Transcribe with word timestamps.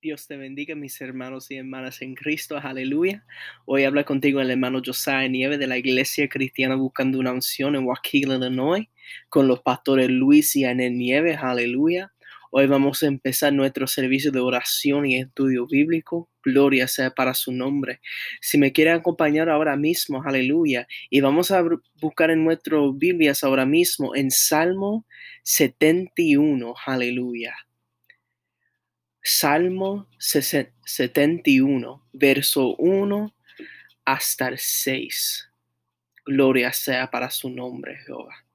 Dios 0.00 0.28
te 0.28 0.36
bendiga, 0.36 0.76
mis 0.76 1.00
hermanos 1.00 1.50
y 1.50 1.56
hermanas 1.56 2.02
en 2.02 2.14
Cristo, 2.14 2.56
aleluya. 2.56 3.24
Hoy 3.64 3.82
habla 3.82 4.04
contigo 4.04 4.40
el 4.40 4.48
hermano 4.48 4.80
Josiah 4.84 5.26
Nieve 5.26 5.58
de 5.58 5.66
la 5.66 5.76
Iglesia 5.76 6.28
Cristiana 6.28 6.76
Buscando 6.76 7.18
una 7.18 7.32
Unción 7.32 7.74
en 7.74 7.84
Waukegan, 7.84 8.40
Illinois, 8.40 8.86
con 9.28 9.48
los 9.48 9.60
pastores 9.60 10.08
Luis 10.08 10.54
y 10.54 10.64
Anel 10.64 10.96
Nieves, 10.96 11.38
aleluya. 11.42 12.12
Hoy 12.52 12.68
vamos 12.68 13.02
a 13.02 13.08
empezar 13.08 13.52
nuestro 13.52 13.88
servicio 13.88 14.30
de 14.30 14.38
oración 14.38 15.04
y 15.04 15.16
estudio 15.16 15.66
bíblico. 15.66 16.30
Gloria 16.44 16.86
sea 16.86 17.10
para 17.10 17.34
su 17.34 17.50
nombre. 17.50 18.00
Si 18.40 18.56
me 18.56 18.70
quieren 18.70 18.94
acompañar 18.94 19.48
ahora 19.48 19.76
mismo, 19.76 20.22
aleluya. 20.22 20.86
Y 21.10 21.20
vamos 21.22 21.50
a 21.50 21.64
buscar 22.00 22.30
en 22.30 22.44
nuestras 22.44 22.82
Biblias 22.94 23.42
ahora 23.42 23.66
mismo 23.66 24.14
en 24.14 24.30
Salmo 24.30 25.04
71, 25.42 26.74
aleluya. 26.86 27.67
Salmo 29.30 30.08
71, 30.18 32.08
verso 32.14 32.74
1 32.76 33.34
hasta 34.06 34.48
el 34.48 34.56
6. 34.56 35.50
Gloria 36.24 36.72
sea 36.72 37.10
para 37.10 37.28
su 37.28 37.50
nombre, 37.50 37.98
Jehová. 38.06 38.46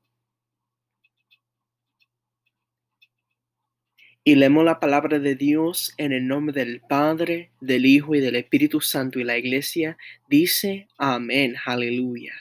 Y 4.24 4.34
leemos 4.34 4.66
la 4.66 4.80
palabra 4.80 5.20
de 5.20 5.36
Dios 5.36 5.94
en 5.98 6.12
el 6.12 6.28
nombre 6.28 6.66
del 6.66 6.82
Padre, 6.82 7.52
del 7.62 7.86
Hijo 7.86 8.16
y 8.16 8.20
del 8.20 8.36
Espíritu 8.36 8.82
Santo. 8.82 9.20
Y 9.20 9.24
la 9.24 9.38
iglesia 9.38 9.96
dice, 10.28 10.88
amén, 10.98 11.56
aleluya. 11.64 12.34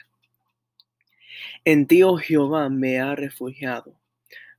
En 1.65 1.85
ti, 1.85 2.01
oh 2.01 2.17
Jehová, 2.17 2.67
me 2.69 2.99
ha 2.99 3.13
refugiado. 3.13 3.95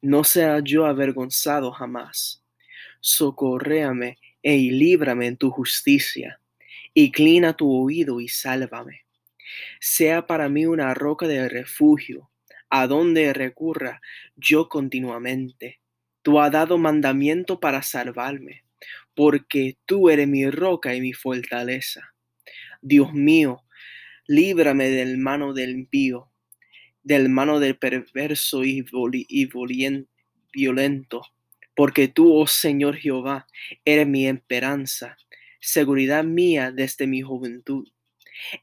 No 0.00 0.22
sea 0.22 0.60
yo 0.60 0.86
avergonzado 0.86 1.72
jamás 1.72 2.43
socorréame 3.04 4.16
e 4.42 4.56
líbrame 4.56 5.26
en 5.26 5.36
tu 5.36 5.50
justicia. 5.50 6.40
Inclina 6.94 7.54
tu 7.54 7.70
oído 7.70 8.18
y 8.18 8.28
sálvame. 8.28 9.02
Sea 9.78 10.26
para 10.26 10.48
mí 10.48 10.64
una 10.64 10.94
roca 10.94 11.28
de 11.28 11.46
refugio, 11.50 12.30
a 12.70 12.86
donde 12.86 13.34
recurra 13.34 14.00
yo 14.36 14.70
continuamente. 14.70 15.80
Tú 16.22 16.40
has 16.40 16.50
dado 16.50 16.78
mandamiento 16.78 17.60
para 17.60 17.82
salvarme, 17.82 18.64
porque 19.14 19.76
tú 19.84 20.08
eres 20.08 20.26
mi 20.26 20.48
roca 20.48 20.94
y 20.94 21.02
mi 21.02 21.12
fortaleza. 21.12 22.14
Dios 22.80 23.12
mío, 23.12 23.64
líbrame 24.26 24.88
del 24.88 25.18
mano 25.18 25.52
del 25.52 25.72
impío, 25.72 26.30
del 27.02 27.28
mano 27.28 27.60
del 27.60 27.76
perverso 27.76 28.64
y, 28.64 28.82
violento 30.54 31.33
porque 31.74 32.08
tú, 32.08 32.34
oh 32.34 32.46
Señor 32.46 32.96
Jehová, 32.96 33.46
eres 33.84 34.06
mi 34.06 34.26
esperanza, 34.26 35.16
seguridad 35.60 36.24
mía 36.24 36.70
desde 36.70 37.06
mi 37.06 37.22
juventud. 37.22 37.88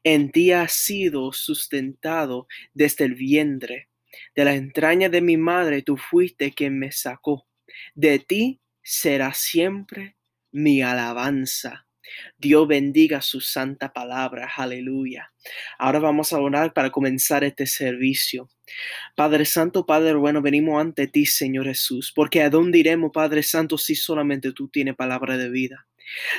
En 0.04 0.30
ti 0.30 0.52
has 0.52 0.72
sido 0.72 1.32
sustentado 1.32 2.46
desde 2.74 3.04
el 3.04 3.14
vientre. 3.14 3.88
De 4.34 4.44
la 4.44 4.54
entraña 4.54 5.08
de 5.08 5.20
mi 5.22 5.36
madre 5.36 5.82
tú 5.82 5.96
fuiste 5.96 6.52
quien 6.52 6.78
me 6.78 6.92
sacó. 6.92 7.46
De 7.94 8.18
ti 8.18 8.60
será 8.82 9.32
siempre 9.32 10.16
mi 10.50 10.82
alabanza. 10.82 11.86
Dios 12.38 12.66
bendiga 12.68 13.20
su 13.20 13.40
santa 13.40 13.92
palabra. 13.92 14.50
Aleluya. 14.56 15.32
Ahora 15.78 15.98
vamos 15.98 16.32
a 16.32 16.40
orar 16.40 16.72
para 16.72 16.90
comenzar 16.90 17.44
este 17.44 17.66
servicio. 17.66 18.48
Padre 19.14 19.44
Santo, 19.44 19.84
Padre 19.86 20.14
bueno, 20.14 20.40
venimos 20.40 20.80
ante 20.80 21.06
ti, 21.06 21.26
Señor 21.26 21.66
Jesús, 21.66 22.12
porque 22.14 22.42
a 22.42 22.50
dónde 22.50 22.78
iremos, 22.78 23.10
Padre 23.12 23.42
Santo, 23.42 23.76
si 23.78 23.94
solamente 23.94 24.52
tú 24.52 24.68
tienes 24.68 24.96
palabra 24.96 25.36
de 25.36 25.50
vida. 25.50 25.86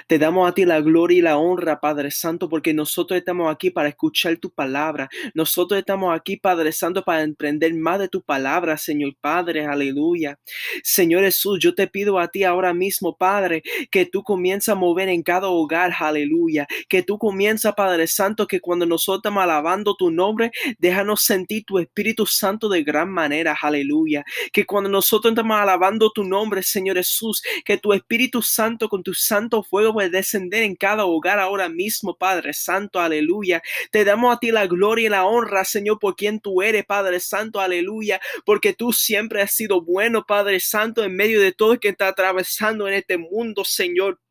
Te 0.07 0.19
damos 0.19 0.49
a 0.49 0.53
ti 0.53 0.65
la 0.65 0.81
gloria 0.81 1.17
y 1.17 1.21
la 1.21 1.37
honra, 1.37 1.79
Padre 1.79 2.11
Santo, 2.11 2.49
porque 2.49 2.73
nosotros 2.73 3.17
estamos 3.17 3.51
aquí 3.51 3.69
para 3.69 3.89
escuchar 3.89 4.37
tu 4.37 4.51
palabra. 4.51 5.09
Nosotros 5.33 5.79
estamos 5.79 6.15
aquí, 6.15 6.37
Padre 6.37 6.71
Santo, 6.71 7.03
para 7.03 7.23
emprender 7.23 7.73
más 7.73 7.99
de 7.99 8.07
tu 8.07 8.21
palabra, 8.21 8.77
Señor 8.77 9.15
Padre. 9.19 9.65
Aleluya. 9.65 10.39
Señor 10.83 11.23
Jesús, 11.23 11.59
yo 11.59 11.75
te 11.75 11.87
pido 11.87 12.19
a 12.19 12.27
ti 12.27 12.43
ahora 12.43 12.73
mismo, 12.73 13.15
Padre, 13.15 13.63
que 13.91 14.05
tú 14.05 14.23
comiences 14.23 14.69
a 14.69 14.75
mover 14.75 15.09
en 15.09 15.23
cada 15.23 15.47
hogar. 15.47 15.93
Aleluya. 15.99 16.67
Que 16.87 17.03
tú 17.03 17.17
comienzas, 17.17 17.73
Padre 17.75 18.07
Santo, 18.07 18.47
que 18.47 18.59
cuando 18.59 18.85
nosotros 18.85 19.19
estamos 19.19 19.43
alabando 19.43 19.95
tu 19.95 20.11
nombre, 20.11 20.51
déjanos 20.79 21.21
sentir 21.21 21.63
tu 21.65 21.79
Espíritu 21.79 22.25
Santo 22.25 22.69
de 22.69 22.83
gran 22.83 23.09
manera. 23.09 23.57
Aleluya. 23.61 24.23
Que 24.51 24.65
cuando 24.65 24.89
nosotros 24.89 25.31
estamos 25.31 25.57
alabando 25.57 26.11
tu 26.11 26.23
nombre, 26.23 26.63
Señor 26.63 26.97
Jesús, 26.97 27.41
que 27.65 27.77
tu 27.77 27.93
Espíritu 27.93 28.41
Santo 28.41 28.89
con 28.89 29.03
tu 29.03 29.13
santo 29.13 29.52
fuego 29.61 29.93
puede 29.93 30.09
descender 30.09 30.63
en 30.63 30.75
cada 30.75 31.05
hogar 31.05 31.39
ahora 31.39 31.69
mismo, 31.69 32.17
Padre 32.17 32.53
Santo, 32.53 32.99
aleluya. 32.99 33.61
Te 33.91 34.03
damos 34.03 34.33
a 34.33 34.39
ti 34.39 34.51
la 34.51 34.65
gloria 34.65 35.05
y 35.05 35.09
la 35.09 35.25
honra, 35.25 35.65
Señor, 35.65 35.99
por 35.99 36.15
quien 36.15 36.39
tú 36.39 36.61
eres, 36.63 36.85
Padre 36.85 37.19
Santo, 37.19 37.59
aleluya, 37.59 38.19
porque 38.45 38.73
tú 38.73 38.93
siempre 38.93 39.41
has 39.41 39.53
sido 39.53 39.81
bueno, 39.81 40.25
Padre 40.25 40.59
Santo, 40.59 41.03
en 41.03 41.15
medio 41.15 41.41
de 41.41 41.51
todo 41.51 41.79
que 41.79 41.89
está 41.89 42.07
atravesando 42.07 42.87
en 42.87 42.95
este 42.95 43.17
mundo, 43.17 43.63
Señor. 43.65 44.22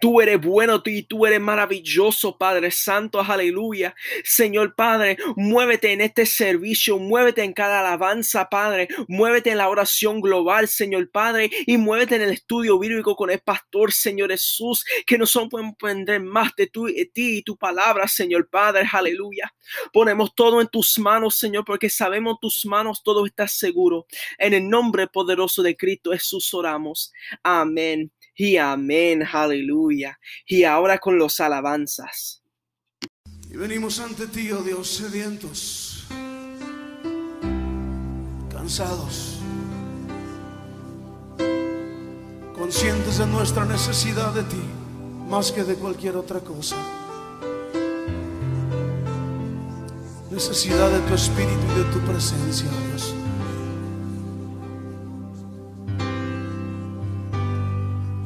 Tú 0.00 0.20
eres 0.20 0.40
bueno 0.40 0.82
y 0.84 1.02
tú 1.02 1.26
eres 1.26 1.40
maravilloso, 1.40 2.38
Padre 2.38 2.70
Santo, 2.70 3.20
aleluya. 3.20 3.94
Señor 4.24 4.74
Padre, 4.74 5.18
muévete 5.36 5.92
en 5.92 6.00
este 6.00 6.24
servicio, 6.26 6.98
muévete 6.98 7.42
en 7.42 7.52
cada 7.52 7.80
alabanza, 7.80 8.48
Padre, 8.48 8.88
muévete 9.08 9.50
en 9.50 9.58
la 9.58 9.68
oración 9.68 10.20
global, 10.20 10.68
Señor 10.68 11.10
Padre, 11.10 11.50
y 11.66 11.76
muévete 11.76 12.16
en 12.16 12.22
el 12.22 12.30
estudio 12.30 12.78
bíblico 12.78 13.16
con 13.16 13.30
el 13.30 13.40
pastor, 13.40 13.92
Señor 13.92 14.30
Jesús, 14.30 14.84
que 15.06 15.18
nosotros 15.18 15.50
podemos 15.50 15.74
aprender 15.74 16.20
más 16.20 16.54
de, 16.56 16.70
de 16.72 17.10
ti 17.12 17.38
y 17.38 17.42
tu 17.42 17.56
palabra, 17.56 18.06
Señor 18.08 18.48
Padre, 18.48 18.88
aleluya. 18.90 19.52
Ponemos 19.92 20.34
todo 20.34 20.60
en 20.60 20.68
tus 20.68 20.98
manos, 20.98 21.36
Señor, 21.36 21.64
porque 21.64 21.90
sabemos 21.90 22.38
tus 22.40 22.64
manos 22.66 23.02
todo 23.02 23.26
está 23.26 23.48
seguro. 23.48 24.06
En 24.38 24.54
el 24.54 24.68
nombre 24.68 25.06
poderoso 25.06 25.62
de 25.62 25.76
Cristo 25.76 26.12
Jesús 26.12 26.52
oramos. 26.54 27.12
Amén 27.42 28.10
y 28.40 28.56
amén, 28.56 29.22
aleluya. 29.30 30.18
Y 30.46 30.64
ahora 30.64 30.96
con 30.96 31.18
los 31.18 31.40
alabanzas. 31.40 32.42
Y 33.50 33.56
venimos 33.56 34.00
ante 34.00 34.26
ti, 34.28 34.50
oh 34.50 34.62
Dios, 34.62 34.88
sedientos, 34.88 36.06
cansados, 38.50 39.40
conscientes 42.54 43.18
de 43.18 43.26
nuestra 43.26 43.66
necesidad 43.66 44.32
de 44.32 44.44
ti, 44.44 44.62
más 45.28 45.52
que 45.52 45.62
de 45.62 45.74
cualquier 45.74 46.16
otra 46.16 46.40
cosa. 46.40 46.76
Necesidad 50.30 50.90
de 50.90 51.00
tu 51.00 51.14
espíritu 51.14 51.60
y 51.74 51.78
de 51.78 51.84
tu 51.92 51.98
presencia, 52.10 52.70
oh 52.70 52.88
Dios. 52.88 53.19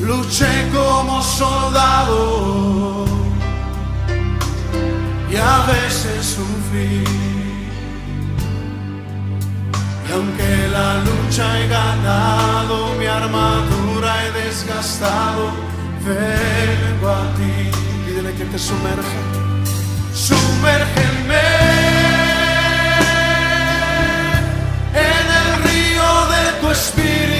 Luché 0.00 0.68
como 0.72 1.22
soldado 1.22 3.04
y 5.30 5.36
a 5.36 5.58
veces 5.66 6.26
sufrí. 6.36 7.04
Y 10.08 10.12
aunque 10.12 10.68
la 10.72 10.94
lucha 11.04 11.60
he 11.60 11.68
ganado, 11.68 12.94
mi 12.98 13.06
armadura 13.06 14.26
he 14.26 14.32
desgastado, 14.32 15.50
vengo 16.04 17.08
a 17.08 17.34
ti. 17.36 17.70
Pídele 18.06 18.34
que 18.34 18.44
te 18.46 18.58
sumerja. 18.58 19.20
Sumérgeme 20.12 21.48
en 24.94 25.26
el 25.40 25.48
río 25.62 26.08
de 26.32 26.60
tu 26.60 26.70
espíritu. 26.70 27.39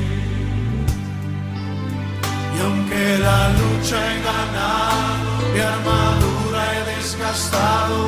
Y 2.61 2.63
aunque 2.63 3.17
la 3.17 3.49
lucha 3.49 3.97
he 3.97 4.21
ganado, 4.21 5.31
mi 5.51 5.59
armadura 5.59 6.61
he 6.73 6.95
desgastado, 6.95 7.99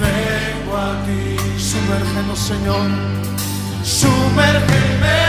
vengo 0.00 0.76
a 0.76 0.92
ti. 1.06 1.36
Sumérgenos, 1.60 2.38
Señor, 2.40 2.88
sumérgeme 3.84 5.20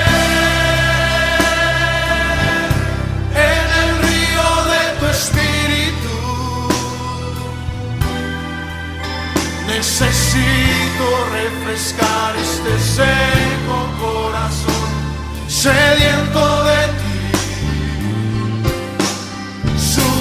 en 3.52 3.68
el 3.84 3.90
río 4.08 4.48
de 4.72 4.82
tu 5.00 5.06
espíritu. 5.18 6.16
Necesito 9.68 11.06
refrescar 11.40 12.36
este 12.36 12.80
seco 12.80 13.78
corazón, 14.02 14.90
sediento 15.48 16.64
de 16.64 16.88
ti. 16.94 16.99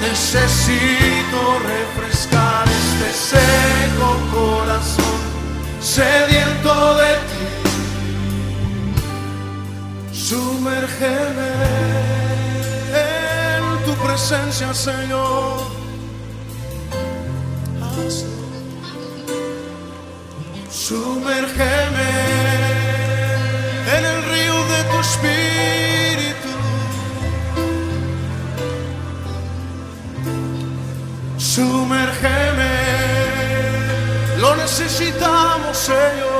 Necesito 0.00 1.58
refrescar 1.58 2.64
este 2.66 3.12
seco 3.12 4.16
corazón, 4.32 5.20
sediento 5.80 6.94
de 6.96 7.12
ti. 7.28 7.48
Sumérgeme 10.12 11.52
en 12.94 13.84
tu 13.84 13.92
presencia, 14.02 14.72
Señor. 14.72 15.60
Hazlo. 17.82 18.40
Sumérgeme 20.70 22.29
Sumérgeme, 31.60 32.72
lo 34.38 34.56
necesitamos, 34.56 35.76
Señor. 35.76 36.39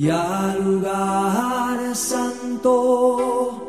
Y 0.00 0.08
al 0.08 0.64
lugar 0.64 1.94
santo, 1.94 3.68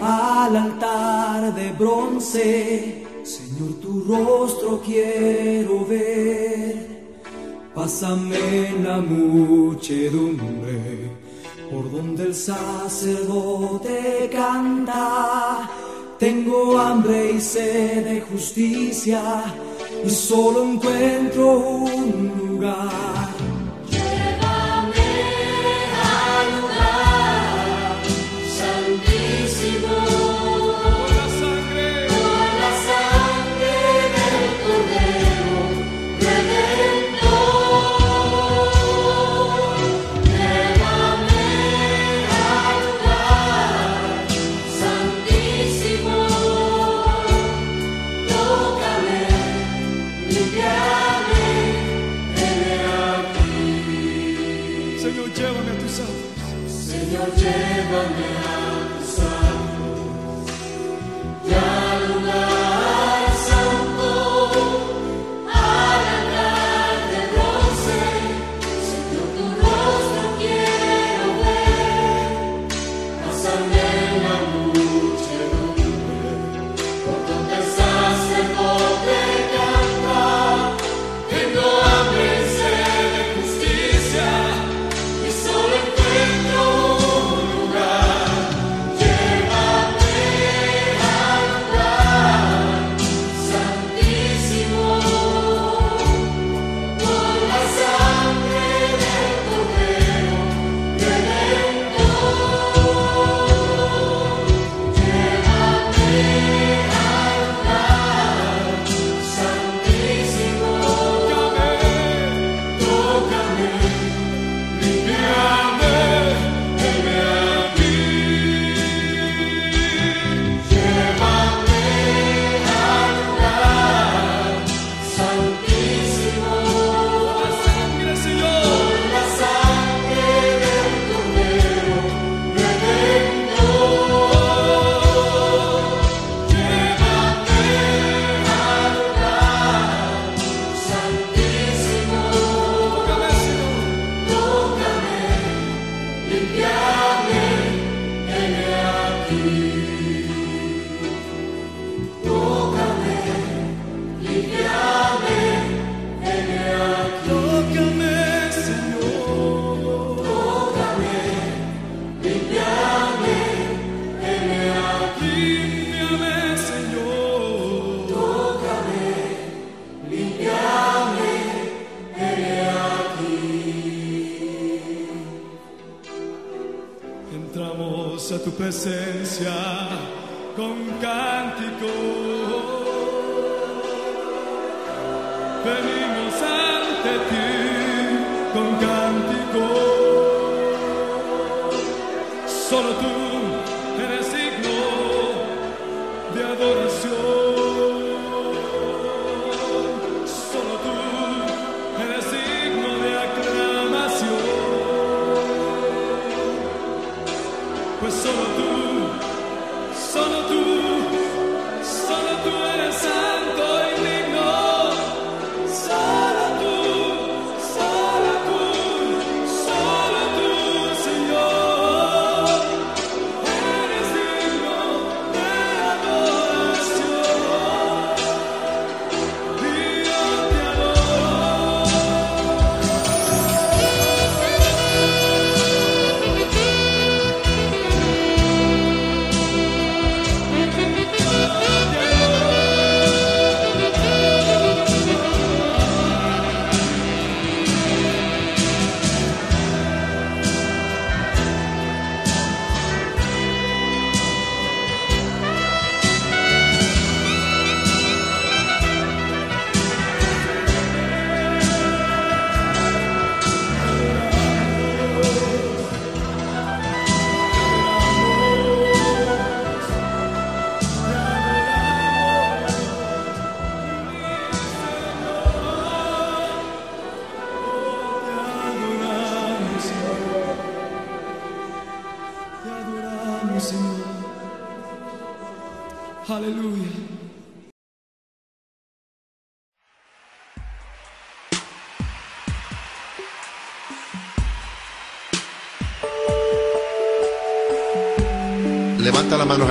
al 0.00 0.56
altar 0.56 1.52
de 1.52 1.72
bronce. 1.72 3.04
Señor, 3.24 3.72
tu 3.82 4.04
rostro 4.04 4.80
quiero 4.86 5.84
ver. 5.84 7.16
Pásame 7.74 8.70
la 8.84 8.98
muchedumbre, 9.00 10.38
por 11.68 11.90
donde 11.90 12.22
el 12.22 12.36
sacerdote 12.36 14.30
canta. 14.32 15.68
Tengo 16.20 16.78
hambre 16.78 17.32
y 17.32 17.40
sed 17.40 18.04
de 18.04 18.20
justicia 18.20 19.42
y 20.04 20.08
solo 20.08 20.62
encuentro 20.62 21.58
un 21.58 22.32
lugar. 22.46 23.33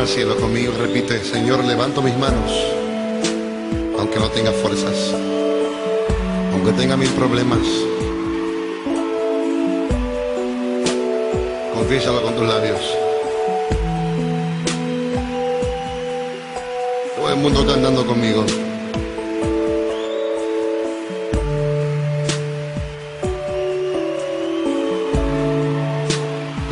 Cielo 0.07 0.35
conmigo 0.35 0.73
y 0.75 0.81
repite, 0.81 1.23
Señor, 1.23 1.63
levanto 1.63 2.01
mis 2.01 2.17
manos, 2.17 2.51
aunque 3.97 4.19
no 4.19 4.29
tenga 4.29 4.51
fuerzas, 4.51 5.13
aunque 6.51 6.71
tenga 6.73 6.97
mil 6.97 7.09
problemas. 7.09 7.59
Confiésalo 11.73 12.21
con 12.21 12.35
tus 12.35 12.47
labios. 12.47 12.81
Todo 17.15 17.29
el 17.29 17.37
mundo 17.37 17.65
cantando 17.65 18.05
conmigo. 18.05 18.45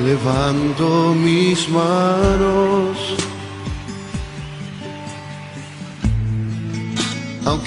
Levanto 0.04 1.14
mis 1.14 1.70
manos, 1.70 2.91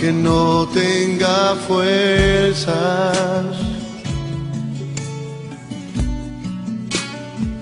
aunque 0.04 0.12
no 0.12 0.66
tenga 0.68 1.54
fuerzas. 1.66 3.46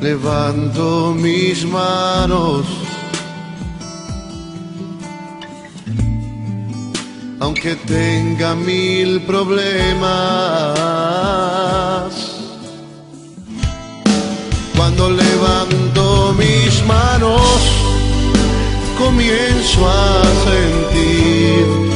Levanto 0.01 1.15
mis 1.17 1.65
manos, 1.65 2.67
aunque 7.39 7.77
tenga 7.77 8.57
mil 8.57 9.21
problemas. 9.23 10.03
Cuando 14.77 15.11
levanto 15.11 16.35
mis 16.37 16.85
manos, 16.87 17.61
comienzo 18.99 19.89
a 19.89 20.23
sentir 20.45 21.92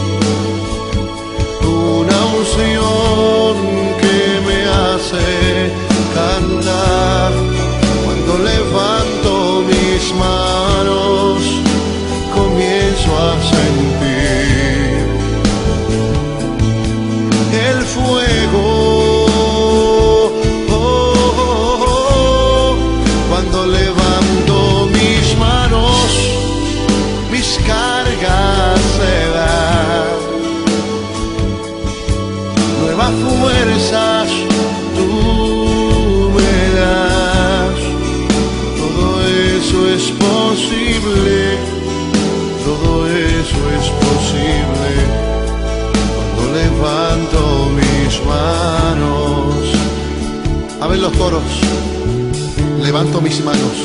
Levanto 52.97 53.21
mis 53.21 53.45
manos, 53.45 53.77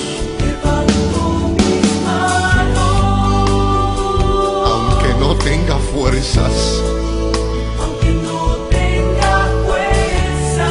aunque 4.65 5.13
no 5.19 5.35
tenga 5.35 5.77
fuerzas. 5.93 6.81
aunque 7.77 8.11
no 8.23 8.55
tenga 8.69 9.49
fuerza. 9.67 10.69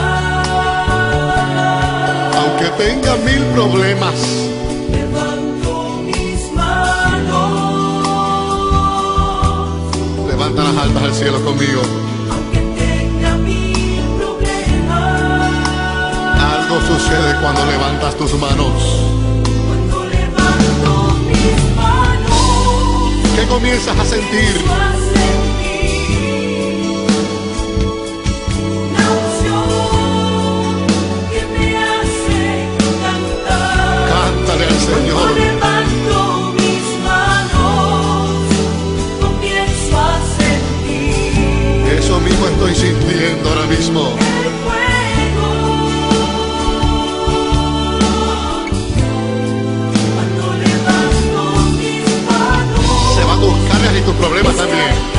Aunque 2.40 2.70
tenga 2.82 3.16
mil 3.16 3.44
problemas, 3.52 4.14
Levanto 4.90 6.00
mis 6.06 6.50
manos, 6.54 7.36
levanta 10.26 10.64
las 10.64 10.76
altas 10.78 11.02
al 11.02 11.12
cielo 11.12 11.44
conmigo. 11.44 12.09
Sucede 16.98 17.36
cuando 17.40 17.64
levantas 17.66 18.14
tus 18.16 18.32
manos. 18.34 18.72
Cuando 19.66 20.04
levanto 20.06 21.16
mis 21.28 21.76
manos, 21.76 23.34
¿Qué 23.36 23.46
comienzas 23.46 23.98
a 23.98 24.04
sentir? 24.04 24.54
a 24.68 24.92
sentir 25.14 25.80
una 28.88 29.04
unción 29.20 30.86
que 31.30 31.40
me 31.58 31.76
hace 31.76 32.40
cantar. 33.04 34.08
Cántale 34.12 34.64
al 34.64 34.74
Cuando 34.74 34.96
Señor. 34.96 35.26
levanto 35.38 36.18
mis 36.58 36.86
manos, 37.08 38.30
comienzo 39.20 39.96
a 39.98 40.18
sentir 40.38 41.98
Eso 41.98 42.14
mismo 42.20 42.44
estoy 42.48 42.74
sintiendo 42.74 43.48
ahora 43.48 43.66
mismo. 43.66 44.02
tus 54.02 54.14
problemas 54.14 54.56
también. 54.56 55.09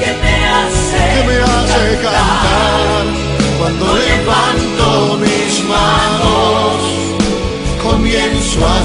Que 0.00 0.10
me 0.22 0.34
hace, 0.56 0.98
que 1.14 1.20
me 1.28 1.36
hace 1.42 1.82
cantar 2.02 3.04
cuando 3.58 3.84
levanto 3.94 5.18
mis 5.18 5.64
manos. 5.64 6.78
Comienzo 7.82 8.58
a 8.66 8.84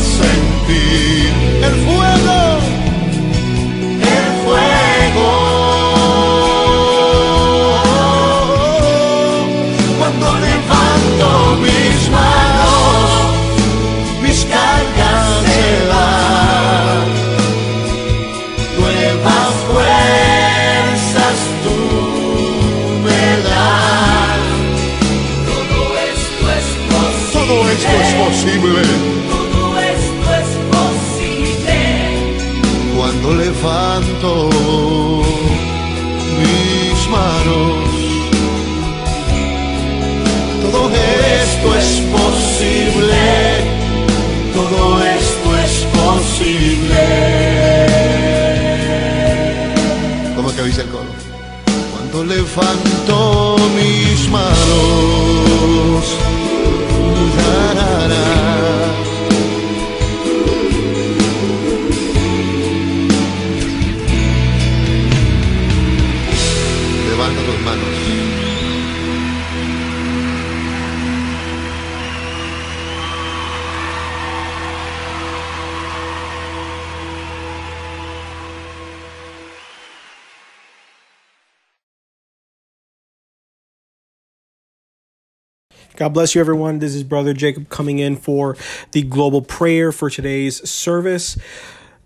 bless 86.15 86.33
you, 86.33 86.39
everyone. 86.39 86.79
This 86.79 86.95
is 86.95 87.03
Brother 87.03 87.33
Jacob 87.33 87.67
coming 87.67 87.99
in 87.99 88.15
for 88.15 88.55
the 88.93 89.01
global 89.01 89.41
prayer 89.41 89.91
for 89.91 90.09
today's 90.09 90.67
service. 90.67 91.37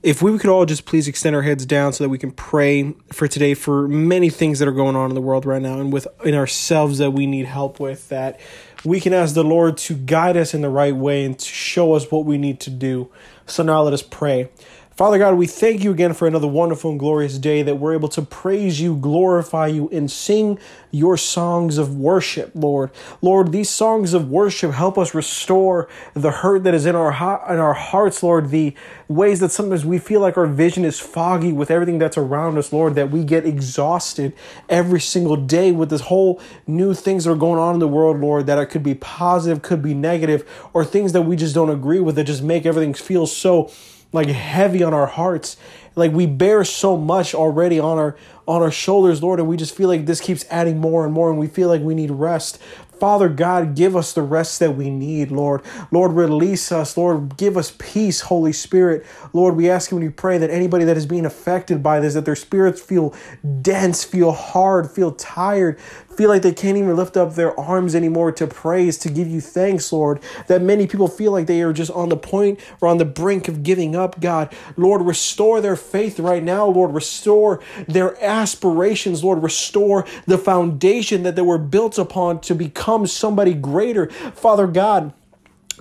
If 0.02 0.24
we 0.24 0.36
could 0.40 0.50
all 0.50 0.66
just 0.66 0.88
please 0.88 1.08
extend 1.08 1.36
our 1.36 1.44
heads 1.44 1.64
down 1.64 1.94
so 1.94 2.04
that 2.04 2.10
we 2.10 2.18
can 2.18 2.32
pray 2.32 2.96
for 3.14 3.28
today 3.28 3.54
for 3.54 3.88
many 3.88 4.32
things 4.32 4.58
that 4.58 4.68
are 4.68 4.72
going 4.72 4.96
on 4.96 5.12
in 5.12 5.14
the 5.14 5.22
world 5.22 5.46
right 5.46 5.62
now 5.62 5.80
and 5.80 5.94
with 5.94 6.08
in 6.26 6.34
ourselves 6.34 6.98
that 6.98 7.12
we 7.12 7.28
need 7.28 7.46
help 7.46 7.80
with, 7.80 8.10
that 8.10 8.40
we 8.84 9.00
can 9.00 9.14
ask 9.14 9.36
the 9.36 9.44
Lord 9.44 9.78
to 9.78 9.94
guide 9.94 10.38
us 10.38 10.56
in 10.56 10.62
the 10.62 10.70
right 10.70 10.96
way 10.96 11.24
and 11.24 11.38
to 11.38 11.46
show 11.46 11.94
us 11.94 12.10
what 12.10 12.26
we 12.26 12.40
need 12.40 12.60
to 12.62 12.72
do. 12.72 13.12
So 13.46 13.62
now 13.62 13.84
let 13.84 13.94
us 13.94 14.02
pray. 14.02 14.50
Father 15.00 15.18
God, 15.18 15.36
we 15.36 15.48
thank 15.48 15.82
you 15.82 15.92
again 15.92 16.14
for 16.14 16.28
another 16.28 16.46
wonderful 16.46 16.92
and 16.92 17.00
glorious 17.00 17.38
day 17.38 17.62
that 17.62 17.76
we're 17.76 17.94
able 17.94 18.10
to 18.10 18.22
praise 18.22 18.82
you, 18.82 18.98
glorify 18.98 19.68
you, 19.68 19.88
and 19.94 20.12
sing 20.12 20.60
your 20.92 21.16
songs 21.16 21.78
of 21.78 21.96
worship, 21.96 22.52
Lord. 22.54 22.92
Lord, 23.22 23.54
these 23.54 23.70
songs 23.70 24.14
of 24.14 24.30
worship 24.30 24.74
help 24.74 24.98
us 24.98 25.14
restore 25.14 25.88
the 26.16 26.32
hurt 26.32 26.66
that 26.66 26.74
is 26.74 26.86
in 26.86 26.98
our 26.98 27.14
in 27.50 27.60
our 27.60 27.76
hearts, 27.76 28.22
Lord. 28.22 28.50
The 28.50 28.76
ways 29.08 29.40
that 29.40 29.54
sometimes 29.54 29.86
we 29.86 30.00
feel 30.00 30.20
like 30.20 30.36
our 30.36 30.48
vision 30.48 30.84
is 30.84 31.00
foggy 31.00 31.54
with 31.54 31.72
everything 31.72 31.98
that's 31.98 32.18
around 32.18 32.58
us, 32.58 32.74
Lord. 32.74 32.96
That 32.96 33.10
we 33.10 33.24
get 33.24 33.46
exhausted 33.46 34.34
every 34.68 35.00
single 35.00 35.38
day 35.38 35.72
with 35.72 35.92
this 35.92 36.02
whole 36.02 36.42
new 36.68 36.94
things 36.94 37.24
that 37.24 37.32
are 37.32 37.38
going 37.38 37.58
on 37.58 37.74
in 37.74 37.80
the 37.80 37.88
world, 37.88 38.20
Lord. 38.20 38.48
That 38.48 38.60
it 38.60 38.66
could 38.66 38.84
be 38.84 38.96
positive, 38.96 39.62
could 39.62 39.82
be 39.82 39.94
negative, 39.94 40.46
or 40.74 40.84
things 40.84 41.14
that 41.14 41.22
we 41.22 41.38
just 41.38 41.56
don't 41.56 41.70
agree 41.70 42.02
with 42.02 42.18
that 42.18 42.26
just 42.26 42.44
make 42.44 42.66
everything 42.66 42.94
feel 42.94 43.26
so 43.26 43.72
like 44.12 44.28
heavy 44.28 44.84
on 44.84 44.94
our 44.94 45.08
hearts 45.08 45.58
like 45.96 46.12
we 46.12 46.26
bear 46.26 46.64
so 46.64 46.98
much 46.98 47.36
already 47.36 47.80
on 47.80 47.98
our 47.98 48.16
on 48.48 48.62
our 48.62 48.72
shoulders 48.72 49.22
lord 49.22 49.40
and 49.40 49.48
we 49.48 49.58
just 49.58 49.76
feel 49.76 49.88
like 49.88 50.06
this 50.06 50.22
keeps 50.22 50.46
adding 50.50 50.78
more 50.78 51.06
and 51.06 51.14
more 51.14 51.30
and 51.30 51.40
we 51.40 51.48
feel 51.48 51.68
like 51.68 51.82
we 51.82 51.94
need 51.96 52.12
rest 52.12 52.60
Father 53.00 53.30
God, 53.30 53.76
give 53.76 53.96
us 53.96 54.12
the 54.12 54.22
rest 54.22 54.60
that 54.60 54.76
we 54.76 54.90
need, 54.90 55.32
Lord. 55.32 55.62
Lord, 55.90 56.12
release 56.12 56.70
us. 56.72 56.98
Lord, 56.98 57.38
give 57.38 57.56
us 57.56 57.74
peace, 57.80 58.20
Holy 58.22 58.52
Spirit. 58.52 59.06
Lord, 59.32 59.56
we 59.56 59.70
ask 59.70 59.90
you 59.90 59.96
when 59.96 60.04
you 60.04 60.12
pray 60.12 60.38
that 60.38 60.50
anybody 60.50 60.84
that 60.84 60.98
is 60.98 61.06
being 61.06 61.26
affected 61.26 61.82
by 61.82 62.02
this, 62.02 62.14
that 62.16 62.26
their 62.26 62.36
spirits 62.36 62.82
feel 62.82 63.16
dense, 63.62 64.04
feel 64.04 64.34
hard, 64.34 64.92
feel 64.92 65.14
tired, 65.14 65.80
feel 66.20 66.28
like 66.28 66.42
they 66.42 66.52
can't 66.52 66.78
even 66.78 66.98
lift 66.98 67.16
up 67.16 67.36
their 67.36 67.58
arms 67.58 67.96
anymore 67.96 68.30
to 68.30 68.46
praise, 68.46 68.98
to 68.98 69.10
give 69.10 69.26
you 69.26 69.40
thanks, 69.40 69.90
Lord. 69.94 70.20
That 70.48 70.62
many 70.62 70.86
people 70.86 71.08
feel 71.08 71.32
like 71.32 71.48
they 71.48 71.62
are 71.62 71.72
just 71.72 71.92
on 71.92 72.10
the 72.10 72.18
point 72.18 72.60
or 72.82 72.90
on 72.90 72.98
the 72.98 73.06
brink 73.06 73.48
of 73.48 73.64
giving 73.64 73.96
up, 73.96 74.20
God. 74.20 74.54
Lord, 74.76 75.02
restore 75.04 75.62
their 75.62 75.78
faith 75.78 76.20
right 76.20 76.44
now, 76.44 76.66
Lord. 76.66 76.94
Restore 76.94 77.62
their 77.88 78.22
aspirations, 78.22 79.24
Lord. 79.24 79.42
Restore 79.42 80.06
the 80.26 80.38
foundation 80.38 81.24
that 81.24 81.38
they 81.38 81.42
were 81.42 81.58
built 81.58 81.98
upon 81.98 82.42
to 82.42 82.54
become 82.54 83.08
somebody 83.08 83.54
greater. 83.54 84.10
Father 84.10 84.68
God, 84.68 85.14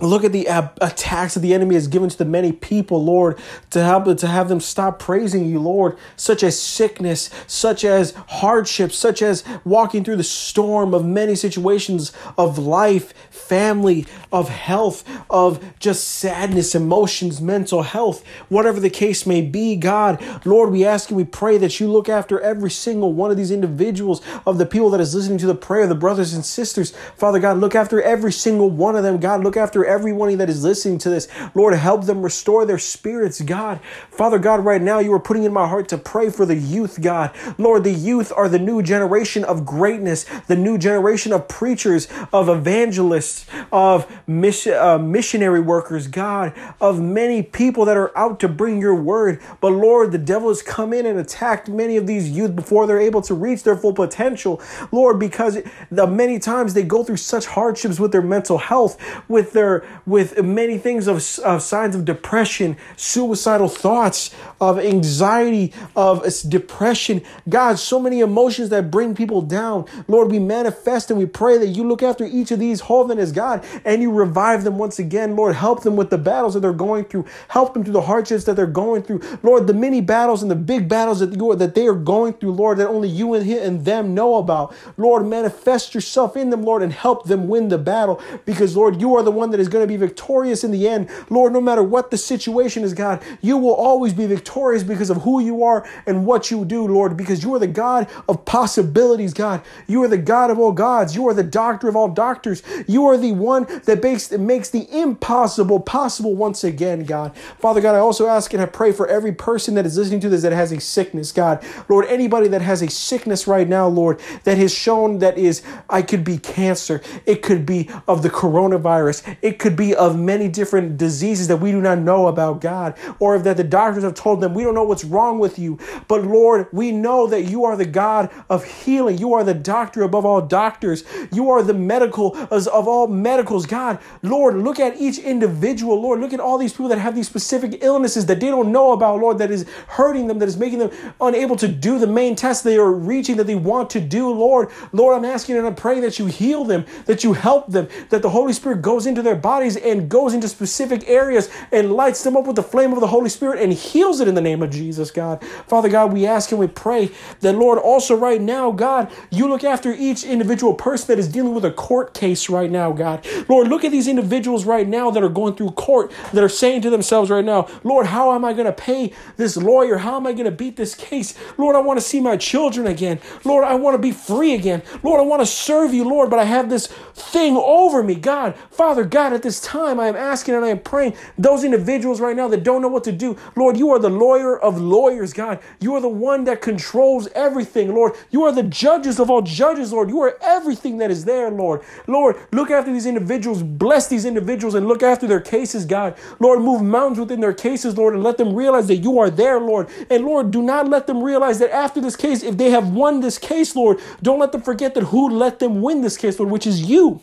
Look 0.01 0.25
at 0.25 0.33
the 0.33 0.49
ab- 0.49 0.79
attacks 0.81 1.35
that 1.35 1.41
the 1.41 1.55
enemy 1.55 1.75
has 1.75 1.89
given 1.89 2.09
to 2.09 2.19
the 2.19 2.25
many 2.25 2.53
people, 2.53 3.05
Lord, 3.05 3.39
to 3.71 3.83
help 3.83 4.17
to 4.17 4.27
have 4.27 4.49
them 4.49 4.61
stop 4.61 4.99
praising 4.99 5.47
you, 5.47 5.61
Lord, 5.61 5.97
such 6.17 6.43
as 6.43 6.61
sickness, 6.61 7.31
such 7.47 7.85
as 7.85 8.13
hardship, 8.29 8.93
such 8.93 9.23
as 9.23 9.45
walking 9.65 10.05
through 10.05 10.17
the 10.17 10.25
storm 10.25 10.95
of 10.95 11.05
many 11.05 11.35
situations 11.35 12.13
of 12.37 12.59
life, 12.59 13.13
family, 13.49 14.07
of 14.31 14.49
health, 14.49 15.05
of 15.31 15.65
just 15.79 16.07
sadness, 16.07 16.75
emotions, 16.75 17.41
mental 17.41 17.83
health, 17.83 18.25
whatever 18.49 18.79
the 18.79 18.91
case 18.91 19.27
may 19.27 19.41
be, 19.41 19.75
God, 19.75 20.23
Lord, 20.45 20.71
we 20.71 20.85
ask 20.85 21.09
and 21.09 21.17
we 21.17 21.25
pray 21.25 21.59
that 21.59 21.81
you 21.81 21.89
look 21.89 22.09
after 22.09 22.41
every 22.41 22.71
single 22.71 23.13
one 23.13 23.31
of 23.31 23.37
these 23.37 23.51
individuals, 23.51 24.21
of 24.47 24.59
the 24.59 24.67
people 24.67 24.91
that 24.91 25.01
is 25.01 25.15
listening 25.15 25.39
to 25.39 25.47
the 25.47 25.55
prayer, 25.55 25.87
the 25.87 25.95
brothers 25.95 26.35
and 26.35 26.45
sisters. 26.45 26.93
Father 27.17 27.39
God, 27.39 27.59
look 27.59 27.75
after 27.75 28.03
every 28.03 28.33
single 28.33 28.71
one 28.71 28.97
of 28.97 29.03
them. 29.03 29.19
God, 29.19 29.43
look 29.43 29.57
after 29.57 29.85
everyone 29.85 30.29
that 30.37 30.51
is 30.51 30.63
listening 30.63 30.99
to 30.99 31.11
this. 31.11 31.29
Lord, 31.55 31.75
help 31.75 32.05
them 32.05 32.23
restore 32.23 32.67
their 32.67 32.79
spirits, 32.79 33.41
God. 33.41 33.81
Father 34.11 34.39
God, 34.39 34.65
right 34.65 34.83
now 34.83 34.99
you 34.99 35.13
are 35.13 35.21
putting 35.21 35.45
in 35.45 35.53
my 35.53 35.67
heart 35.67 35.89
to 35.89 35.99
pray 35.99 36.29
for 36.29 36.45
the 36.45 36.57
youth, 36.57 37.01
God. 37.01 37.35
Lord, 37.57 37.85
the 37.85 37.93
youth 37.93 38.33
are 38.37 38.49
the 38.49 38.59
new 38.59 38.83
generation 38.83 39.45
of 39.45 39.65
greatness, 39.65 40.25
the 40.49 40.57
new 40.57 40.77
generation 40.77 41.33
of 41.33 41.49
preachers, 41.49 42.09
of 42.33 42.49
evangelists, 42.49 43.38
of 43.73 44.07
mission, 44.27 44.75
uh, 44.75 44.99
missionary 44.99 45.61
workers, 45.61 46.07
God, 46.07 46.53
of 46.81 47.01
many 47.01 47.43
people 47.43 47.85
that 47.85 47.97
are 47.97 48.17
out 48.17 48.41
to 48.41 48.49
bring 48.49 48.81
your 48.81 48.95
word. 48.95 49.41
But 49.61 49.71
Lord, 49.71 50.13
the 50.13 50.19
devil 50.19 50.49
has 50.49 50.63
come 50.63 50.93
in 50.93 51.07
and 51.07 51.19
attacked 51.19 51.69
many 51.69 51.97
of 51.97 52.07
these 52.07 52.31
youth 52.31 52.55
before 52.55 52.87
they're 52.87 53.01
able 53.01 53.23
to 53.23 53.35
reach 53.35 53.63
their 53.63 53.77
full 53.77 53.93
potential. 53.93 54.61
Lord, 54.93 55.19
because 55.19 55.59
the 55.91 56.07
many 56.07 56.39
times 56.39 56.75
they 56.75 56.83
go 56.83 57.05
through 57.05 57.17
such 57.17 57.47
hardships 57.47 58.01
with 58.01 58.13
their 58.13 58.23
mental 58.23 58.59
health, 58.59 58.99
with 59.29 59.53
their 59.53 59.87
with 60.07 60.43
many 60.43 60.79
things 60.79 61.07
of, 61.07 61.17
of 61.45 61.63
signs 61.63 61.95
of 61.95 62.05
depression, 62.05 62.77
suicidal 62.97 63.69
thoughts, 63.69 64.35
of 64.61 64.79
anxiety, 64.79 65.73
of 65.95 66.25
depression. 66.49 67.23
God, 67.49 67.79
so 67.79 68.01
many 68.01 68.21
emotions 68.21 68.69
that 68.71 68.91
bring 68.91 69.15
people 69.15 69.43
down. 69.43 69.87
Lord, 70.07 70.31
we 70.31 70.39
manifest 70.39 71.11
and 71.11 71.19
we 71.19 71.27
pray 71.27 71.59
that 71.59 71.69
you 71.69 71.87
look 71.87 72.03
after 72.03 72.25
each 72.25 72.51
of 72.51 72.59
these 72.59 72.81
holiness 72.81 73.28
sickness, 73.29 73.33
God, 73.33 73.83
and 73.85 74.03
you 74.03 74.11
revive 74.11 74.65
them 74.65 74.79
once 74.79 74.99
again. 74.99 75.37
Lord, 75.37 75.55
help 75.55 75.83
them 75.83 75.97
with 75.97 76.11
the 76.11 76.19
battles 76.19 76.55
that 76.55 76.61
they're 76.61 76.73
going 76.73 77.05
through. 77.05 77.27
Help 77.49 77.75
them 77.75 77.85
through 77.85 77.93
the 77.93 78.03
hardships 78.03 78.45
that 78.45 78.57
they're 78.57 78.67
going 78.67 79.03
through. 79.03 79.21
Lord, 79.43 79.67
the 79.67 79.75
many 79.75 80.01
battles 80.01 80.43
and 80.43 80.51
the 80.51 80.57
big 80.57 80.89
battles 80.89 81.21
that 81.21 81.35
you 81.35 81.51
are, 81.51 81.57
that 81.57 81.75
they 81.75 81.87
are 81.87 81.95
going 81.95 82.35
through, 82.35 82.53
Lord, 82.53 82.79
that 82.79 82.89
only 82.89 83.09
you 83.09 83.35
and, 83.35 83.49
and 83.51 83.85
them 83.85 84.15
know 84.15 84.37
about. 84.37 84.75
Lord, 84.97 85.27
manifest 85.27 85.95
yourself 85.95 86.37
in 86.37 86.51
them, 86.51 86.63
Lord, 86.63 86.83
and 86.83 86.93
help 86.93 87.25
them 87.25 87.49
win 87.49 87.69
the 87.69 87.79
battle 87.79 88.21
because, 88.45 88.77
Lord, 88.77 89.01
you 89.01 89.15
are 89.17 89.23
the 89.23 89.31
one 89.31 89.51
that 89.51 89.61
is 89.61 89.69
going 89.69 89.83
to 89.83 89.89
be 89.89 89.97
victorious 89.97 90.65
in 90.65 90.71
the 90.71 90.89
end. 90.89 91.09
Lord, 91.31 91.53
no 91.53 91.61
matter 91.61 91.83
what 91.83 92.11
the 92.11 92.19
situation 92.19 92.83
is, 92.83 92.95
God, 92.95 93.23
you 93.41 93.57
will 93.57 93.75
always 93.75 94.13
be 94.13 94.27
victorious 94.27 94.83
because 94.83 95.11
of 95.11 95.23
who 95.23 95.41
you 95.41 95.63
are 95.63 95.89
and 96.07 96.27
what 96.27 96.51
you 96.51 96.65
do, 96.65 96.87
Lord, 96.87 97.17
because 97.17 97.43
you 97.43 97.55
are 97.55 97.59
the 97.59 97.67
God 97.67 98.09
of 98.29 98.45
possibilities, 98.45 99.35
God. 99.35 99.63
You 99.87 100.03
are 100.03 100.09
the 100.09 100.19
God 100.19 100.51
of 100.51 100.59
all 100.59 100.73
gods. 100.73 101.15
You 101.15 101.29
are 101.29 101.35
the 101.35 101.43
doctor 101.43 101.89
of 101.89 101.97
all 101.97 102.09
doctors. 102.09 102.63
You 102.87 103.07
are 103.07 103.18
the 103.19 103.33
one 103.33 103.65
that 103.85 104.03
makes, 104.03 104.31
makes 104.33 104.71
the 104.71 104.89
impossible 104.97 105.81
possible 105.81 106.35
once 106.35 106.65
again, 106.65 107.05
God. 107.05 107.37
Father 107.59 107.81
God, 107.81 107.95
I 107.95 107.99
also 107.99 108.27
ask 108.27 108.53
and 108.53 108.63
I 108.63 108.67
pray 108.67 108.93
for 108.93 109.07
every 109.07 109.33
person 109.33 109.75
that 109.75 109.87
is 109.87 109.99
listening 109.99 110.21
to 110.21 110.29
this 110.29 110.43
that 110.43 110.53
has 110.53 110.73
a 110.73 110.81
sickness, 110.81 111.33
God. 111.33 111.65
Lord, 111.89 112.07
anybody 112.07 112.49
that 112.49 112.63
has 112.63 112.83
a 112.83 112.89
sickness 112.89 113.47
right 113.47 113.69
now, 113.69 113.89
Lord, 113.89 114.21
that 114.45 114.59
has 114.59 114.73
shown 114.73 115.19
that 115.19 115.37
is, 115.39 115.63
I 115.91 116.03
could 116.03 116.25
be 116.25 116.39
cancer. 116.39 117.03
It 117.27 117.43
could 117.43 117.67
be 117.67 117.91
of 118.07 118.23
the 118.23 118.31
coronavirus. 118.31 119.37
It 119.43 119.59
could 119.59 119.77
be 119.77 119.95
of 119.95 120.19
many 120.19 120.49
different 120.49 120.97
diseases 120.97 121.49
that 121.49 121.59
we 121.59 121.73
do 121.73 121.81
not 121.81 121.99
know 121.99 122.29
about, 122.29 122.61
God, 122.61 122.97
or 123.19 123.39
that 123.39 123.57
the 123.57 123.65
doctors 123.65 124.05
have 124.05 124.15
told 124.15 124.41
them, 124.41 124.55
we 124.55 124.63
don't 124.63 124.75
know 124.75 124.85
what's 124.85 125.05
wrong 125.05 125.39
with 125.39 125.59
you. 125.59 125.79
But 126.07 126.25
Lord, 126.25 126.69
we 126.73 126.93
know 126.93 127.27
that 127.27 127.45
you 127.45 127.65
are 127.65 127.77
the 127.77 127.87
God 127.87 128.31
of 128.49 128.65
healing. 128.65 129.19
You 129.19 129.35
are 129.35 129.45
the 129.45 129.55
doctor 129.55 130.03
above 130.03 130.25
all 130.25 130.41
doctors. 130.41 131.05
You 131.33 131.51
are 131.51 131.63
the 131.63 131.75
medical 131.75 132.37
of 132.37 132.89
all 132.89 133.08
medicals, 133.11 133.67
God. 133.67 133.99
Lord, 134.23 134.57
look 134.57 134.81
at 134.81 135.01
each 135.01 135.19
individual. 135.19 136.01
Lord, 136.01 136.21
look 136.21 136.33
at 136.33 136.41
all 136.41 136.59
these 136.59 136.73
people 136.73 136.89
that 136.89 136.99
have 136.99 137.15
these 137.15 137.27
specific 137.27 137.79
illnesses 137.83 138.27
that 138.27 138.41
they 138.41 138.49
don't 138.49 138.73
know 138.73 138.93
about, 138.93 139.21
Lord, 139.21 139.39
that 139.39 139.51
is 139.51 139.69
hurting 139.89 140.27
them, 140.27 140.39
that 140.39 140.49
is 140.49 140.57
making 140.57 140.79
them 140.79 140.91
unable 141.21 141.57
to 141.57 141.69
do 141.69 141.99
the 141.99 142.07
main 142.07 142.37
test 142.37 142.65
they 142.65 142.77
are 142.77 142.93
reaching 142.93 143.37
that 143.37 143.47
they 143.47 143.55
want 143.55 143.91
to 143.91 144.01
do, 144.01 144.31
Lord. 144.31 144.71
Lord, 144.93 145.17
I'm 145.17 145.25
asking 145.25 145.57
and 145.57 145.67
I'm 145.67 145.75
praying 145.75 146.03
that 146.03 146.19
you 146.19 146.27
heal 146.27 146.65
them, 146.65 146.85
that 147.07 147.25
you 147.25 147.33
help 147.33 147.69
them, 147.69 147.89
that 148.11 148.23
the 148.23 148.31
Holy 148.31 148.53
Spirit 148.53 148.83
goes 148.83 149.07
into 149.07 149.23
their 149.23 149.37
bodies 149.37 149.77
and 149.77 150.09
goes 150.09 150.35
into 150.35 150.49
specific 150.49 151.09
areas 151.09 151.51
and 151.73 151.93
lights 151.93 152.23
them 152.23 152.37
up 152.37 152.47
with 152.47 152.57
the 152.57 152.63
flame 152.63 152.93
of 152.93 153.01
the 153.01 153.07
Holy 153.07 153.29
Spirit 153.29 153.63
and 153.63 153.73
heals 153.73 154.21
it 154.21 154.29
in 154.29 154.35
the 154.35 154.41
name 154.41 154.63
of 154.63 154.71
Jesus, 154.71 155.11
God. 155.11 155.43
Father 155.67 155.89
God, 155.89 156.13
we 156.13 156.27
ask 156.27 156.51
and 156.51 156.61
we 156.61 156.67
pray 156.67 157.11
that, 157.41 157.55
Lord, 157.55 157.79
also 157.79 158.17
right 158.17 158.41
now, 158.41 158.71
God, 158.71 159.11
you 159.31 159.49
look 159.49 159.65
after 159.65 159.93
each 159.93 160.25
individual 160.25 160.75
person 160.75 161.09
that 161.09 161.19
is 161.19 161.29
dealing 161.29 161.55
with 161.55 161.65
a 161.65 161.71
court 161.71 162.15
case 162.15 162.49
right 162.49 162.71
now, 162.71 162.88
God. 162.93 163.27
Lord, 163.49 163.69
look 163.69 163.85
at 163.85 163.93
these 163.93 164.09
individuals 164.09 164.65
right 164.65 164.87
now 164.87 165.11
that 165.11 165.23
are 165.23 165.29
going 165.29 165.55
through 165.55 165.71
court 165.73 166.13
that 166.33 166.43
are 166.43 166.49
saying 166.49 166.83
to 166.83 166.91
themselves 166.91 167.31
right 167.31 167.45
now, 167.45 167.69
Lord, 167.85 168.07
how 168.07 168.35
am 168.35 168.45
I 168.45 168.53
going 168.53 168.67
to 168.67 168.73
pay 168.73 169.13
this 169.37 169.57
lawyer? 169.57 169.99
How 169.99 170.17
am 170.17 170.27
I 170.27 170.33
going 170.33 170.45
to 170.45 170.51
beat 170.51 170.77
this 170.77 170.95
case? 170.95 171.35
Lord, 171.57 171.77
I 171.77 171.81
want 171.81 171.99
to 171.99 172.05
see 172.05 172.21
my 172.21 172.37
children 172.37 172.87
again. 172.87 173.21
Lord, 173.45 173.65
I 173.65 173.75
want 173.75 173.95
to 173.95 173.99
be 173.99 174.13
free 174.13 174.55
again. 174.55 174.83
Lord, 175.03 175.21
I 175.21 175.25
want 175.25 175.41
to 175.41 175.47
serve 175.47 175.95
you, 175.95 176.05
Lord, 176.05 176.31
but 176.31 176.39
I 176.39 176.45
have 176.45 176.71
this 176.71 176.87
thing 177.15 177.57
over 177.57 178.03
me, 178.03 178.15
God. 178.15 178.55
Father 178.71 179.05
God, 179.05 179.33
at 179.33 179.43
this 179.43 179.61
time, 179.61 180.01
I 180.01 180.09
am 180.09 180.17
asking 180.17 180.55
and 180.55 180.65
I 180.65 180.69
am 180.69 180.81
praying 180.81 181.15
those 181.37 181.65
individuals 181.65 182.21
right 182.21 182.37
now 182.37 182.49
that 182.49 182.63
don't 182.65 182.83
know 182.83 182.89
what 182.89 183.05
to 183.05 183.13
do. 183.13 183.37
Lord, 183.57 183.77
you 183.77 183.91
are 183.91 183.99
the 183.99 184.11
lawyer 184.11 184.59
of 184.59 184.81
lawyers, 184.81 185.33
God. 185.33 185.61
You 185.81 185.95
are 185.95 186.01
the 186.01 186.09
one 186.09 186.45
that 186.45 186.63
controls 186.63 187.29
everything, 187.35 187.95
Lord. 187.95 188.15
You 188.31 188.45
are 188.45 188.53
the 188.53 188.63
judges 188.63 189.19
of 189.21 189.31
all 189.31 189.43
judges, 189.43 189.93
Lord. 189.93 190.09
You 190.09 190.21
are 190.23 190.39
everything 190.43 190.99
that 190.99 191.11
is 191.11 191.25
there, 191.25 191.51
Lord. 191.51 191.83
Lord, 192.07 192.37
look 192.53 192.71
after 192.79 192.93
these 192.93 193.07
individuals, 193.07 193.63
bless 193.63 194.09
these 194.09 194.25
individuals, 194.25 194.75
and 194.75 194.89
look 194.89 195.03
after 195.03 195.27
their 195.27 195.41
cases, 195.41 195.85
God. 195.85 196.17
Lord, 196.41 196.61
move 196.61 196.83
mountains 196.83 197.19
within 197.19 197.41
their 197.41 197.53
cases, 197.53 197.99
Lord, 197.99 198.15
and 198.15 198.23
let 198.23 198.39
them 198.39 198.55
realize 198.55 198.87
that 198.89 198.97
you 198.97 199.19
are 199.19 199.31
there, 199.31 199.61
Lord. 199.61 199.89
And 200.09 200.25
Lord, 200.25 200.51
do 200.51 200.63
not 200.63 200.89
let 200.89 201.07
them 201.07 201.23
realize 201.23 201.59
that 201.59 201.73
after 201.73 202.01
this 202.01 202.17
case, 202.17 202.43
if 202.43 202.57
they 202.57 202.71
have 202.71 202.89
won 202.91 203.21
this 203.21 203.39
case, 203.39 203.77
Lord, 203.77 204.01
don't 204.23 204.39
let 204.39 204.53
them 204.53 204.63
forget 204.63 204.95
that 204.95 205.05
who 205.05 205.29
let 205.29 205.59
them 205.59 205.83
win 205.83 206.01
this 206.01 206.17
case, 206.17 206.39
Lord, 206.39 206.51
which 206.51 206.67
is 206.67 206.83
you. 206.83 207.21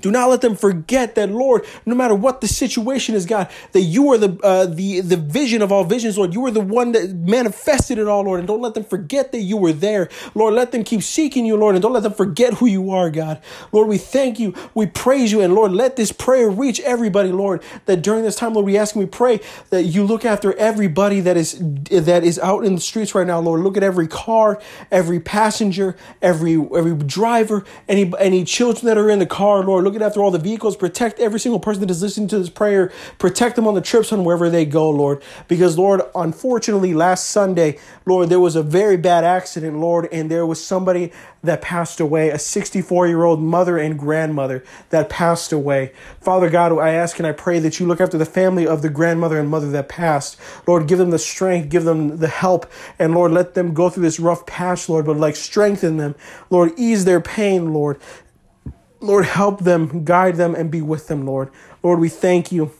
Do 0.00 0.10
not 0.10 0.30
let 0.30 0.40
them 0.42 0.56
forget 0.56 1.14
that, 1.16 1.30
Lord, 1.30 1.64
no 1.86 1.94
matter 1.94 2.14
what 2.14 2.40
the 2.40 2.48
situation 2.48 3.14
is, 3.14 3.26
God, 3.26 3.48
that 3.72 3.82
you 3.82 4.10
are 4.12 4.18
the 4.18 4.38
uh, 4.42 4.66
the 4.66 5.00
the 5.00 5.16
vision 5.16 5.62
of 5.62 5.72
all 5.72 5.84
visions, 5.84 6.18
Lord. 6.18 6.34
You 6.34 6.44
are 6.46 6.50
the 6.50 6.60
one 6.60 6.92
that 6.92 7.14
manifested 7.14 7.98
it 7.98 8.08
all, 8.08 8.22
Lord. 8.24 8.40
And 8.40 8.48
don't 8.48 8.60
let 8.62 8.74
them 8.74 8.84
forget 8.84 9.32
that 9.32 9.40
you 9.40 9.56
were 9.56 9.72
there, 9.72 10.08
Lord. 10.34 10.54
Let 10.54 10.72
them 10.72 10.84
keep 10.84 11.02
seeking 11.02 11.46
you, 11.46 11.56
Lord, 11.56 11.74
and 11.74 11.82
don't 11.82 11.92
let 11.92 12.02
them 12.02 12.14
forget 12.14 12.54
who 12.54 12.66
you 12.66 12.90
are, 12.90 13.10
God. 13.10 13.40
Lord, 13.72 13.88
we 13.88 13.98
thank 13.98 14.38
you, 14.38 14.54
we 14.74 14.86
praise 14.86 15.32
you, 15.32 15.40
and 15.40 15.54
Lord, 15.54 15.72
let 15.72 15.96
this 15.96 16.12
prayer 16.12 16.50
reach 16.50 16.80
everybody, 16.80 17.32
Lord. 17.32 17.62
That 17.86 18.02
during 18.02 18.24
this 18.24 18.36
time, 18.36 18.54
Lord, 18.54 18.66
we 18.66 18.78
ask 18.78 18.94
and 18.94 19.04
we 19.04 19.10
pray 19.10 19.40
that 19.70 19.84
you 19.84 20.04
look 20.04 20.24
after 20.24 20.54
everybody 20.54 21.20
that 21.20 21.36
is 21.36 21.58
that 21.90 22.24
is 22.24 22.38
out 22.38 22.64
in 22.64 22.74
the 22.74 22.80
streets 22.80 23.14
right 23.14 23.26
now, 23.26 23.40
Lord. 23.40 23.60
Look 23.60 23.76
at 23.76 23.82
every 23.82 24.08
car, 24.08 24.60
every 24.90 25.20
passenger, 25.20 25.96
every 26.22 26.54
every 26.54 26.94
driver, 26.96 27.64
any 27.88 28.12
any 28.18 28.44
children 28.44 28.86
that 28.86 28.98
are 28.98 29.10
in 29.10 29.18
the 29.18 29.26
car, 29.26 29.62
Lord. 29.64 29.83
Look 29.84 29.94
at 29.94 30.02
after 30.02 30.22
all 30.22 30.30
the 30.30 30.38
vehicles. 30.38 30.76
Protect 30.76 31.20
every 31.20 31.38
single 31.38 31.60
person 31.60 31.80
that 31.80 31.90
is 31.90 32.02
listening 32.02 32.28
to 32.28 32.38
this 32.38 32.50
prayer. 32.50 32.92
Protect 33.18 33.56
them 33.56 33.66
on 33.66 33.74
the 33.74 33.80
trips 33.80 34.10
and 34.12 34.24
wherever 34.24 34.50
they 34.50 34.64
go, 34.64 34.90
Lord. 34.90 35.22
Because, 35.46 35.78
Lord, 35.78 36.00
unfortunately, 36.14 36.94
last 36.94 37.30
Sunday, 37.30 37.78
Lord, 38.06 38.28
there 38.28 38.40
was 38.40 38.56
a 38.56 38.62
very 38.62 38.96
bad 38.96 39.24
accident, 39.24 39.78
Lord, 39.78 40.08
and 40.10 40.30
there 40.30 40.46
was 40.46 40.64
somebody 40.64 41.12
that 41.44 41.60
passed 41.60 42.00
away, 42.00 42.30
a 42.30 42.38
64 42.38 43.06
year 43.06 43.22
old 43.22 43.40
mother 43.40 43.78
and 43.78 43.98
grandmother 43.98 44.64
that 44.90 45.08
passed 45.08 45.52
away. 45.52 45.92
Father 46.20 46.48
God, 46.48 46.76
I 46.78 46.90
ask 46.90 47.18
and 47.18 47.26
I 47.26 47.32
pray 47.32 47.58
that 47.60 47.78
you 47.78 47.86
look 47.86 48.00
after 48.00 48.18
the 48.18 48.24
family 48.24 48.66
of 48.66 48.82
the 48.82 48.88
grandmother 48.88 49.38
and 49.38 49.48
mother 49.48 49.70
that 49.70 49.88
passed. 49.88 50.38
Lord, 50.66 50.88
give 50.88 50.98
them 50.98 51.10
the 51.10 51.18
strength, 51.18 51.68
give 51.68 51.84
them 51.84 52.16
the 52.16 52.28
help, 52.28 52.70
and 52.98 53.14
Lord, 53.14 53.32
let 53.32 53.54
them 53.54 53.74
go 53.74 53.90
through 53.90 54.04
this 54.04 54.18
rough 54.18 54.46
patch, 54.46 54.88
Lord, 54.88 55.06
but 55.06 55.18
like 55.18 55.36
strengthen 55.36 55.98
them. 55.98 56.14
Lord, 56.50 56.72
ease 56.76 57.04
their 57.04 57.20
pain, 57.20 57.72
Lord. 57.74 58.00
Lord, 59.04 59.26
help 59.26 59.60
them, 59.60 60.02
guide 60.04 60.36
them, 60.36 60.54
and 60.54 60.70
be 60.70 60.80
with 60.80 61.08
them, 61.08 61.26
Lord. 61.26 61.50
Lord, 61.82 62.00
we 62.00 62.08
thank 62.08 62.50
you. 62.50 62.72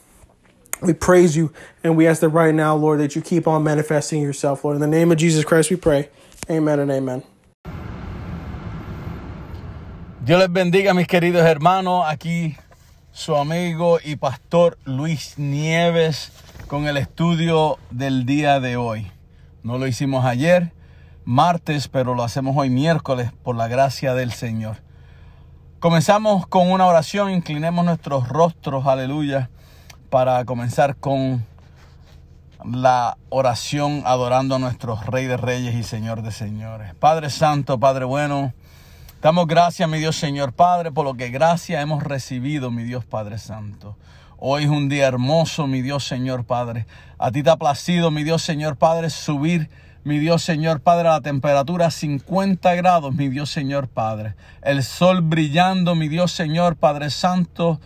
We 0.80 0.94
praise 0.94 1.36
you, 1.36 1.52
and 1.82 1.96
we 1.96 2.06
ask 2.06 2.20
that 2.20 2.30
right 2.30 2.54
now, 2.54 2.74
Lord, 2.74 3.00
that 3.00 3.14
you 3.14 3.22
keep 3.22 3.46
on 3.46 3.62
manifesting 3.62 4.22
yourself, 4.22 4.64
Lord. 4.64 4.76
In 4.76 4.80
the 4.80 4.86
name 4.86 5.12
of 5.12 5.18
Jesus 5.18 5.44
Christ, 5.44 5.70
we 5.70 5.76
pray. 5.76 6.08
Amen 6.50 6.80
and 6.80 6.90
amen. 6.90 7.22
Dios 10.24 10.40
les 10.40 10.48
bendiga, 10.48 10.94
mis 10.94 11.06
queridos 11.06 11.44
hermanos. 11.44 12.04
Aquí 12.06 12.56
su 13.12 13.36
amigo 13.36 13.98
y 14.02 14.16
pastor 14.16 14.78
Luis 14.86 15.38
Nieves 15.38 16.32
con 16.66 16.86
el 16.86 16.96
estudio 16.96 17.78
del 17.90 18.24
día 18.24 18.60
de 18.60 18.76
hoy. 18.76 19.10
No 19.62 19.76
lo 19.76 19.86
hicimos 19.86 20.24
ayer, 20.24 20.72
martes, 21.26 21.88
pero 21.88 22.14
lo 22.14 22.24
hacemos 22.24 22.56
hoy 22.56 22.70
miércoles 22.70 23.30
por 23.42 23.56
la 23.56 23.68
gracia 23.68 24.14
del 24.14 24.32
Señor. 24.32 24.78
Comenzamos 25.84 26.46
con 26.46 26.70
una 26.70 26.86
oración, 26.86 27.30
inclinemos 27.30 27.84
nuestros 27.84 28.26
rostros, 28.26 28.86
aleluya, 28.86 29.50
para 30.08 30.42
comenzar 30.46 30.96
con 30.96 31.44
la 32.64 33.18
oración 33.28 34.00
adorando 34.06 34.54
a 34.54 34.58
nuestro 34.58 34.96
Rey 34.96 35.26
de 35.26 35.36
Reyes 35.36 35.74
y 35.74 35.82
Señor 35.82 36.22
de 36.22 36.32
Señores. 36.32 36.94
Padre 36.94 37.28
Santo, 37.28 37.78
Padre 37.78 38.06
bueno, 38.06 38.54
damos 39.20 39.46
gracias, 39.46 39.86
mi 39.86 39.98
Dios 39.98 40.16
Señor 40.16 40.54
Padre, 40.54 40.90
por 40.90 41.04
lo 41.04 41.12
que 41.18 41.28
gracia 41.28 41.82
hemos 41.82 42.02
recibido, 42.02 42.70
mi 42.70 42.84
Dios 42.84 43.04
Padre 43.04 43.36
Santo. 43.36 43.98
Hoy 44.38 44.64
es 44.64 44.70
un 44.70 44.88
día 44.88 45.06
hermoso, 45.06 45.66
mi 45.66 45.82
Dios 45.82 46.06
Señor 46.06 46.46
Padre. 46.46 46.86
A 47.18 47.30
ti 47.30 47.42
te 47.42 47.50
ha 47.50 47.56
placido, 47.56 48.10
mi 48.10 48.24
Dios 48.24 48.40
Señor 48.40 48.78
Padre, 48.78 49.10
subir 49.10 49.68
mi 50.04 50.18
Dios 50.18 50.42
Señor 50.42 50.80
Padre, 50.80 51.08
la 51.08 51.22
temperatura 51.22 51.90
50 51.90 52.74
grados, 52.74 53.14
mi 53.14 53.28
Dios 53.28 53.50
Señor 53.50 53.88
Padre. 53.88 54.34
El 54.62 54.82
sol 54.82 55.22
brillando, 55.22 55.94
mi 55.94 56.08
Dios 56.08 56.30
Señor 56.30 56.76
Padre 56.76 57.08
Santo, 57.08 57.80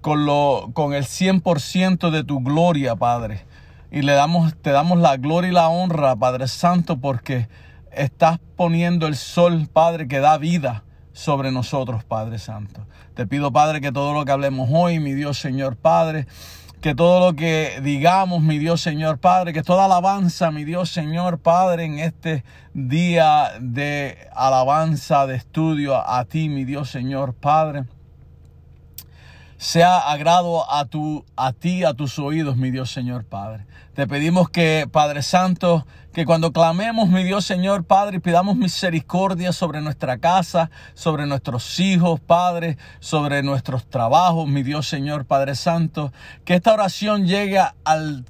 con, 0.00 0.24
lo, 0.26 0.70
con 0.72 0.94
el 0.94 1.04
100% 1.04 2.10
de 2.10 2.22
tu 2.22 2.40
gloria, 2.40 2.94
Padre. 2.94 3.44
Y 3.90 4.02
le 4.02 4.12
damos, 4.12 4.54
te 4.62 4.70
damos 4.70 4.98
la 4.98 5.16
gloria 5.16 5.50
y 5.50 5.54
la 5.54 5.68
honra, 5.68 6.14
Padre 6.14 6.46
Santo, 6.46 6.98
porque 6.98 7.48
estás 7.90 8.38
poniendo 8.54 9.08
el 9.08 9.16
sol, 9.16 9.68
Padre, 9.72 10.06
que 10.06 10.20
da 10.20 10.38
vida 10.38 10.84
sobre 11.12 11.50
nosotros, 11.50 12.04
Padre 12.04 12.38
Santo. 12.38 12.86
Te 13.14 13.26
pido, 13.26 13.52
Padre, 13.52 13.80
que 13.80 13.90
todo 13.90 14.12
lo 14.12 14.24
que 14.24 14.30
hablemos 14.30 14.68
hoy, 14.72 15.00
mi 15.00 15.14
Dios 15.14 15.40
Señor 15.40 15.76
Padre, 15.76 16.28
que 16.86 16.94
todo 16.94 17.18
lo 17.18 17.34
que 17.34 17.80
digamos, 17.82 18.42
mi 18.42 18.60
Dios 18.60 18.80
Señor 18.80 19.18
Padre, 19.18 19.52
que 19.52 19.64
toda 19.64 19.86
alabanza, 19.86 20.52
mi 20.52 20.62
Dios 20.62 20.88
Señor 20.88 21.40
Padre, 21.40 21.84
en 21.84 21.98
este 21.98 22.44
día 22.74 23.54
de 23.58 24.28
alabanza, 24.32 25.26
de 25.26 25.34
estudio 25.34 25.96
a 26.08 26.24
ti, 26.26 26.48
mi 26.48 26.64
Dios 26.64 26.88
Señor 26.88 27.34
Padre, 27.34 27.86
sea 29.56 29.98
agrado 29.98 30.70
a, 30.72 30.84
tu, 30.84 31.24
a 31.34 31.52
ti, 31.52 31.82
a 31.82 31.92
tus 31.92 32.20
oídos, 32.20 32.56
mi 32.56 32.70
Dios 32.70 32.92
Señor 32.92 33.24
Padre. 33.24 33.66
Te 33.94 34.06
pedimos 34.06 34.48
que, 34.48 34.88
Padre 34.88 35.22
Santo, 35.22 35.84
que 36.16 36.24
cuando 36.24 36.50
clamemos, 36.50 37.10
mi 37.10 37.24
Dios 37.24 37.44
Señor 37.44 37.84
Padre, 37.84 38.16
y 38.16 38.20
pidamos 38.20 38.56
misericordia 38.56 39.52
sobre 39.52 39.82
nuestra 39.82 40.16
casa, 40.16 40.70
sobre 40.94 41.26
nuestros 41.26 41.78
hijos, 41.78 42.20
Padre, 42.20 42.78
sobre 43.00 43.42
nuestros 43.42 43.86
trabajos, 43.86 44.48
mi 44.48 44.62
Dios 44.62 44.88
Señor 44.88 45.26
Padre 45.26 45.54
Santo, 45.54 46.14
que 46.46 46.54
esta 46.54 46.72
oración 46.72 47.26
llegue 47.26 47.60
al, 47.84 48.24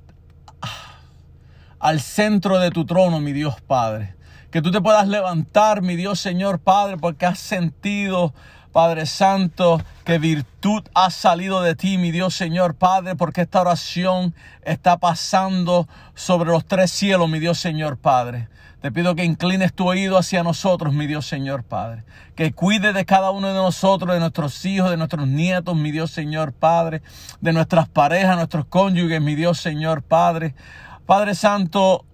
al 1.78 2.00
centro 2.00 2.58
de 2.58 2.72
tu 2.72 2.86
trono, 2.86 3.20
mi 3.20 3.32
Dios 3.32 3.60
Padre. 3.60 4.16
Que 4.50 4.60
tú 4.60 4.72
te 4.72 4.80
puedas 4.80 5.06
levantar, 5.06 5.80
mi 5.80 5.94
Dios 5.94 6.18
Señor 6.18 6.58
Padre, 6.58 6.96
porque 6.96 7.24
has 7.24 7.38
sentido, 7.38 8.34
Padre 8.76 9.06
Santo, 9.06 9.80
que 10.04 10.18
virtud 10.18 10.82
ha 10.92 11.08
salido 11.08 11.62
de 11.62 11.74
ti, 11.74 11.96
mi 11.96 12.10
Dios 12.10 12.34
Señor 12.34 12.74
Padre, 12.74 13.16
porque 13.16 13.40
esta 13.40 13.62
oración 13.62 14.34
está 14.66 14.98
pasando 14.98 15.88
sobre 16.14 16.50
los 16.50 16.66
tres 16.66 16.90
cielos, 16.90 17.26
mi 17.26 17.38
Dios 17.38 17.56
Señor 17.56 17.96
Padre. 17.96 18.50
Te 18.82 18.92
pido 18.92 19.14
que 19.14 19.24
inclines 19.24 19.72
tu 19.72 19.88
oído 19.88 20.18
hacia 20.18 20.42
nosotros, 20.42 20.92
mi 20.92 21.06
Dios 21.06 21.26
Señor 21.26 21.64
Padre. 21.64 22.04
Que 22.34 22.52
cuide 22.52 22.92
de 22.92 23.06
cada 23.06 23.30
uno 23.30 23.48
de 23.48 23.54
nosotros, 23.54 24.12
de 24.12 24.20
nuestros 24.20 24.62
hijos, 24.66 24.90
de 24.90 24.98
nuestros 24.98 25.26
nietos, 25.26 25.74
mi 25.74 25.90
Dios 25.90 26.10
Señor 26.10 26.52
Padre. 26.52 27.00
De 27.40 27.54
nuestras 27.54 27.88
parejas, 27.88 28.36
nuestros 28.36 28.66
cónyuges, 28.66 29.22
mi 29.22 29.36
Dios 29.36 29.58
Señor 29.58 30.02
Padre. 30.02 30.54
Padre 31.06 31.34
Santo, 31.34 32.04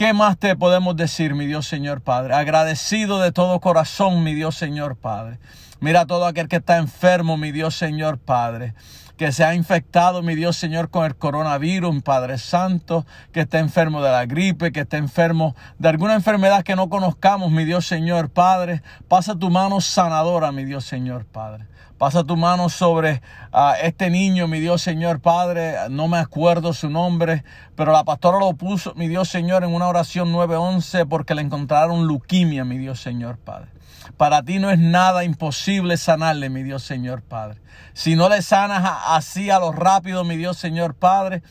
¿Qué 0.00 0.14
más 0.14 0.38
te 0.38 0.56
podemos 0.56 0.96
decir, 0.96 1.34
mi 1.34 1.44
Dios 1.44 1.66
Señor 1.66 2.00
Padre? 2.00 2.32
Agradecido 2.32 3.20
de 3.20 3.32
todo 3.32 3.60
corazón, 3.60 4.24
mi 4.24 4.34
Dios 4.34 4.56
Señor 4.56 4.96
Padre. 4.96 5.38
Mira 5.78 6.00
a 6.00 6.06
todo 6.06 6.24
aquel 6.24 6.48
que 6.48 6.56
está 6.56 6.78
enfermo, 6.78 7.36
mi 7.36 7.52
Dios 7.52 7.74
Señor 7.76 8.16
Padre. 8.16 8.72
Que 9.20 9.32
se 9.32 9.44
ha 9.44 9.54
infectado, 9.54 10.22
mi 10.22 10.34
Dios 10.34 10.56
Señor, 10.56 10.88
con 10.88 11.04
el 11.04 11.14
coronavirus, 11.14 12.02
Padre 12.02 12.38
Santo. 12.38 13.04
Que 13.32 13.40
está 13.40 13.58
enfermo 13.58 14.00
de 14.00 14.10
la 14.10 14.24
gripe, 14.24 14.72
que 14.72 14.80
está 14.80 14.96
enfermo 14.96 15.54
de 15.78 15.90
alguna 15.90 16.14
enfermedad 16.14 16.62
que 16.62 16.74
no 16.74 16.88
conozcamos, 16.88 17.50
mi 17.50 17.66
Dios 17.66 17.86
Señor 17.86 18.30
Padre. 18.30 18.82
Pasa 19.08 19.36
tu 19.36 19.50
mano 19.50 19.82
sanadora, 19.82 20.52
mi 20.52 20.64
Dios 20.64 20.86
Señor 20.86 21.26
Padre. 21.26 21.66
Pasa 21.98 22.24
tu 22.24 22.34
mano 22.38 22.70
sobre 22.70 23.20
a 23.52 23.74
este 23.82 24.08
niño, 24.08 24.48
mi 24.48 24.58
Dios 24.58 24.80
Señor 24.80 25.20
Padre. 25.20 25.74
No 25.90 26.08
me 26.08 26.16
acuerdo 26.16 26.72
su 26.72 26.88
nombre, 26.88 27.44
pero 27.76 27.92
la 27.92 28.04
pastora 28.04 28.38
lo 28.38 28.54
puso, 28.54 28.94
mi 28.94 29.06
Dios 29.06 29.28
Señor, 29.28 29.64
en 29.64 29.74
una 29.74 29.86
oración 29.88 30.32
911 30.32 31.04
porque 31.04 31.34
le 31.34 31.42
encontraron 31.42 32.06
leuquimia, 32.06 32.64
mi 32.64 32.78
Dios 32.78 33.02
Señor 33.02 33.36
Padre. 33.36 33.68
Para 34.16 34.42
ti 34.42 34.58
no 34.58 34.70
es 34.70 34.78
nada 34.78 35.24
imposible 35.24 35.96
sanarle, 35.96 36.50
mi 36.50 36.62
Dios 36.62 36.82
Señor 36.82 37.22
Padre. 37.22 37.60
Si 37.92 38.16
no 38.16 38.28
le 38.28 38.42
sanas 38.42 38.82
así 39.06 39.50
a 39.50 39.58
lo 39.58 39.72
rápido, 39.72 40.24
mi 40.24 40.36
Dios 40.36 40.56
Señor 40.56 40.94
Padre, 40.94 41.42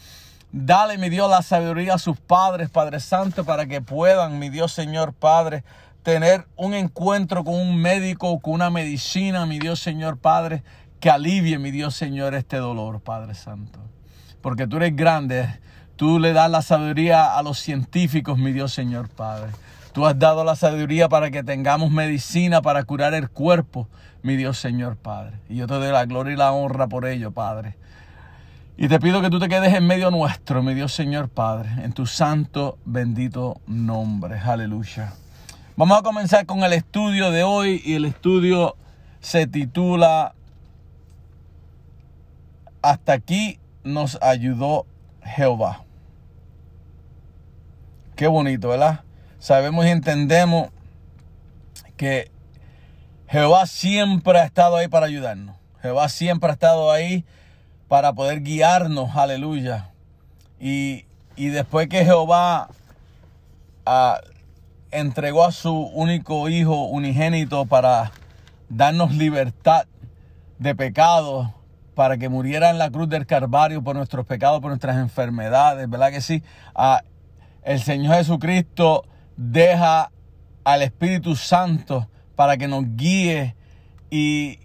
dale, 0.52 0.98
mi 0.98 1.10
Dios, 1.10 1.30
la 1.30 1.42
sabiduría 1.42 1.96
a 1.96 2.00
sus 2.00 2.18
padres, 2.18 2.70
Padre 2.70 3.00
Santo, 3.00 3.44
para 3.44 3.68
que 3.68 3.82
puedan, 3.82 4.40
mi 4.40 4.50
Dios 4.50 4.72
Señor 4.72 5.14
Padre, 5.14 5.64
tener 6.04 6.48
un 6.56 6.74
encuentro 6.74 7.44
con 7.44 7.56
un 7.56 7.78
médico, 7.78 8.40
con 8.40 8.54
una 8.54 8.70
medicina, 8.70 9.46
mi 9.46 9.60
Dios 9.60 9.80
Señor 9.80 10.18
Padre, 10.18 10.64
que 11.00 11.10
alivie, 11.10 11.60
mi 11.60 11.72
Dios 11.72 11.96
Señor, 11.96 12.34
este 12.34 12.58
dolor, 12.58 13.02
Padre 13.02 13.36
Santo. 13.36 13.80
Porque 14.42 14.68
tú 14.68 14.78
eres 14.78 14.96
grande, 14.96 15.60
tú 15.96 16.20
le 16.20 16.34
das 16.34 16.50
la 16.50 16.62
sabiduría 16.62 17.38
a 17.38 17.44
los 17.44 17.60
científicos, 17.60 18.38
mi 18.38 18.52
Dios 18.52 18.74
Señor 18.74 19.10
Padre. 19.10 19.52
Tú 19.92 20.06
has 20.06 20.18
dado 20.18 20.44
la 20.44 20.56
sabiduría 20.56 21.10
para 21.10 21.32
que 21.32 21.44
tengamos 21.44 21.92
medicina 21.92 22.62
para 22.62 22.84
curar 22.84 23.14
el 23.14 23.30
cuerpo, 23.30 23.88
mi 24.22 24.36
Dios 24.36 24.60
Señor 24.60 24.98
Padre. 24.98 25.40
Y 25.50 25.56
yo 25.56 25.68
te 25.68 25.74
doy 25.74 25.92
la 25.92 26.06
gloria 26.06 26.34
y 26.34 26.38
la 26.38 26.52
honra 26.52 26.88
por 26.88 27.06
ello, 27.06 27.32
Padre. 27.32 27.76
Y 28.78 28.88
te 28.88 29.00
pido 29.00 29.22
que 29.22 29.30
tú 29.30 29.40
te 29.40 29.50
quedes 29.50 29.74
en 29.74 29.86
medio 29.86 30.12
nuestro, 30.12 30.64
mi 30.64 30.74
Dios 30.74 30.94
Señor 30.94 31.28
Padre, 31.28 31.70
en 31.84 31.92
tu 31.92 32.06
santo, 32.06 32.78
bendito 32.86 33.60
nombre. 33.68 34.40
Aleluya. 34.40 35.14
Vamos 35.76 35.98
a 35.98 36.02
comenzar 36.02 36.46
con 36.46 36.64
el 36.64 36.74
estudio 36.74 37.32
de 37.32 37.44
hoy 37.44 37.82
y 37.84 37.96
el 37.96 38.06
estudio 38.06 38.76
se 39.22 39.48
titula 39.48 40.34
Hasta 42.82 43.14
aquí 43.14 43.60
nos 43.84 44.18
ayudó 44.22 44.86
Jehová. 45.24 45.84
Qué 48.16 48.28
bonito, 48.28 48.70
¿verdad? 48.70 49.04
Sabemos 49.40 49.86
y 49.86 49.90
entendemos 49.90 50.70
que 51.96 52.30
Jehová 53.30 53.68
siempre 53.68 54.38
ha 54.38 54.44
estado 54.44 54.76
ahí 54.76 54.90
para 54.90 55.06
ayudarnos. 55.06 55.56
Jehová 55.82 56.10
siempre 56.10 56.50
ha 56.50 56.54
estado 56.54 56.92
ahí 56.92 57.24
para 57.88 58.12
poder 58.12 58.42
guiarnos, 58.42 59.16
aleluya. 59.16 59.92
Y, 60.60 61.06
y 61.38 61.48
después 61.48 61.88
que 61.88 62.04
Jehová 62.04 62.68
ah, 63.86 64.20
entregó 64.92 65.46
a 65.46 65.54
su 65.54 65.74
único 65.74 66.50
hijo 66.50 66.86
unigénito 66.88 67.66
para 67.66 68.12
darnos 68.68 69.16
libertad 69.16 69.86
de 70.58 70.76
pecado, 70.76 71.54
para 71.96 72.18
que 72.18 72.28
muriera 72.28 72.70
en 72.72 72.78
la 72.78 72.90
cruz 72.90 73.08
del 73.08 73.26
Calvario 73.26 73.82
por 73.82 73.96
nuestros 73.96 74.26
pecados, 74.26 74.60
por 74.60 74.70
nuestras 74.70 74.98
enfermedades, 74.98 75.90
¿verdad 75.90 76.12
que 76.12 76.20
sí? 76.20 76.44
Ah, 76.76 77.04
el 77.64 77.80
Señor 77.80 78.16
Jesucristo 78.16 79.06
deja 79.42 80.12
al 80.66 80.82
Espíritu 80.82 81.38
Santo 81.38 82.10
para 82.36 82.58
que 82.58 82.68
nos 82.68 82.84
guíe 82.98 83.56
y, 84.12 84.60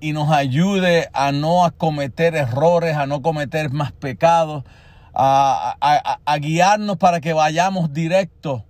y 0.00 0.12
nos 0.14 0.30
ayude 0.30 1.10
a 1.12 1.32
no 1.32 1.70
cometer 1.76 2.34
errores, 2.34 2.96
a 2.96 3.06
no 3.06 3.20
cometer 3.20 3.70
más 3.70 3.92
pecados, 3.92 4.64
a, 5.12 5.76
a- 5.82 6.12
a- 6.14 6.20
a 6.24 6.38
guiarnos 6.38 6.96
para 6.96 7.20
que 7.20 7.34
vayamos 7.34 7.92
directo 7.92 8.64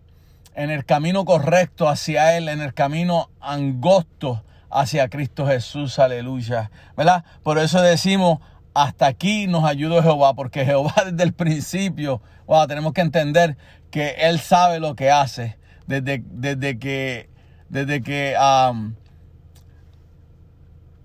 en 0.57 0.71
el 0.71 0.85
camino 0.85 1.25
correcto 1.25 1.89
hacia 1.89 2.37
Él, 2.37 2.49
en 2.49 2.61
el 2.61 2.75
camino 2.75 3.31
angosto 3.41 4.43
hacia 4.69 5.09
Cristo 5.09 5.47
Jesús, 5.47 6.01
aleluya. 6.01 6.73
¿Verdad? 6.97 7.25
Por 7.45 7.59
eso 7.59 7.81
decimos, 7.81 8.41
hasta 8.75 9.07
aquí 9.07 9.47
nos 9.47 9.65
ayudó 9.65 10.03
Jehová, 10.03 10.35
porque 10.35 10.65
Jehová 10.65 10.95
desde 11.07 11.23
el 11.23 11.33
principio, 11.33 12.21
wow, 12.47 12.67
tenemos 12.67 12.93
que 12.93 13.01
entender 13.01 13.57
que 13.91 14.11
Él 14.19 14.41
sabe 14.41 14.81
lo 14.81 14.97
que 14.97 15.11
hace, 15.11 15.57
desde, 15.87 16.23
desde 16.27 16.79
que, 16.79 17.31
desde 17.69 18.03
que 18.03 18.35
am, 18.37 18.97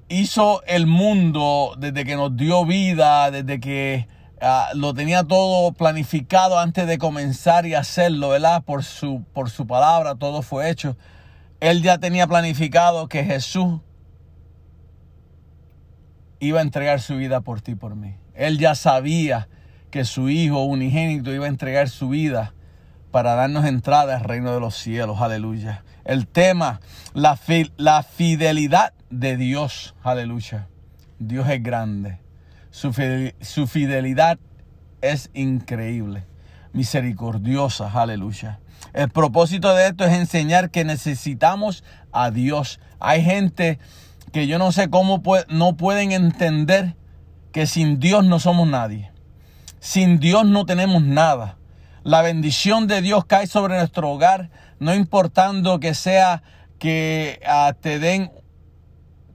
hizo 0.10 0.64
el 0.66 0.88
mundo, 0.88 1.76
desde 1.78 2.04
que 2.04 2.16
nos 2.16 2.36
dio 2.36 2.66
vida, 2.66 3.30
desde 3.30 3.60
que 3.60 4.08
ah, 4.42 4.70
lo 4.74 4.96
tenía 4.96 5.24
todo 5.24 5.72
planificado 5.72 6.58
antes 6.58 6.88
de 6.88 6.98
comenzar 6.98 7.68
y 7.68 7.76
hacerlo, 7.76 8.30
¿verdad? 8.30 8.64
Por 8.64 8.84
su, 8.84 9.24
por 9.34 9.52
su 9.52 9.68
palabra, 9.68 10.16
todo 10.16 10.42
fue 10.42 10.72
hecho. 10.72 10.98
Él 11.60 11.84
ya 11.84 12.00
tenía 12.00 12.26
planificado 12.26 13.08
que 13.08 13.24
Jesús 13.24 13.82
iba 16.40 16.60
a 16.60 16.62
entregar 16.62 17.02
su 17.02 17.18
vida 17.18 17.42
por 17.42 17.62
ti 17.62 17.76
por 17.76 17.96
mí. 17.96 18.16
Él 18.34 18.58
ya 18.58 18.76
sabía 18.76 19.48
que 19.92 20.06
su 20.06 20.30
Hijo 20.30 20.64
unigénito 20.64 21.34
iba 21.34 21.46
a 21.46 21.50
entregar 21.50 21.90
su 21.90 22.10
vida 22.10 22.54
para 23.12 23.36
darnos 23.36 23.66
entrada 23.66 24.18
al 24.18 24.24
reino 24.24 24.54
de 24.54 24.60
los 24.60 24.76
cielos. 24.76 25.20
Aleluya. 25.20 25.84
El 26.06 26.28
tema, 26.28 26.80
la, 27.14 27.36
fi- 27.36 27.72
la 27.78 28.04
fidelidad 28.04 28.94
de 29.10 29.36
Dios. 29.36 29.96
Aleluya. 30.04 30.68
Dios 31.18 31.50
es 31.50 31.62
grande. 31.62 32.20
Su, 32.72 32.94
su 33.42 33.68
fidelidad 33.68 34.40
es 35.02 35.32
increíble. 35.34 36.24
Misericordiosa. 36.72 37.92
Aleluya. 37.92 38.60
El 38.94 39.10
propósito 39.10 39.74
de 39.76 39.88
esto 39.88 40.06
es 40.06 40.14
enseñar 40.14 40.70
que 40.70 40.86
necesitamos 40.86 41.84
a 42.12 42.32
Dios. 42.32 42.80
Hay 43.00 43.24
gente 43.24 43.80
que 44.32 44.48
yo 44.48 44.58
no 44.58 44.72
sé 44.72 44.90
cómo 44.90 45.22
no 45.50 45.78
pueden 45.78 46.12
entender 46.12 46.96
que 47.52 47.68
sin 47.68 48.00
Dios 48.00 48.24
no 48.26 48.40
somos 48.40 48.68
nadie. 48.68 49.12
Sin 49.80 50.20
Dios 50.20 50.46
no 50.46 50.66
tenemos 50.66 51.02
nada. 51.04 51.58
La 52.04 52.22
bendición 52.22 52.88
de 52.88 53.02
Dios 53.02 53.26
cae 53.26 53.48
sobre 53.48 53.78
nuestro 53.78 54.10
hogar, 54.10 54.50
no 54.80 54.94
importando 54.96 55.80
que 55.80 55.94
sea 55.94 56.44
que 56.80 57.42
ah, 57.46 57.74
te 57.80 58.00
den, 58.00 58.32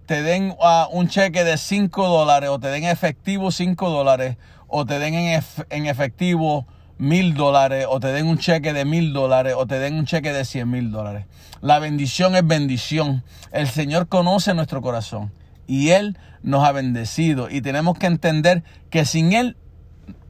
te 0.06 0.22
den 0.22 0.56
ah, 0.62 0.88
un 0.90 1.08
cheque 1.08 1.44
de 1.44 1.58
5 1.58 2.08
dólares 2.08 2.50
o 2.50 2.58
te 2.58 2.68
den 2.68 2.84
efectivo 2.84 3.50
5 3.50 3.90
dólares 3.90 4.38
o 4.66 4.86
te 4.86 4.98
den 4.98 5.14
en, 5.14 5.42
en 5.70 5.86
efectivo 5.86 6.66
mil 6.98 7.34
dólares 7.34 7.86
o 7.88 8.00
te 8.00 8.08
den 8.08 8.26
un 8.26 8.38
cheque 8.38 8.72
de 8.72 8.84
mil 8.84 9.12
dólares 9.12 9.54
o 9.56 9.66
te 9.66 9.78
den 9.78 9.94
un 9.94 10.06
cheque 10.06 10.32
de 10.32 10.44
100 10.44 10.70
mil 10.70 10.90
dólares. 10.90 11.26
La 11.60 11.78
bendición 11.78 12.36
es 12.36 12.46
bendición. 12.46 13.22
El 13.52 13.68
Señor 13.68 14.08
conoce 14.08 14.54
nuestro 14.54 14.82
corazón 14.82 15.32
y 15.66 15.90
Él 15.90 16.18
nos 16.42 16.64
ha 16.64 16.72
bendecido 16.72 17.48
y 17.50 17.60
tenemos 17.60 17.98
que 17.98 18.06
entender 18.06 18.62
que 18.90 19.04
sin 19.04 19.32
Él 19.32 19.56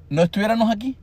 no 0.09 0.23
estuviéramos 0.23 0.71
aquí. 0.71 0.97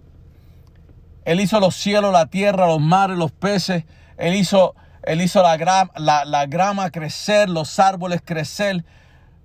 Él 1.26 1.40
hizo 1.40 1.60
los 1.60 1.76
cielos, 1.76 2.12
la 2.12 2.28
tierra, 2.28 2.66
los 2.68 2.82
mares, 2.82 3.18
los 3.18 3.32
peces. 3.32 3.84
Él 4.18 4.36
hizo, 4.36 4.76
él 5.04 5.22
hizo 5.22 5.44
la, 5.44 5.90
la, 5.98 6.26
la 6.26 6.46
grama 6.48 6.90
crecer, 6.90 7.48
los 7.50 7.80
árboles 7.80 8.22
crecer. 8.26 8.84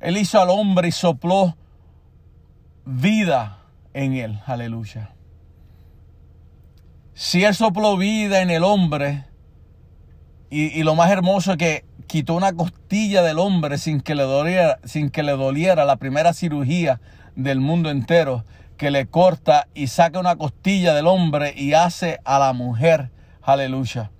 Él 0.00 0.16
hizo 0.16 0.40
al 0.40 0.50
hombre 0.50 0.88
y 0.88 0.92
sopló 0.92 1.57
vida 2.85 3.59
en 3.92 4.14
él. 4.14 4.40
Aleluya. 4.46 5.15
Si 7.18 7.44
Él 7.44 7.55
sopló 7.55 7.96
vida 7.96 8.42
en 8.42 8.50
el 8.50 8.62
hombre, 8.62 9.24
y, 10.50 10.66
y 10.79 10.83
lo 10.83 10.94
más 10.94 11.11
hermoso 11.11 11.52
es 11.52 11.57
que 11.57 11.85
quitó 12.07 12.35
una 12.35 12.52
costilla 12.52 13.22
del 13.22 13.38
hombre 13.38 13.79
sin 13.79 14.02
que 14.02 14.14
le 14.14 14.24
doliera, 14.24 14.79
sin 14.85 15.09
que 15.09 15.22
le 15.22 15.33
doliera 15.33 15.87
la 15.87 15.96
primera 15.96 16.35
cirugía 16.35 17.00
del 17.35 17.59
mundo 17.59 17.88
entero, 17.88 18.44
que 18.76 18.90
le 18.90 19.07
corta 19.07 19.66
y 19.72 19.87
saca 19.87 20.20
una 20.20 20.37
costilla 20.37 20.92
del 20.92 21.07
hombre 21.07 21.55
y 21.57 21.72
hace 21.72 22.20
a 22.26 22.38
la 22.38 22.52
mujer. 22.52 23.11
Aleluya. 23.40 24.11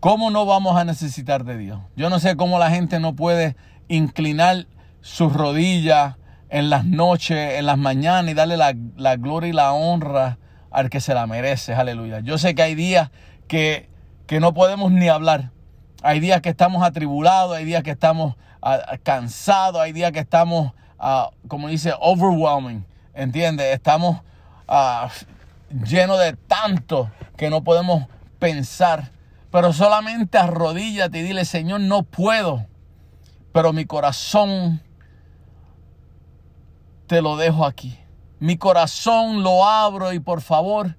¿Cómo 0.00 0.30
no 0.30 0.46
vamos 0.46 0.78
a 0.78 0.86
necesitar 0.86 1.44
de 1.44 1.58
Dios? 1.58 1.80
Yo 1.96 2.08
no 2.08 2.18
sé 2.18 2.34
cómo 2.34 2.58
la 2.58 2.70
gente 2.70 2.98
no 2.98 3.14
puede 3.14 3.56
inclinar 3.88 4.68
sus 5.02 5.34
rodillas 5.34 6.16
en 6.48 6.70
las 6.70 6.86
noches, 6.86 7.58
en 7.58 7.66
las 7.66 7.76
mañanas 7.76 8.30
y 8.30 8.34
darle 8.34 8.56
la, 8.56 8.74
la 8.96 9.16
gloria 9.16 9.50
y 9.50 9.52
la 9.52 9.74
honra 9.74 10.38
al 10.74 10.90
que 10.90 11.00
se 11.00 11.14
la 11.14 11.26
merece. 11.26 11.72
Aleluya. 11.72 12.20
Yo 12.20 12.36
sé 12.36 12.54
que 12.54 12.62
hay 12.62 12.74
días 12.74 13.10
que, 13.46 13.88
que 14.26 14.40
no 14.40 14.52
podemos 14.52 14.90
ni 14.90 15.08
hablar. 15.08 15.52
Hay 16.02 16.18
días 16.18 16.42
que 16.42 16.48
estamos 16.48 16.82
atribulados, 16.82 17.56
hay 17.56 17.64
días 17.64 17.84
que 17.84 17.92
estamos 17.92 18.34
ah, 18.60 18.98
cansados, 19.04 19.80
hay 19.80 19.92
días 19.92 20.10
que 20.10 20.18
estamos, 20.18 20.72
ah, 20.98 21.30
como 21.46 21.68
dice, 21.68 21.94
overwhelming. 22.00 22.84
¿Entiendes? 23.14 23.72
Estamos 23.72 24.20
ah, 24.66 25.08
llenos 25.86 26.18
de 26.18 26.32
tanto 26.32 27.08
que 27.36 27.48
no 27.50 27.62
podemos 27.62 28.06
pensar. 28.40 29.12
Pero 29.52 29.72
solamente 29.72 30.38
arrodíllate 30.38 31.20
y 31.20 31.22
dile, 31.22 31.44
Señor, 31.44 31.82
no 31.82 32.02
puedo. 32.02 32.66
Pero 33.52 33.72
mi 33.72 33.84
corazón 33.84 34.82
te 37.06 37.22
lo 37.22 37.36
dejo 37.36 37.64
aquí. 37.64 37.96
Mi 38.38 38.56
corazón 38.56 39.42
lo 39.42 39.64
abro 39.64 40.12
y 40.12 40.20
por 40.20 40.40
favor 40.40 40.96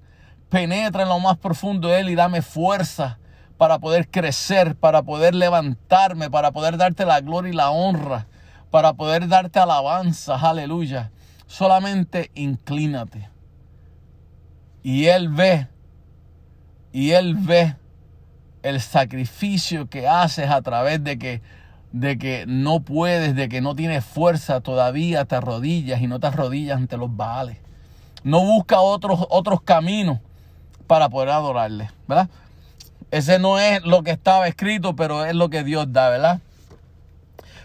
penetra 0.48 1.02
en 1.02 1.08
lo 1.08 1.18
más 1.18 1.36
profundo 1.38 1.88
de 1.88 2.00
él 2.00 2.10
y 2.10 2.14
dame 2.14 2.42
fuerza 2.42 3.18
para 3.58 3.78
poder 3.78 4.08
crecer, 4.10 4.76
para 4.76 5.02
poder 5.02 5.34
levantarme, 5.34 6.30
para 6.30 6.52
poder 6.52 6.76
darte 6.76 7.06
la 7.06 7.20
gloria 7.20 7.52
y 7.52 7.56
la 7.56 7.70
honra, 7.70 8.26
para 8.70 8.92
poder 8.94 9.28
darte 9.28 9.58
alabanza, 9.58 10.36
aleluya. 10.36 11.10
Solamente 11.46 12.30
inclínate. 12.34 13.30
Y 14.82 15.06
Él 15.06 15.28
ve, 15.28 15.68
y 16.92 17.12
Él 17.12 17.34
ve 17.36 17.76
el 18.62 18.80
sacrificio 18.80 19.88
que 19.88 20.06
haces 20.06 20.50
a 20.50 20.60
través 20.62 21.02
de 21.02 21.18
que, 21.18 21.40
de 22.00 22.18
que 22.18 22.44
no 22.46 22.80
puedes, 22.80 23.34
de 23.34 23.48
que 23.48 23.62
no 23.62 23.74
tienes 23.74 24.04
fuerza, 24.04 24.60
todavía 24.60 25.24
te 25.24 25.36
arrodillas 25.36 26.02
y 26.02 26.06
no 26.06 26.20
te 26.20 26.26
arrodillas 26.26 26.76
ante 26.76 26.98
los 26.98 27.16
baales. 27.16 27.56
No 28.22 28.44
busca 28.44 28.80
otros, 28.80 29.26
otros 29.30 29.62
caminos 29.62 30.18
para 30.86 31.08
poder 31.08 31.30
adorarle, 31.30 31.90
¿verdad? 32.06 32.28
Ese 33.10 33.38
no 33.38 33.58
es 33.58 33.82
lo 33.82 34.02
que 34.02 34.10
estaba 34.10 34.46
escrito, 34.46 34.94
pero 34.94 35.24
es 35.24 35.34
lo 35.34 35.48
que 35.48 35.64
Dios 35.64 35.90
da, 35.90 36.10
¿verdad? 36.10 36.40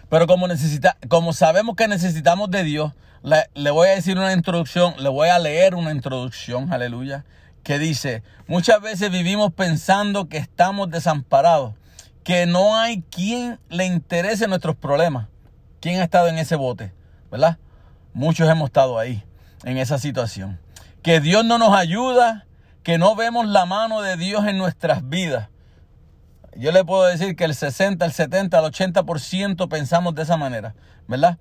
Pero 0.08 0.26
como, 0.26 0.48
necesita, 0.48 0.96
como 1.08 1.34
sabemos 1.34 1.76
que 1.76 1.86
necesitamos 1.86 2.50
de 2.50 2.64
Dios, 2.64 2.92
le, 3.22 3.50
le 3.52 3.70
voy 3.70 3.88
a 3.88 3.92
decir 3.92 4.16
una 4.16 4.32
introducción, 4.32 4.94
le 4.98 5.10
voy 5.10 5.28
a 5.28 5.38
leer 5.38 5.74
una 5.74 5.90
introducción, 5.90 6.72
aleluya, 6.72 7.26
que 7.64 7.78
dice, 7.78 8.22
muchas 8.46 8.80
veces 8.80 9.10
vivimos 9.10 9.52
pensando 9.52 10.30
que 10.30 10.38
estamos 10.38 10.90
desamparados, 10.90 11.74
que 12.24 12.46
no 12.46 12.76
hay 12.76 13.02
quien 13.02 13.58
le 13.68 13.86
interese 13.86 14.46
nuestros 14.46 14.76
problemas. 14.76 15.28
¿Quién 15.80 16.00
ha 16.00 16.04
estado 16.04 16.28
en 16.28 16.38
ese 16.38 16.54
bote? 16.56 16.92
¿Verdad? 17.30 17.58
Muchos 18.14 18.48
hemos 18.48 18.66
estado 18.68 18.98
ahí, 18.98 19.24
en 19.64 19.78
esa 19.78 19.98
situación. 19.98 20.60
Que 21.02 21.20
Dios 21.20 21.44
no 21.44 21.58
nos 21.58 21.74
ayuda, 21.74 22.46
que 22.82 22.98
no 22.98 23.16
vemos 23.16 23.46
la 23.46 23.66
mano 23.66 24.00
de 24.02 24.16
Dios 24.16 24.46
en 24.46 24.58
nuestras 24.58 25.08
vidas. 25.08 25.48
Yo 26.54 26.70
le 26.70 26.84
puedo 26.84 27.04
decir 27.04 27.34
que 27.34 27.44
el 27.44 27.54
60, 27.54 28.04
el 28.04 28.12
70, 28.12 28.58
el 28.58 28.64
80% 28.66 29.68
pensamos 29.68 30.14
de 30.14 30.22
esa 30.22 30.36
manera, 30.36 30.74
¿verdad? 31.08 31.38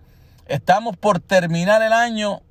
Estamos 0.48 0.98
por 0.98 1.20
terminar 1.20 1.82
el 1.82 1.94
año. 1.94 2.42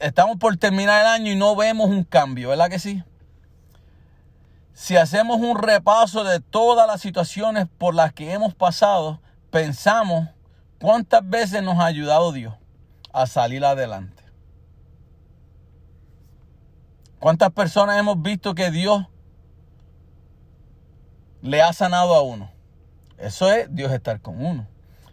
Estamos 0.00 0.36
por 0.36 0.56
terminar 0.56 1.00
el 1.00 1.06
año 1.06 1.32
y 1.32 1.36
no 1.36 1.56
vemos 1.56 1.88
un 1.88 2.04
cambio, 2.04 2.50
¿verdad 2.50 2.68
que 2.68 2.78
sí? 2.78 3.02
Si 4.74 4.96
hacemos 4.96 5.38
un 5.38 5.56
repaso 5.56 6.24
de 6.24 6.40
todas 6.40 6.88
las 6.88 7.00
situaciones 7.00 7.68
por 7.78 7.94
las 7.94 8.12
que 8.12 8.32
hemos 8.32 8.54
pasado, 8.54 9.20
pensamos 9.50 10.28
cuántas 10.80 11.26
veces 11.26 11.62
nos 11.62 11.78
ha 11.78 11.86
ayudado 11.86 12.32
Dios 12.32 12.54
a 13.12 13.26
salir 13.28 13.64
adelante. 13.64 14.24
¿Cuántas 17.20 17.52
personas 17.52 17.98
hemos 17.98 18.20
visto 18.20 18.56
que 18.56 18.72
Dios 18.72 19.06
le 21.40 21.62
ha 21.62 21.72
sanado 21.72 22.12
a 22.16 22.22
uno? 22.22 22.50
Eso 23.16 23.50
es 23.52 23.72
Dios 23.72 23.92
estar 23.92 24.20
con 24.20 24.44
uno. 24.44 24.66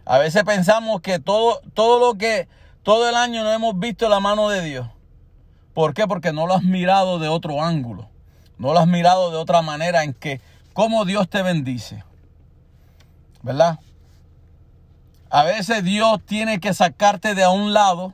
A 0.05 0.18
veces 0.18 0.43
pensamos 0.43 1.01
que 1.01 1.20
todo, 1.20 1.62
todo 1.76 1.99
lo 1.99 2.18
que, 2.18 2.49
todo 2.82 3.07
el 3.07 3.16
año 3.16 3.43
no 3.43 3.51
hemos 3.53 3.78
visto 3.78 4.09
la 4.09 4.20
mano 4.20 4.49
de 4.49 4.62
Dios. 4.62 4.88
¿Por 5.76 5.93
qué? 5.93 6.07
Porque 6.07 6.34
no 6.34 6.47
lo 6.47 6.55
has 6.55 6.64
mirado 6.64 7.20
de 7.20 7.28
otro 7.28 7.64
ángulo. 7.64 8.11
No 8.62 8.74
lo 8.74 8.80
has 8.80 8.88
mirado 8.88 9.32
de 9.32 9.38
otra 9.38 9.64
manera 9.64 10.03
en 10.03 10.14
que 10.14 10.39
cómo 10.74 11.03
Dios 11.03 11.28
te 11.28 11.41
bendice. 11.41 12.03
¿Verdad? 13.41 13.80
A 15.32 15.41
veces 15.41 15.84
Dios 15.84 16.20
tiene 16.28 16.59
que 16.59 16.72
sacarte 16.76 17.34
de 17.34 17.43
a 17.43 17.49
un 17.49 17.74
lado, 17.74 18.14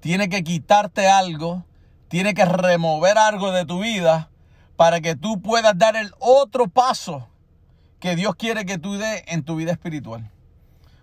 tiene 0.00 0.28
que 0.28 0.42
quitarte 0.42 1.08
algo, 1.08 1.64
tiene 2.08 2.34
que 2.34 2.44
remover 2.44 3.18
algo 3.18 3.52
de 3.52 3.64
tu 3.64 3.80
vida 3.80 4.30
para 4.74 5.00
que 5.00 5.14
tú 5.14 5.40
puedas 5.40 5.78
dar 5.78 5.94
el 5.94 6.12
otro 6.18 6.66
paso 6.66 7.28
que 8.00 8.16
Dios 8.16 8.34
quiere 8.34 8.66
que 8.66 8.78
tú 8.78 8.94
des 8.94 9.22
en 9.28 9.44
tu 9.44 9.54
vida 9.54 9.70
espiritual. 9.70 10.28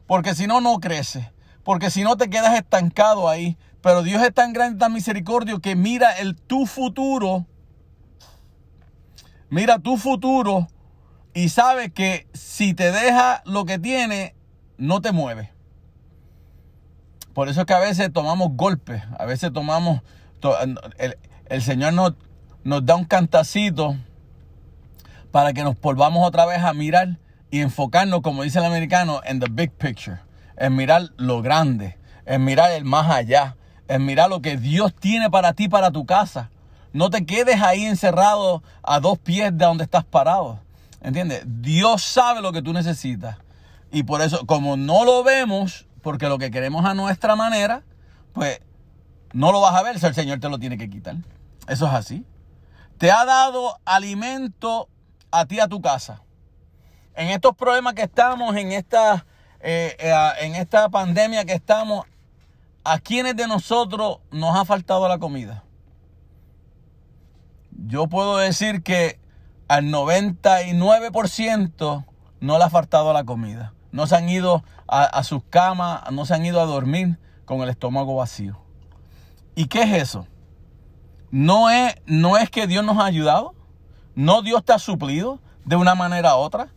Porque 0.05 0.36
si 0.36 0.47
no, 0.47 0.60
no 0.60 0.82
creces. 0.82 1.26
Porque 1.64 1.89
si 1.89 2.03
no, 2.03 2.18
te 2.18 2.30
quedas 2.30 2.55
estancado 2.55 3.30
ahí. 3.30 3.55
Pero 3.82 4.03
Dios 4.03 4.22
es 4.22 4.34
tan 4.34 4.51
grande, 4.51 4.80
tan 4.80 4.91
misericordio 4.91 5.62
que 5.62 5.78
mira 5.78 6.12
el 6.12 6.36
tu 6.36 6.66
futuro. 6.66 7.45
Mira 9.50 9.80
tu 9.80 9.97
futuro 9.97 10.68
y 11.34 11.50
sabe 11.50 11.91
que 11.91 12.28
si 12.34 12.74
te 12.74 12.91
deja 12.91 13.41
lo 13.45 13.66
que 13.66 13.80
tiene, 13.80 14.36
no 14.78 15.02
te 15.02 15.12
mueve. 15.12 15.52
Por 17.34 17.50
eso 17.50 17.62
es 17.62 17.66
que 17.66 17.74
a 17.74 17.80
veces 17.80 18.12
tomamos 18.12 18.50
golpes, 18.54 19.02
a 19.18 19.26
veces 19.26 19.54
tomamos, 19.54 20.02
el, 20.97 21.18
el 21.45 21.62
Señor 21.62 21.93
nos, 21.93 22.14
nos 22.64 22.86
da 22.86 22.95
un 22.95 23.06
cantacito 23.06 23.95
para 25.32 25.54
que 25.54 25.64
nos 25.64 25.80
volvamos 25.80 26.28
otra 26.28 26.45
vez 26.45 26.60
a 26.60 26.74
mirar 26.74 27.20
y 27.52 27.62
enfocarnos, 27.62 28.22
como 28.22 28.43
dice 28.43 28.60
el 28.60 28.66
americano, 28.66 29.22
en 29.26 29.39
the 29.39 29.47
big 29.50 29.72
picture, 29.72 30.20
en 30.58 30.76
mirar 30.76 31.10
lo 31.18 31.41
grande, 31.41 31.97
en 32.26 32.43
mirar 32.43 32.72
el 32.72 32.86
más 32.86 33.10
allá, 33.10 33.56
en 33.88 34.06
mirar 34.06 34.30
lo 34.30 34.41
que 34.41 34.58
Dios 34.58 34.93
tiene 34.93 35.30
para 35.30 35.54
ti, 35.54 35.68
para 35.68 35.91
tu 35.91 36.06
casa. 36.06 36.52
No 36.91 37.09
te 37.09 37.25
quedes 37.25 37.61
ahí 37.61 37.85
encerrado 37.85 38.63
a 38.81 38.99
dos 38.99 39.17
pies 39.19 39.55
de 39.57 39.65
donde 39.65 39.83
estás 39.83 40.05
parado. 40.05 40.59
¿Entiendes? 41.01 41.43
Dios 41.45 42.03
sabe 42.03 42.41
lo 42.41 42.51
que 42.51 42.61
tú 42.61 42.73
necesitas. 42.73 43.37
Y 43.91 44.03
por 44.03 44.21
eso, 44.21 44.45
como 44.45 44.75
no 44.77 45.05
lo 45.05 45.23
vemos, 45.23 45.87
porque 46.01 46.27
lo 46.27 46.37
que 46.37 46.51
queremos 46.51 46.85
a 46.85 46.93
nuestra 46.93 47.35
manera, 47.35 47.83
pues 48.33 48.59
no 49.33 49.51
lo 49.51 49.61
vas 49.61 49.75
a 49.75 49.83
ver 49.83 49.99
si 49.99 50.05
el 50.05 50.15
Señor 50.15 50.39
te 50.39 50.49
lo 50.49 50.59
tiene 50.59 50.77
que 50.77 50.89
quitar. 50.89 51.15
Eso 51.67 51.87
es 51.87 51.93
así. 51.93 52.25
Te 52.97 53.11
ha 53.11 53.25
dado 53.25 53.79
alimento 53.85 54.89
a 55.31 55.45
ti, 55.45 55.59
a 55.59 55.67
tu 55.67 55.81
casa. 55.81 56.21
En 57.15 57.29
estos 57.29 57.55
problemas 57.55 57.93
que 57.93 58.03
estamos, 58.03 58.55
en 58.55 58.71
esta, 58.71 59.25
eh, 59.59 59.95
eh, 59.99 60.31
en 60.41 60.55
esta 60.55 60.89
pandemia 60.89 61.45
que 61.45 61.53
estamos, 61.53 62.05
¿a 62.83 62.99
quiénes 62.99 63.35
de 63.35 63.47
nosotros 63.47 64.19
nos 64.31 64.55
ha 64.55 64.65
faltado 64.65 65.07
la 65.07 65.19
comida? 65.19 65.63
Yo 67.88 68.07
puedo 68.07 68.38
decir 68.38 68.84
que 68.84 69.19
al 69.67 69.86
99% 69.86 72.05
no 72.41 72.57
le 72.57 72.63
ha 72.63 72.69
faltado 72.69 73.13
la 73.13 73.23
comida. 73.23 73.73
No 73.91 74.07
se 74.07 74.15
han 74.15 74.30
ido 74.30 74.63
a, 74.88 75.23
sus 75.23 75.43
camas, 75.49 76.01
no 76.11 76.25
se 76.25 76.34
han 76.34 76.45
ido 76.45 76.61
a 76.61 76.65
dormir 76.65 77.19
con 77.45 77.61
el 77.61 77.69
estómago 77.69 78.15
vacío. 78.15 78.59
¿Y 79.55 79.67
qué 79.67 79.84
es 79.84 80.01
eso? 80.01 80.27
No 81.32 81.69
es, 81.69 81.95
no 82.05 82.38
es 82.38 82.49
que 82.49 82.67
Dios 82.67 82.84
nos 82.84 82.97
ha 82.97 83.05
ayudado. 83.05 83.55
No 84.15 84.41
Dios 84.41 84.65
te 84.65 84.73
ha 84.73 84.80
suplido 84.80 85.39
de 85.65 85.75
una 85.75 85.95
manera 85.95 86.36
u 86.36 86.39
otra. 86.39 86.69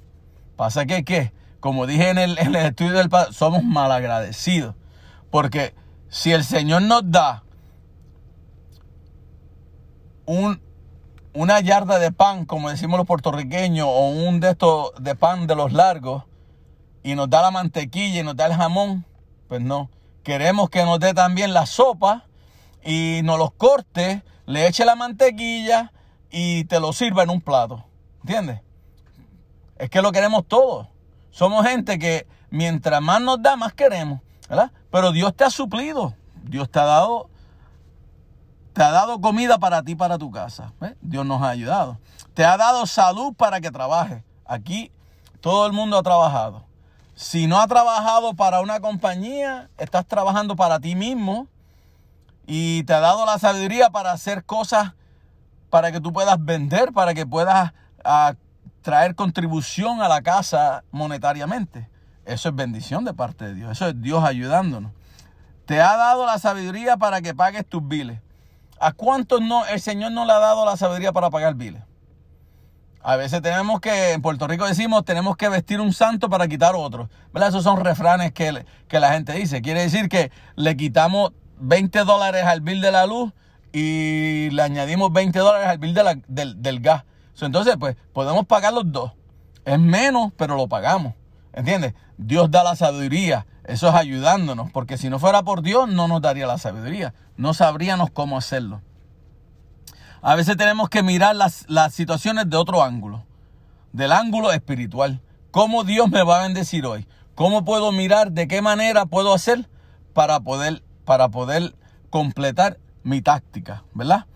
Pasa 0.57 0.87
que, 0.87 1.05
¿qué? 1.05 1.33
Como 1.61 1.87
dije 1.87 2.11
en 2.11 2.19
el, 2.19 2.39
en 2.39 2.55
el 2.55 2.67
estudio 2.67 2.93
del 2.93 3.09
Padre, 3.09 3.33
somos 3.33 3.65
malagradecidos. 3.65 4.75
Porque 5.31 5.75
si 6.09 6.33
el 6.33 6.45
Señor 6.45 6.83
nos 6.83 7.11
da 7.11 7.45
un, 10.27 10.61
una 11.35 11.61
yarda 11.61 11.99
de 11.99 12.13
pan, 12.13 12.45
como 12.45 12.71
decimos 12.71 12.99
los 12.99 13.07
puertorriqueños, 13.07 13.87
o 13.89 14.09
un 14.09 14.41
de 14.41 14.51
estos 14.51 14.93
de 14.99 15.15
pan 15.15 15.47
de 15.47 15.55
los 15.55 15.73
largos, 15.73 16.25
y 17.03 17.15
nos 17.15 17.31
da 17.31 17.43
la 17.43 17.51
mantequilla 17.51 18.21
y 18.21 18.23
nos 18.23 18.37
da 18.37 18.47
el 18.47 18.55
jamón, 18.55 19.05
pues 19.49 19.61
no. 19.61 19.91
Queremos 20.23 20.71
que 20.71 20.85
nos 20.85 21.01
dé 21.01 21.15
también 21.15 21.53
la 21.53 21.67
sopa 21.67 22.27
y 22.85 23.21
nos 23.25 23.39
los 23.39 23.53
corte, 23.53 24.23
le 24.47 24.67
eche 24.67 24.85
la 24.85 24.95
mantequilla 24.95 25.93
y 26.31 26.65
te 26.65 26.79
lo 26.81 26.93
sirva 26.93 27.25
en 27.25 27.31
un 27.31 27.41
plato. 27.41 27.85
¿Entiendes? 28.21 28.61
Es 29.77 29.91
que 29.91 30.01
lo 30.01 30.13
queremos 30.13 30.47
todo. 30.47 30.89
Somos 31.33 31.67
gente 31.67 31.99
que 31.99 32.27
mientras 32.51 33.01
más 33.03 33.21
nos 33.21 33.43
da, 33.43 33.57
más 33.57 33.73
queremos. 33.73 34.21
¿Verdad? 34.49 34.71
Pero 34.91 35.13
Dios 35.13 35.35
te 35.35 35.45
ha 35.45 35.51
suplido. 35.51 36.15
Dios 36.45 36.71
te 36.71 36.79
ha 36.79 36.85
dado 36.85 37.31
te 38.73 38.83
ha 38.83 38.91
dado 38.91 39.21
comida 39.21 39.59
para 39.59 39.83
ti, 39.83 39.95
para 39.95 40.19
tu 40.19 40.31
casa. 40.31 40.73
¿ves? 40.81 40.95
Dios 41.01 41.27
nos 41.27 41.43
ha 41.43 41.51
ayudado. 41.51 41.99
Te 42.35 42.45
ha 42.45 42.57
dado 42.57 42.87
salud 42.87 43.35
para 43.35 43.61
que 43.61 43.71
trabajes. 43.71 44.23
Aquí 44.47 44.91
todo 45.41 45.67
el 45.67 45.73
mundo 45.73 45.99
ha 45.99 46.03
trabajado. 46.03 46.65
Si 47.15 47.47
no 47.47 47.61
ha 47.61 47.67
trabajado 47.67 48.35
para 48.35 48.61
una 48.61 48.81
compañía, 48.81 49.69
estás 49.77 50.07
trabajando 50.07 50.57
para 50.57 50.81
ti 50.81 50.95
mismo 50.95 51.49
y 52.47 52.85
te 52.85 52.95
ha 52.95 53.01
dado 53.01 53.27
la 53.27 53.39
sabiduría 53.39 53.91
para 53.91 54.13
hacer 54.13 54.45
cosas 54.45 54.95
para 55.69 55.93
que 55.93 56.01
tú 56.01 56.13
puedas 56.13 56.43
vender, 56.43 56.93
para 56.93 57.15
que 57.15 57.27
puedas 57.27 57.73
ah, 58.05 58.35
traer 58.83 59.15
contribución 59.15 60.03
a 60.03 60.09
la 60.09 60.23
casa 60.23 60.85
monetariamente. 60.91 61.89
Eso 62.25 62.49
es 62.49 62.55
bendición 62.55 63.05
de 63.05 63.15
parte 63.15 63.47
de 63.47 63.55
Dios. 63.55 63.73
Eso 63.73 63.89
es 63.89 64.01
Dios 64.01 64.25
ayudándonos. 64.25 64.93
Te 65.67 65.81
ha 65.81 65.97
dado 65.97 66.27
la 66.27 66.39
sabiduría 66.39 66.97
para 66.97 67.21
que 67.21 67.35
pagues 67.35 67.67
tus 67.67 67.87
biles. 67.87 68.21
¿A 68.85 68.93
cuántos 68.93 69.41
no 69.41 69.65
el 69.67 69.81
Señor 69.81 70.11
no 70.11 70.25
le 70.25 70.33
ha 70.33 70.39
dado 70.41 70.67
la 70.67 70.77
sabiduría 70.77 71.13
para 71.13 71.31
pagar 71.31 71.55
biles? 71.55 71.83
A 73.01 73.15
veces 73.15 73.41
tenemos 73.41 73.81
que, 73.81 74.11
en 74.13 74.23
Puerto 74.23 74.49
Rico 74.49 74.67
decimos, 74.67 75.05
tenemos 75.05 75.37
que 75.37 75.49
vestir 75.49 75.81
un 75.81 75.93
santo 75.93 76.29
para 76.29 76.49
quitar 76.49 76.75
otro. 76.75 77.09
¿Verdad? 77.33 77.51
Esos 77.51 77.63
son 77.63 77.79
refranes 77.85 78.33
que, 78.33 78.65
que 78.89 78.99
la 78.99 79.13
gente 79.13 79.33
dice. 79.35 79.63
Quiere 79.63 79.83
decir 79.83 80.09
que 80.09 80.33
le 80.57 80.77
quitamos 80.77 81.31
20 81.59 82.01
dólares 82.01 82.45
al 82.45 82.61
bill 82.61 82.81
de 82.81 82.91
la 82.91 83.07
luz 83.07 83.33
y 83.73 84.51
le 84.51 84.63
añadimos 84.63 85.13
20 85.13 85.39
dólares 85.39 85.69
al 85.69 85.79
bill 85.79 85.95
de 85.95 86.03
la- 86.03 86.19
del, 86.27 86.61
del 86.61 86.81
gas. 86.81 87.05
Entonces, 87.41 87.77
pues, 87.79 87.97
podemos 88.13 88.47
pagar 88.47 88.73
los 88.73 88.91
dos. 88.91 89.13
Es 89.65 89.79
menos, 89.79 90.33
pero 90.37 90.57
lo 90.57 90.69
pagamos. 90.69 91.15
¿Entiendes? 91.53 91.95
Dios 92.17 92.51
da 92.51 92.65
la 92.65 92.77
sabiduría. 92.77 93.47
Eso 93.65 93.89
es 93.89 93.95
ayudándonos. 93.95 94.71
Porque 94.71 94.99
si 94.99 95.11
no 95.11 95.19
fuera 95.19 95.43
por 95.43 95.63
Dios, 95.63 95.89
no 95.89 96.09
nos 96.09 96.23
daría 96.23 96.47
la 96.47 96.59
sabiduría. 96.59 97.15
No 97.37 97.55
sabríamos 97.55 98.11
cómo 98.11 98.39
hacerlo. 98.39 98.81
A 100.23 100.35
veces 100.35 100.57
tenemos 100.57 100.89
que 100.89 101.03
mirar 101.03 101.37
las, 101.37 101.69
las 101.69 101.93
situaciones 101.95 102.49
de 102.49 102.57
otro 102.57 102.83
ángulo. 102.83 103.25
Del 103.93 104.13
ángulo 104.13 104.53
espiritual. 104.53 105.21
¿Cómo 105.51 105.85
Dios 105.85 106.09
me 106.11 106.23
va 106.23 106.41
a 106.41 106.43
bendecir 106.45 106.87
hoy? 106.87 107.07
¿Cómo 107.35 107.65
puedo 107.65 107.93
mirar 107.93 108.33
de 108.33 108.49
qué 108.49 108.63
manera 108.63 109.07
puedo 109.07 109.35
hacer 109.35 109.69
para 110.15 110.41
poder, 110.41 110.83
para 111.05 111.29
poder 111.29 111.75
completar 112.09 112.79
mi 113.03 113.21
táctica? 113.21 113.85
¿Verdad? 113.95 114.27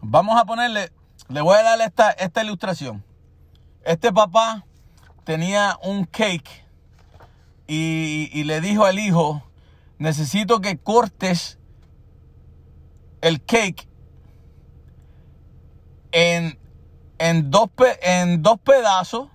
Vamos 0.00 0.40
a 0.40 0.44
ponerle, 0.44 0.92
le 1.28 1.40
voy 1.40 1.58
a 1.58 1.62
dar 1.62 1.80
esta, 1.80 2.10
esta 2.12 2.44
ilustración. 2.44 3.04
Este 3.84 4.12
papá 4.12 4.64
tenía 5.24 5.78
un 5.82 6.04
cake 6.04 6.64
y, 7.66 8.44
le 8.44 8.60
dijo 8.60 8.84
al 8.84 8.98
hijo, 8.98 9.42
necesito 9.98 10.60
que 10.60 10.78
cortes 10.78 11.58
el 13.22 13.42
cake 13.42 13.88
en, 16.12 16.58
en, 17.18 17.50
dos, 17.50 17.70
en 18.02 18.42
dos 18.42 18.60
pedazos, 18.60 19.30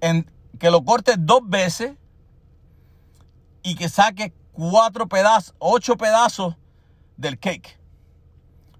en, 0.00 0.30
que 0.58 0.70
lo 0.70 0.82
cortes 0.84 1.16
dos 1.18 1.40
veces 1.44 1.92
y 3.62 3.74
que 3.74 3.88
saque 3.90 4.32
cuatro 4.52 5.06
pedazos, 5.08 5.54
ocho 5.58 5.96
pedazos 5.96 6.56
del 7.18 7.38
cake. 7.38 7.78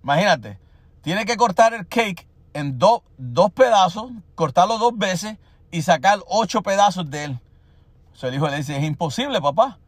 Imagínate, 0.03 0.59
tiene 1.03 1.27
que 1.27 1.37
cortar 1.37 1.75
el 1.75 1.87
cake 1.87 2.27
en 2.57 2.79
do- 2.79 3.03
dos 3.19 3.51
pedazos, 3.53 4.11
cortarlo 4.35 4.79
dos 4.79 4.97
veces 4.97 5.37
y 5.71 5.83
sacar 5.83 6.21
ocho 6.27 6.63
pedazos 6.63 7.11
de 7.11 7.25
él. 7.25 7.41
O 8.23 8.27
el 8.27 8.35
hijo 8.35 8.49
le 8.49 8.57
dice, 8.57 8.77
es 8.77 8.85
imposible, 8.85 9.41
papá. 9.41 9.79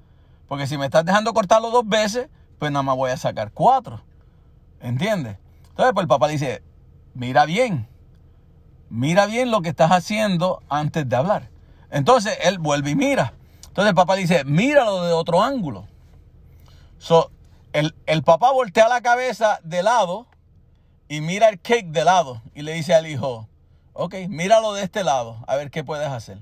Porque 0.49 0.67
si 0.67 0.77
me 0.79 0.87
estás 0.87 1.05
dejando 1.05 1.33
cortarlo 1.35 1.71
dos 1.71 1.87
veces, 1.87 2.29
pues 2.59 2.71
nada 2.73 2.83
más 2.83 2.97
voy 2.97 3.11
a 3.11 3.17
sacar 3.17 3.53
cuatro. 3.53 4.03
¿Entiendes? 4.81 5.37
Entonces, 5.71 5.93
pues 5.95 6.05
el 6.05 6.09
papá 6.09 6.29
dice, 6.29 6.63
mira 7.15 7.47
bien. 7.47 7.89
Mira 8.91 9.27
bien 9.27 9.51
lo 9.51 9.61
que 9.61 9.69
estás 9.69 9.91
haciendo 9.91 10.63
antes 10.69 11.09
de 11.09 11.17
hablar. 11.17 11.51
Entonces, 11.91 12.37
él 12.43 12.59
vuelve 12.59 12.91
y 12.91 12.95
mira. 12.97 13.35
Entonces 13.69 13.91
el 13.91 13.95
papá 13.95 14.15
dice, 14.17 14.45
míralo 14.45 15.05
de 15.05 15.13
otro 15.13 15.43
ángulo. 15.43 15.87
So, 16.99 17.31
el, 17.73 17.95
el 18.07 18.23
papá 18.23 18.51
voltea 18.51 18.89
la 18.89 19.01
cabeza 19.03 19.61
de 19.63 19.83
lado 19.83 20.27
y 21.09 21.21
mira 21.21 21.49
el 21.49 21.61
cake 21.61 21.89
de 21.89 22.05
lado. 22.05 22.43
Y 22.55 22.63
le 22.63 22.75
dice 22.75 22.95
al 22.95 23.07
hijo, 23.07 23.49
ok, 23.93 24.15
míralo 24.29 24.75
de 24.75 24.83
este 24.83 25.05
lado, 25.05 25.43
a 25.47 25.57
ver 25.57 25.71
qué 25.71 25.83
puedes 25.85 26.09
hacer. 26.09 26.39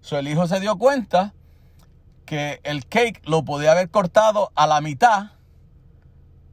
So, 0.00 0.18
el 0.18 0.28
hijo 0.28 0.46
se 0.46 0.60
dio 0.60 0.76
cuenta 0.76 1.34
que 2.26 2.60
el 2.64 2.86
cake 2.86 3.22
lo 3.24 3.44
podía 3.44 3.72
haber 3.72 3.90
cortado 3.90 4.50
a 4.54 4.66
la 4.66 4.80
mitad, 4.80 5.32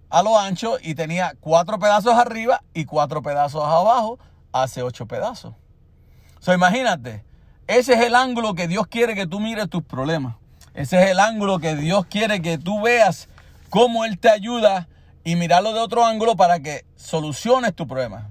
a 0.10 0.24
lo 0.24 0.40
ancho, 0.40 0.78
y 0.82 0.96
tenía 0.96 1.34
cuatro 1.40 1.80
pedazos 1.80 2.14
arriba 2.14 2.64
y 2.74 2.86
cuatro 2.86 3.22
pedazos 3.22 3.64
abajo, 3.64 4.20
hace 4.52 4.82
ocho 4.82 5.06
pedazos. 5.06 5.54
So, 6.40 6.54
imagínate, 6.54 7.26
ese 7.68 7.94
es 7.94 8.02
el 8.02 8.16
ángulo 8.16 8.54
que 8.54 8.68
Dios 8.68 8.88
quiere 8.88 9.16
que 9.16 9.28
tú 9.28 9.40
mires 9.40 9.70
tus 9.70 9.84
problemas. 9.84 10.36
Ese 10.74 11.02
es 11.04 11.10
el 11.10 11.20
ángulo 11.20 11.60
que 11.60 11.76
Dios 11.76 12.06
quiere 12.06 12.42
que 12.42 12.58
tú 12.58 12.82
veas 12.82 13.28
cómo 13.70 14.06
Él 14.06 14.20
te 14.20 14.30
ayuda 14.30 14.88
y 15.28 15.36
mirarlo 15.36 15.74
de 15.74 15.82
otro 15.82 16.06
ángulo 16.06 16.38
para 16.38 16.62
que 16.62 16.86
soluciones 16.96 17.76
tu 17.76 17.86
problema. 17.86 18.30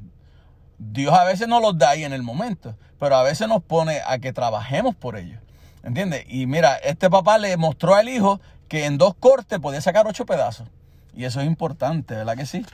Dios 0.79 1.13
a 1.13 1.25
veces 1.25 1.47
no 1.47 1.61
los 1.61 1.77
da 1.77 1.91
ahí 1.91 2.05
en 2.05 2.15
el 2.15 2.23
momento, 2.23 2.75
pero 2.99 3.17
a 3.17 3.23
veces 3.23 3.49
nos 3.49 3.63
pone 3.63 4.01
a 4.07 4.17
que 4.17 4.33
trabajemos 4.33 4.95
por 4.95 5.19
ellos. 5.19 5.39
¿Entiendes? 5.83 6.25
Y 6.27 6.47
mira, 6.47 6.77
este 6.77 7.11
papá 7.11 7.37
le 7.37 7.55
mostró 7.59 7.95
al 7.95 8.09
hijo 8.09 8.41
que 8.67 8.87
en 8.87 8.97
dos 8.97 9.15
cortes 9.15 9.59
podía 9.59 9.83
sacar 9.83 10.07
ocho 10.07 10.25
pedazos. 10.25 10.69
Y 11.15 11.27
eso 11.27 11.43
es 11.43 11.47
importante, 11.47 12.15
¿verdad 12.15 12.35
que 12.35 12.47
sí? 12.47 12.65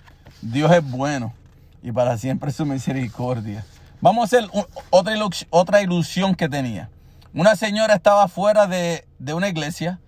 Dios 0.40 0.70
es 0.70 0.88
bueno 0.88 1.34
y 1.82 1.90
para 1.90 2.16
siempre 2.16 2.52
su 2.52 2.64
misericordia. 2.64 3.66
Vamos 4.00 4.22
a 4.22 4.26
hacer 4.26 4.48
otra, 4.90 5.16
otra 5.50 5.82
ilusión 5.82 6.36
que 6.36 6.48
tenía. 6.48 6.90
Una 7.34 7.56
señora 7.56 7.94
estaba 7.94 8.28
fuera 8.28 8.68
de, 8.68 9.04
de 9.18 9.34
una 9.34 9.48
iglesia 9.48 9.98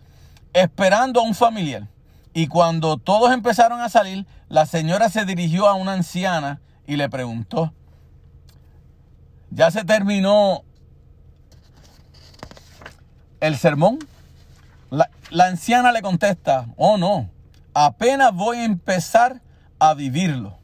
esperando 0.52 1.18
a 1.18 1.24
un 1.24 1.34
familiar. 1.34 1.88
Y 2.34 2.48
cuando 2.48 2.96
todos 2.96 3.32
empezaron 3.32 3.80
a 3.80 3.88
salir, 3.88 4.26
la 4.48 4.66
señora 4.66 5.08
se 5.08 5.24
dirigió 5.24 5.68
a 5.68 5.74
una 5.74 5.92
anciana 5.92 6.60
y 6.84 6.96
le 6.96 7.08
preguntó, 7.08 7.72
¿ya 9.50 9.70
se 9.70 9.84
terminó 9.84 10.64
el 13.38 13.56
sermón? 13.56 14.00
La, 14.90 15.08
la 15.30 15.46
anciana 15.46 15.92
le 15.92 16.02
contesta, 16.02 16.66
oh 16.76 16.96
no, 16.96 17.30
apenas 17.72 18.34
voy 18.34 18.58
a 18.58 18.64
empezar 18.64 19.40
a 19.78 19.94
vivirlo. 19.94 20.58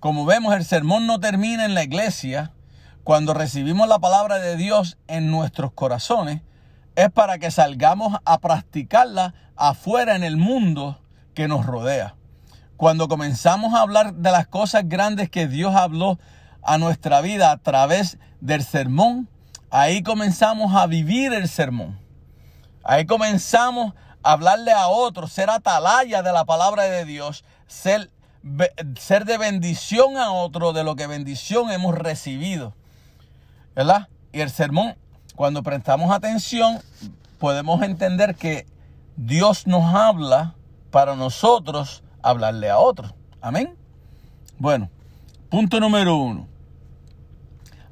Como 0.00 0.26
vemos, 0.26 0.54
el 0.54 0.66
sermón 0.66 1.06
no 1.06 1.18
termina 1.18 1.64
en 1.64 1.74
la 1.74 1.82
iglesia. 1.82 2.52
Cuando 3.04 3.32
recibimos 3.32 3.88
la 3.88 4.00
palabra 4.00 4.38
de 4.38 4.56
Dios 4.56 4.98
en 5.06 5.30
nuestros 5.30 5.72
corazones, 5.72 6.42
es 6.96 7.10
para 7.10 7.38
que 7.38 7.50
salgamos 7.50 8.18
a 8.24 8.38
practicarla 8.38 9.34
afuera 9.56 10.16
en 10.16 10.24
el 10.24 10.36
mundo 10.36 10.98
que 11.34 11.48
nos 11.48 11.64
rodea. 11.64 12.14
Cuando 12.76 13.08
comenzamos 13.08 13.74
a 13.74 13.80
hablar 13.80 14.14
de 14.14 14.30
las 14.30 14.46
cosas 14.46 14.88
grandes 14.88 15.30
que 15.30 15.46
Dios 15.46 15.74
habló 15.74 16.18
a 16.62 16.78
nuestra 16.78 17.20
vida 17.20 17.50
a 17.50 17.56
través 17.56 18.18
del 18.40 18.62
sermón, 18.64 19.28
ahí 19.70 20.02
comenzamos 20.02 20.74
a 20.74 20.86
vivir 20.86 21.32
el 21.32 21.48
sermón. 21.48 21.98
Ahí 22.84 23.06
comenzamos 23.06 23.94
a 24.22 24.32
hablarle 24.32 24.72
a 24.72 24.88
otros, 24.88 25.32
ser 25.32 25.50
atalaya 25.50 26.22
de 26.22 26.32
la 26.32 26.44
palabra 26.44 26.84
de 26.84 27.04
Dios, 27.04 27.44
ser, 27.66 28.10
ser 28.98 29.24
de 29.24 29.38
bendición 29.38 30.16
a 30.16 30.32
otro 30.32 30.72
de 30.72 30.84
lo 30.84 30.96
que 30.96 31.06
bendición 31.06 31.70
hemos 31.70 31.96
recibido. 31.96 32.74
¿Verdad? 33.74 34.08
Y 34.32 34.40
el 34.40 34.50
sermón, 34.50 34.96
cuando 35.34 35.62
prestamos 35.62 36.12
atención, 36.12 36.80
podemos 37.38 37.82
entender 37.82 38.34
que 38.34 38.66
Dios 39.16 39.66
nos 39.66 39.94
habla 39.94 40.54
para 40.90 41.16
nosotros 41.16 42.02
hablarle 42.22 42.70
a 42.70 42.78
otros. 42.78 43.14
Amén. 43.40 43.76
Bueno, 44.58 44.90
punto 45.48 45.80
número 45.80 46.16
uno. 46.16 46.46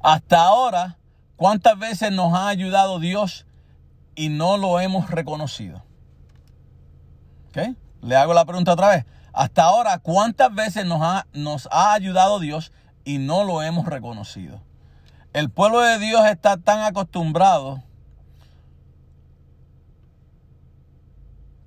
Hasta 0.01 0.41
ahora, 0.41 0.97
¿cuántas 1.35 1.77
veces 1.77 2.11
nos 2.11 2.33
ha 2.33 2.47
ayudado 2.47 2.99
Dios 2.99 3.45
y 4.15 4.29
no 4.29 4.57
lo 4.57 4.79
hemos 4.79 5.09
reconocido? 5.09 5.83
¿Ok? 7.49 7.75
Le 8.01 8.15
hago 8.15 8.33
la 8.33 8.45
pregunta 8.45 8.73
otra 8.73 8.89
vez. 8.89 9.05
Hasta 9.33 9.63
ahora, 9.63 9.99
¿cuántas 9.99 10.53
veces 10.53 10.85
nos 10.85 11.01
ha, 11.01 11.27
nos 11.33 11.67
ha 11.71 11.93
ayudado 11.93 12.39
Dios 12.39 12.71
y 13.03 13.17
no 13.17 13.43
lo 13.43 13.61
hemos 13.61 13.85
reconocido? 13.85 14.61
El 15.33 15.49
pueblo 15.49 15.79
de 15.79 15.97
Dios 15.97 16.25
está 16.25 16.57
tan 16.57 16.81
acostumbrado 16.81 17.81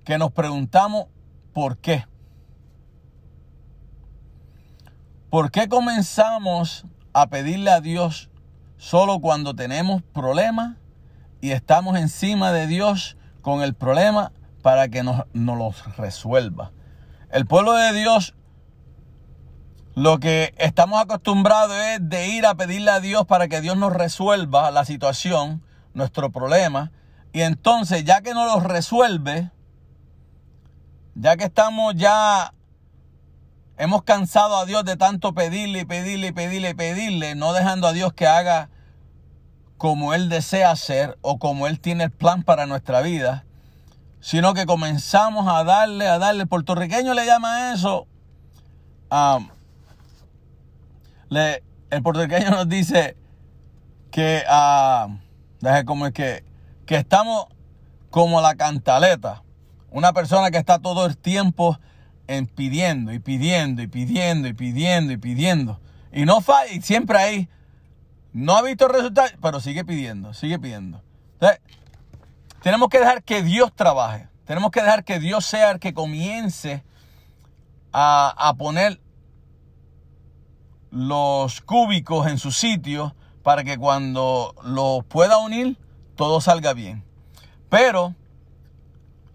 que 0.04 0.18
nos 0.18 0.32
preguntamos 0.32 1.06
por 1.54 1.78
qué. 1.78 2.04
¿Por 5.30 5.50
qué 5.50 5.66
comenzamos 5.66 6.84
a 7.14 7.28
pedirle 7.28 7.70
a 7.70 7.80
Dios 7.80 8.28
solo 8.76 9.20
cuando 9.20 9.54
tenemos 9.54 10.02
problemas 10.02 10.76
y 11.40 11.52
estamos 11.52 11.96
encima 11.98 12.52
de 12.52 12.66
Dios 12.66 13.16
con 13.40 13.62
el 13.62 13.72
problema 13.72 14.32
para 14.60 14.88
que 14.88 15.02
nos, 15.02 15.22
nos 15.32 15.56
los 15.56 15.96
resuelva? 15.96 16.72
El 17.30 17.46
pueblo 17.46 17.72
de 17.72 17.94
Dios 17.94 18.34
lo 19.94 20.18
que 20.18 20.54
estamos 20.58 21.00
acostumbrados 21.00 21.76
es 21.76 22.08
de 22.08 22.28
ir 22.28 22.46
a 22.46 22.56
pedirle 22.56 22.90
a 22.90 23.00
Dios 23.00 23.26
para 23.26 23.46
que 23.46 23.60
Dios 23.60 23.76
nos 23.76 23.92
resuelva 23.92 24.70
la 24.72 24.84
situación, 24.84 25.62
nuestro 25.92 26.30
problema. 26.30 26.90
Y 27.32 27.42
entonces, 27.42 28.04
ya 28.04 28.20
que 28.20 28.34
nos 28.34 28.52
lo 28.52 28.60
resuelve, 28.60 29.50
ya 31.14 31.36
que 31.36 31.44
estamos 31.44 31.94
ya, 31.94 32.54
hemos 33.78 34.02
cansado 34.02 34.56
a 34.56 34.66
Dios 34.66 34.84
de 34.84 34.96
tanto 34.96 35.32
pedirle 35.32 35.80
y 35.80 35.84
pedirle 35.84 36.28
y 36.28 36.32
pedirle 36.32 36.70
y 36.70 36.74
pedirle, 36.74 37.34
no 37.36 37.52
dejando 37.52 37.86
a 37.86 37.92
Dios 37.92 38.12
que 38.12 38.26
haga 38.26 38.70
como 39.76 40.12
Él 40.14 40.28
desea 40.28 40.72
hacer 40.72 41.18
o 41.20 41.38
como 41.38 41.68
Él 41.68 41.78
tiene 41.78 42.04
el 42.04 42.10
plan 42.10 42.42
para 42.42 42.66
nuestra 42.66 43.00
vida, 43.00 43.44
sino 44.20 44.54
que 44.54 44.66
comenzamos 44.66 45.46
a 45.46 45.62
darle, 45.62 46.08
a 46.08 46.18
darle. 46.18 46.42
El 46.42 46.48
puertorriqueño 46.48 47.14
le 47.14 47.26
llama 47.26 47.72
eso. 47.72 48.08
um, 49.10 49.53
el 51.36 52.02
puertorriqueño 52.02 52.50
nos 52.50 52.68
dice 52.68 53.16
que, 54.10 54.42
deje 55.60 55.84
como 55.84 56.06
es 56.06 56.12
que, 56.12 56.44
que 56.86 56.96
estamos 56.96 57.46
como 58.10 58.40
la 58.40 58.54
cantaleta. 58.54 59.42
Una 59.90 60.12
persona 60.12 60.50
que 60.50 60.58
está 60.58 60.78
todo 60.78 61.06
el 61.06 61.16
tiempo 61.16 61.78
en 62.26 62.46
pidiendo 62.46 63.12
y 63.12 63.18
pidiendo 63.18 63.82
y 63.82 63.86
pidiendo 63.86 64.48
y 64.48 64.52
pidiendo 64.52 65.12
y 65.12 65.16
pidiendo. 65.16 65.80
Y 66.12 66.24
no 66.24 66.40
falla, 66.40 66.72
y 66.72 66.80
siempre 66.80 67.18
ahí. 67.18 67.48
No 68.32 68.56
ha 68.56 68.62
visto 68.62 68.88
resultados, 68.88 69.34
pero 69.40 69.60
sigue 69.60 69.84
pidiendo, 69.84 70.34
sigue 70.34 70.58
pidiendo. 70.58 71.02
Entonces, 71.34 71.60
tenemos 72.62 72.88
que 72.88 72.98
dejar 72.98 73.22
que 73.22 73.42
Dios 73.42 73.72
trabaje. 73.74 74.28
Tenemos 74.44 74.70
que 74.70 74.82
dejar 74.82 75.04
que 75.04 75.18
Dios 75.18 75.44
sea 75.44 75.70
el 75.72 75.78
que 75.78 75.94
comience 75.94 76.82
a, 77.92 78.34
a 78.36 78.54
poner 78.54 79.00
los 80.94 81.60
cúbicos 81.60 82.28
en 82.28 82.38
su 82.38 82.52
sitio 82.52 83.16
para 83.42 83.64
que 83.64 83.76
cuando 83.76 84.54
los 84.62 85.04
pueda 85.04 85.38
unir, 85.38 85.76
todo 86.14 86.40
salga 86.40 86.72
bien. 86.72 87.04
Pero 87.68 88.14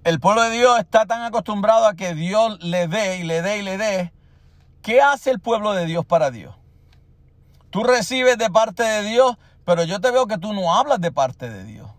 el 0.05 0.21
pueblo 0.21 0.43
de 0.43 0.51
Dios 0.51 0.79
está 0.79 1.05
tan 1.05 1.21
acostumbrado 1.21 1.85
a 1.85 1.95
que 1.95 2.15
Dios 2.15 2.63
le 2.63 2.87
dé 2.87 3.17
y 3.19 3.23
le 3.23 3.41
dé 3.41 3.57
y 3.57 3.61
le 3.63 3.77
dé. 3.77 4.13
¿Qué 4.81 5.01
hace 5.01 5.31
el 5.31 5.41
pueblo 5.41 5.73
de 5.73 5.85
Dios 5.85 6.05
para 6.05 6.31
Dios? 6.31 6.55
Tú 7.71 7.83
recibes 7.83 8.37
de 8.37 8.49
parte 8.49 8.83
de 8.83 9.03
Dios, 9.03 9.35
pero 9.65 9.83
yo 9.83 9.99
te 9.99 10.11
veo 10.11 10.27
que 10.27 10.37
tú 10.37 10.53
no 10.53 10.73
hablas 10.73 11.01
de 11.01 11.11
parte 11.11 11.49
de 11.49 11.65
Dios. 11.65 11.89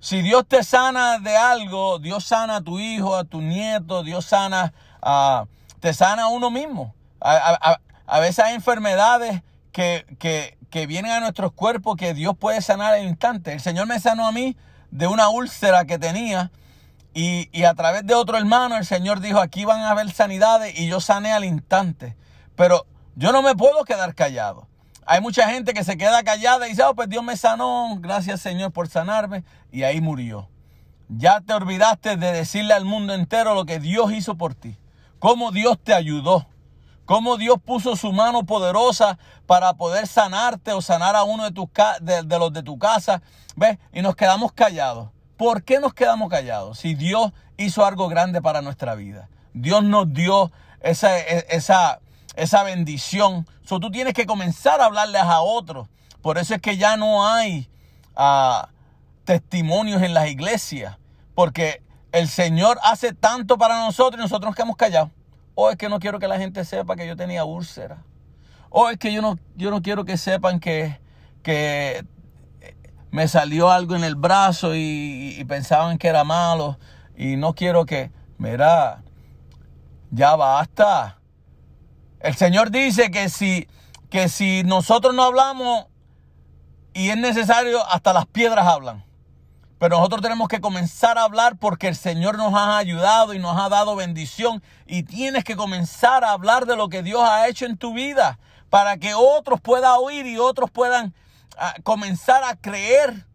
Si 0.00 0.20
Dios 0.20 0.44
te 0.48 0.64
sana 0.64 1.20
de 1.20 1.36
algo, 1.36 2.00
Dios 2.00 2.24
sana 2.24 2.56
a 2.56 2.60
tu 2.60 2.80
hijo, 2.80 3.14
a 3.14 3.22
tu 3.22 3.40
nieto, 3.40 4.02
Dios 4.02 4.24
sana 4.24 4.74
a, 5.00 5.46
te 5.78 5.94
sana 5.94 6.24
a 6.24 6.28
uno 6.28 6.50
mismo. 6.50 6.92
A- 7.20 7.78
a- 8.06 8.20
veces 8.20 8.44
hay 8.44 8.54
enfermedades 8.54 9.42
que, 9.72 10.04
que- 10.18 10.56
que 10.70 10.86
vienen 10.86 11.12
a 11.12 11.20
nuestros 11.20 11.52
cuerpos 11.52 11.96
que 11.96 12.12
Dios 12.14 12.36
puede 12.36 12.60
sanar 12.60 12.94
al 12.94 13.04
instante. 13.04 13.52
El 13.52 13.60
Señor 13.60 13.86
me 13.86 14.00
sanó 14.00 14.26
a 14.26 14.32
mí 14.32 14.56
de 14.90 15.06
una 15.06 15.28
úlcera 15.28 15.84
que 15.84 15.98
tenía 15.98 16.50
y, 17.14 17.48
y 17.52 17.64
a 17.64 17.74
través 17.74 18.04
de 18.06 18.14
otro 18.14 18.36
hermano 18.36 18.76
el 18.76 18.84
Señor 18.84 19.20
dijo, 19.20 19.40
aquí 19.40 19.64
van 19.64 19.80
a 19.80 19.90
haber 19.90 20.10
sanidades 20.10 20.78
y 20.78 20.86
yo 20.88 21.00
sané 21.00 21.32
al 21.32 21.44
instante. 21.44 22.16
Pero 22.56 22.86
yo 23.14 23.32
no 23.32 23.42
me 23.42 23.54
puedo 23.54 23.84
quedar 23.84 24.14
callado. 24.14 24.66
Hay 25.06 25.20
mucha 25.20 25.48
gente 25.48 25.72
que 25.72 25.84
se 25.84 25.96
queda 25.96 26.22
callada 26.24 26.66
y 26.66 26.70
dice, 26.70 26.82
oh, 26.82 26.94
pues 26.94 27.08
Dios 27.08 27.22
me 27.22 27.36
sanó, 27.36 27.96
gracias 28.00 28.40
Señor 28.40 28.72
por 28.72 28.88
sanarme, 28.88 29.44
y 29.70 29.84
ahí 29.84 30.00
murió. 30.00 30.48
Ya 31.08 31.40
te 31.40 31.52
olvidaste 31.54 32.16
de 32.16 32.32
decirle 32.32 32.74
al 32.74 32.84
mundo 32.84 33.14
entero 33.14 33.54
lo 33.54 33.64
que 33.66 33.78
Dios 33.78 34.12
hizo 34.12 34.34
por 34.36 34.54
ti, 34.54 34.76
cómo 35.20 35.52
Dios 35.52 35.78
te 35.82 35.94
ayudó, 35.94 36.46
cómo 37.06 37.38
Dios 37.38 37.56
puso 37.64 37.96
su 37.96 38.12
mano 38.12 38.44
poderosa 38.44 39.18
para 39.46 39.74
poder 39.74 40.06
sanarte 40.06 40.72
o 40.72 40.82
sanar 40.82 41.16
a 41.16 41.24
uno 41.24 41.44
de, 41.44 41.52
tus 41.52 41.68
de 42.02 42.38
los 42.38 42.52
de 42.52 42.62
tu 42.62 42.78
casa, 42.78 43.22
¿ves? 43.54 43.78
Y 43.92 44.02
nos 44.02 44.16
quedamos 44.16 44.52
callados. 44.52 45.08
¿Por 45.36 45.62
qué 45.62 45.80
nos 45.80 45.94
quedamos 45.94 46.28
callados? 46.28 46.78
Si 46.78 46.94
Dios 46.94 47.32
hizo 47.56 47.84
algo 47.84 48.08
grande 48.08 48.42
para 48.42 48.62
nuestra 48.62 48.94
vida. 48.94 49.28
Dios 49.54 49.82
nos 49.82 50.12
dio 50.12 50.50
esa, 50.80 51.18
e- 51.18 51.46
esa, 51.48 52.00
esa 52.34 52.62
bendición. 52.62 53.46
So, 53.64 53.80
tú 53.80 53.90
tienes 53.90 54.14
que 54.14 54.26
comenzar 54.26 54.80
a 54.80 54.86
hablarles 54.86 55.22
a 55.22 55.40
otros. 55.40 55.88
Por 56.22 56.38
eso 56.38 56.54
es 56.54 56.60
que 56.60 56.76
ya 56.76 56.96
no 56.96 57.26
hay 57.26 57.68
ah, 58.14 58.68
testimonios 59.24 60.02
en 60.02 60.14
las 60.14 60.28
iglesias. 60.28 60.96
Porque 61.34 61.82
el 62.12 62.28
Señor 62.28 62.78
hace 62.82 63.12
tanto 63.12 63.58
para 63.58 63.78
nosotros 63.80 64.18
y 64.18 64.22
nosotros 64.22 64.50
nos 64.50 64.56
quedamos 64.56 64.76
callados. 64.76 65.10
O 65.58 65.70
es 65.70 65.76
que 65.76 65.88
no 65.88 65.98
quiero 65.98 66.18
que 66.18 66.28
la 66.28 66.38
gente 66.38 66.66
sepa 66.66 66.96
que 66.96 67.06
yo 67.06 67.16
tenía 67.16 67.44
úlcera. 67.44 68.04
O 68.68 68.90
es 68.90 68.98
que 68.98 69.10
yo 69.10 69.22
no, 69.22 69.38
yo 69.56 69.70
no 69.70 69.80
quiero 69.80 70.04
que 70.04 70.18
sepan 70.18 70.60
que, 70.60 71.00
que 71.42 72.04
me 73.10 73.26
salió 73.26 73.70
algo 73.70 73.96
en 73.96 74.04
el 74.04 74.16
brazo 74.16 74.74
y, 74.74 75.34
y 75.38 75.44
pensaban 75.46 75.96
que 75.96 76.08
era 76.08 76.24
malo. 76.24 76.78
Y 77.16 77.36
no 77.36 77.54
quiero 77.54 77.86
que, 77.86 78.10
mira, 78.36 79.02
ya 80.10 80.36
basta. 80.36 81.20
El 82.20 82.34
Señor 82.34 82.70
dice 82.70 83.10
que 83.10 83.30
si, 83.30 83.66
que 84.10 84.28
si 84.28 84.62
nosotros 84.62 85.14
no 85.14 85.22
hablamos 85.22 85.86
y 86.92 87.08
es 87.08 87.16
necesario, 87.16 87.82
hasta 87.86 88.12
las 88.12 88.26
piedras 88.26 88.66
hablan. 88.66 89.05
Pero 89.86 89.98
nosotros 89.98 90.20
tenemos 90.20 90.48
que 90.48 90.60
comenzar 90.60 91.16
a 91.16 91.22
hablar 91.22 91.58
porque 91.58 91.86
el 91.86 91.94
Señor 91.94 92.36
nos 92.38 92.52
ha 92.54 92.76
ayudado 92.76 93.34
y 93.34 93.38
nos 93.38 93.56
ha 93.56 93.68
dado 93.68 93.94
bendición. 93.94 94.60
Y 94.84 95.04
tienes 95.04 95.44
que 95.44 95.54
comenzar 95.54 96.24
a 96.24 96.32
hablar 96.32 96.66
de 96.66 96.74
lo 96.74 96.88
que 96.88 97.04
Dios 97.04 97.22
ha 97.22 97.46
hecho 97.46 97.66
en 97.66 97.76
tu 97.76 97.94
vida 97.94 98.40
para 98.68 98.96
que 98.96 99.14
otros 99.14 99.60
puedan 99.60 99.92
oír 99.96 100.26
y 100.26 100.38
otros 100.38 100.72
puedan 100.72 101.14
ah, 101.56 101.76
comenzar 101.84 102.42
a 102.42 102.56
creer 102.56 103.26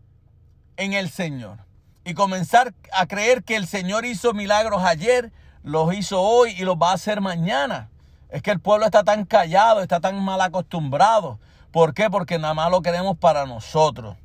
en 0.75 0.91
el 0.91 1.09
Señor. 1.09 1.59
Y 2.03 2.15
comenzar 2.15 2.73
a 2.91 3.05
creer 3.05 3.45
que 3.45 3.55
el 3.55 3.65
Señor 3.65 4.03
hizo 4.03 4.33
milagros 4.33 4.83
ayer, 4.83 5.31
los 5.63 5.93
hizo 5.93 6.19
hoy 6.19 6.51
y 6.57 6.65
los 6.65 6.75
va 6.75 6.89
a 6.91 6.95
hacer 6.95 7.21
mañana. 7.21 7.89
Es 8.27 8.41
que 8.41 8.51
el 8.51 8.59
pueblo 8.59 8.83
está 8.83 9.05
tan 9.05 9.23
callado, 9.23 9.81
está 9.81 10.01
tan 10.01 10.21
mal 10.21 10.41
acostumbrado. 10.41 11.39
¿Por 11.71 11.93
qué? 11.93 12.09
Porque 12.09 12.39
nada 12.39 12.53
más 12.53 12.69
lo 12.69 12.81
queremos 12.81 13.17
para 13.17 13.45
nosotros. 13.45 14.17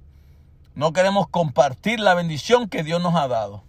No 0.77 0.93
queremos 0.93 1.27
compartir 1.29 2.01
la 2.01 2.13
bendición 2.13 2.69
que 2.69 2.83
Dios 2.83 3.03
nos 3.03 3.15
ha 3.15 3.27
dado. 3.29 3.65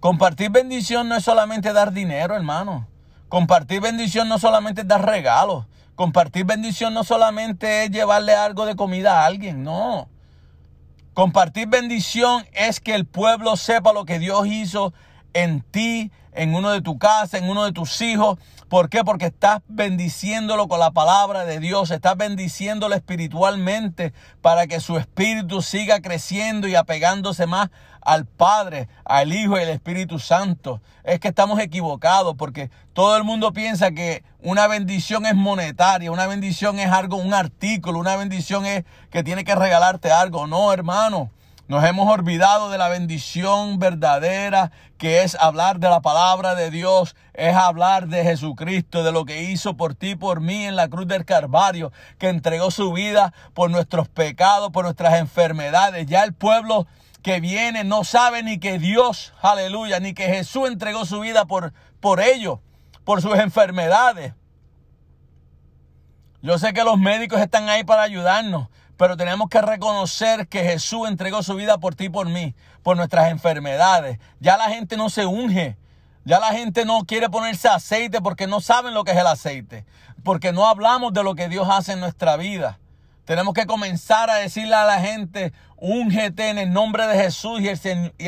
Compartir 0.00 0.50
bendición 0.50 1.08
no 1.08 1.14
es 1.14 1.22
solamente 1.22 1.72
dar 1.72 1.92
dinero, 1.92 2.34
hermano. 2.34 2.88
Compartir 3.28 3.80
bendición 3.80 4.28
no 4.28 4.40
solamente 4.40 4.80
es 4.80 4.88
dar 4.88 5.06
regalos. 5.06 5.66
Compartir 5.94 6.44
bendición 6.44 6.92
no 6.92 7.04
solamente 7.04 7.84
es 7.84 7.90
llevarle 7.92 8.34
algo 8.34 8.66
de 8.66 8.74
comida 8.74 9.20
a 9.20 9.26
alguien, 9.26 9.62
no. 9.62 10.08
Compartir 11.14 11.68
bendición 11.68 12.46
es 12.52 12.80
que 12.80 12.96
el 12.96 13.06
pueblo 13.06 13.56
sepa 13.56 13.92
lo 13.92 14.04
que 14.04 14.18
Dios 14.18 14.48
hizo 14.48 14.92
en 15.34 15.60
ti, 15.60 16.10
en 16.32 16.56
uno 16.56 16.72
de 16.72 16.80
tu 16.82 16.98
casa, 16.98 17.38
en 17.38 17.48
uno 17.48 17.64
de 17.64 17.70
tus 17.70 18.00
hijos. 18.00 18.40
¿Por 18.72 18.88
qué? 18.88 19.04
Porque 19.04 19.26
estás 19.26 19.60
bendiciéndolo 19.68 20.66
con 20.66 20.80
la 20.80 20.92
palabra 20.92 21.44
de 21.44 21.60
Dios, 21.60 21.90
estás 21.90 22.16
bendiciéndolo 22.16 22.94
espiritualmente 22.94 24.14
para 24.40 24.66
que 24.66 24.80
su 24.80 24.96
espíritu 24.96 25.60
siga 25.60 26.00
creciendo 26.00 26.66
y 26.66 26.74
apegándose 26.74 27.46
más 27.46 27.68
al 28.00 28.24
Padre, 28.24 28.88
al 29.04 29.30
Hijo 29.34 29.58
y 29.58 29.60
al 29.60 29.68
Espíritu 29.68 30.18
Santo. 30.18 30.80
Es 31.04 31.20
que 31.20 31.28
estamos 31.28 31.60
equivocados 31.60 32.34
porque 32.38 32.70
todo 32.94 33.14
el 33.18 33.24
mundo 33.24 33.52
piensa 33.52 33.90
que 33.90 34.24
una 34.40 34.66
bendición 34.68 35.26
es 35.26 35.34
monetaria, 35.34 36.10
una 36.10 36.26
bendición 36.26 36.78
es 36.78 36.90
algo, 36.90 37.16
un 37.16 37.34
artículo, 37.34 37.98
una 37.98 38.16
bendición 38.16 38.64
es 38.64 38.84
que 39.10 39.22
tiene 39.22 39.44
que 39.44 39.54
regalarte 39.54 40.10
algo. 40.10 40.46
No, 40.46 40.72
hermano. 40.72 41.30
Nos 41.72 41.84
hemos 41.84 42.06
olvidado 42.06 42.68
de 42.68 42.76
la 42.76 42.90
bendición 42.90 43.78
verdadera 43.78 44.72
que 44.98 45.22
es 45.22 45.34
hablar 45.36 45.78
de 45.78 45.88
la 45.88 46.02
palabra 46.02 46.54
de 46.54 46.70
Dios, 46.70 47.16
es 47.32 47.56
hablar 47.56 48.08
de 48.08 48.24
Jesucristo, 48.24 49.02
de 49.02 49.10
lo 49.10 49.24
que 49.24 49.44
hizo 49.44 49.74
por 49.74 49.94
ti, 49.94 50.14
por 50.14 50.42
mí 50.42 50.66
en 50.66 50.76
la 50.76 50.88
cruz 50.88 51.08
del 51.08 51.24
Calvario, 51.24 51.90
que 52.18 52.28
entregó 52.28 52.70
su 52.70 52.92
vida 52.92 53.32
por 53.54 53.70
nuestros 53.70 54.06
pecados, 54.10 54.70
por 54.70 54.84
nuestras 54.84 55.14
enfermedades. 55.14 56.06
Ya 56.06 56.24
el 56.24 56.34
pueblo 56.34 56.86
que 57.22 57.40
viene 57.40 57.84
no 57.84 58.04
sabe 58.04 58.42
ni 58.42 58.58
que 58.58 58.78
Dios, 58.78 59.32
aleluya, 59.40 59.98
ni 59.98 60.12
que 60.12 60.26
Jesús 60.26 60.68
entregó 60.68 61.06
su 61.06 61.20
vida 61.20 61.46
por, 61.46 61.72
por 62.00 62.20
ellos, 62.20 62.58
por 63.02 63.22
sus 63.22 63.38
enfermedades. 63.38 64.34
Yo 66.42 66.58
sé 66.58 66.74
que 66.74 66.84
los 66.84 66.98
médicos 66.98 67.40
están 67.40 67.70
ahí 67.70 67.82
para 67.82 68.02
ayudarnos, 68.02 68.68
pero 69.02 69.16
tenemos 69.16 69.48
que 69.48 69.60
reconocer 69.60 70.46
que 70.46 70.62
Jesús 70.62 71.08
entregó 71.08 71.42
su 71.42 71.56
vida 71.56 71.78
por 71.78 71.96
ti 71.96 72.04
y 72.04 72.08
por 72.08 72.28
mí, 72.28 72.54
por 72.84 72.96
nuestras 72.96 73.32
enfermedades. 73.32 74.20
Ya 74.38 74.56
la 74.56 74.70
gente 74.70 74.96
no 74.96 75.10
se 75.10 75.26
unge. 75.26 75.76
Ya 76.24 76.38
la 76.38 76.52
gente 76.52 76.84
no 76.84 77.04
quiere 77.04 77.28
ponerse 77.28 77.66
aceite 77.66 78.20
porque 78.20 78.46
no 78.46 78.60
saben 78.60 78.94
lo 78.94 79.02
que 79.02 79.10
es 79.10 79.18
el 79.18 79.26
aceite. 79.26 79.84
Porque 80.22 80.52
no 80.52 80.68
hablamos 80.68 81.12
de 81.12 81.24
lo 81.24 81.34
que 81.34 81.48
Dios 81.48 81.66
hace 81.68 81.94
en 81.94 81.98
nuestra 81.98 82.36
vida. 82.36 82.78
Tenemos 83.24 83.54
que 83.54 83.66
comenzar 83.66 84.30
a 84.30 84.36
decirle 84.36 84.76
a 84.76 84.84
la 84.84 85.00
gente, 85.00 85.52
úngete 85.78 86.50
en 86.50 86.58
el 86.58 86.72
nombre 86.72 87.08
de 87.08 87.20
Jesús 87.24 87.60
y 87.60 87.66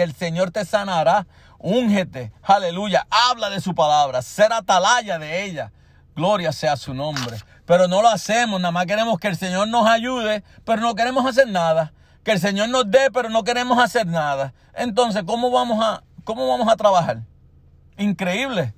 el, 0.01 0.15
Señor 0.17 0.51
te 0.51 0.65
sanará. 0.65 1.29
Úngete, 1.61 2.33
aleluya. 2.43 3.07
Habla 3.11 3.49
de 3.49 3.61
su 3.61 3.77
palabra, 3.77 4.23
ser 4.23 4.53
atalaya 4.53 5.21
de 5.21 5.45
ella. 5.45 5.71
Gloria 6.17 6.51
sea 6.51 6.77
su 6.77 6.95
nombre. 6.95 7.37
Pero 7.67 7.89
no 7.89 8.03
lo 8.03 8.09
hacemos, 8.09 8.61
nada 8.61 8.73
más 8.73 8.87
queremos 8.87 9.19
que 9.19 9.29
el 9.29 9.37
Señor 9.37 9.69
nos 9.69 9.87
ayude, 9.87 10.43
pero 10.65 10.83
no 10.83 10.95
queremos 10.95 11.25
hacer 11.27 11.49
nada. 11.49 11.93
Que 12.23 12.33
el 12.33 12.41
Señor 12.41 12.69
nos 12.69 12.91
dé, 12.91 13.11
pero 13.13 13.29
no 13.31 13.45
queremos 13.45 13.79
hacer 13.83 14.07
nada. 14.07 14.53
Entonces, 14.75 15.23
¿cómo 15.25 15.51
vamos 15.51 15.83
a, 15.83 16.03
cómo 16.25 16.47
vamos 16.49 16.69
a 16.69 16.77
trabajar? 16.77 17.23
Increíble. 17.97 18.75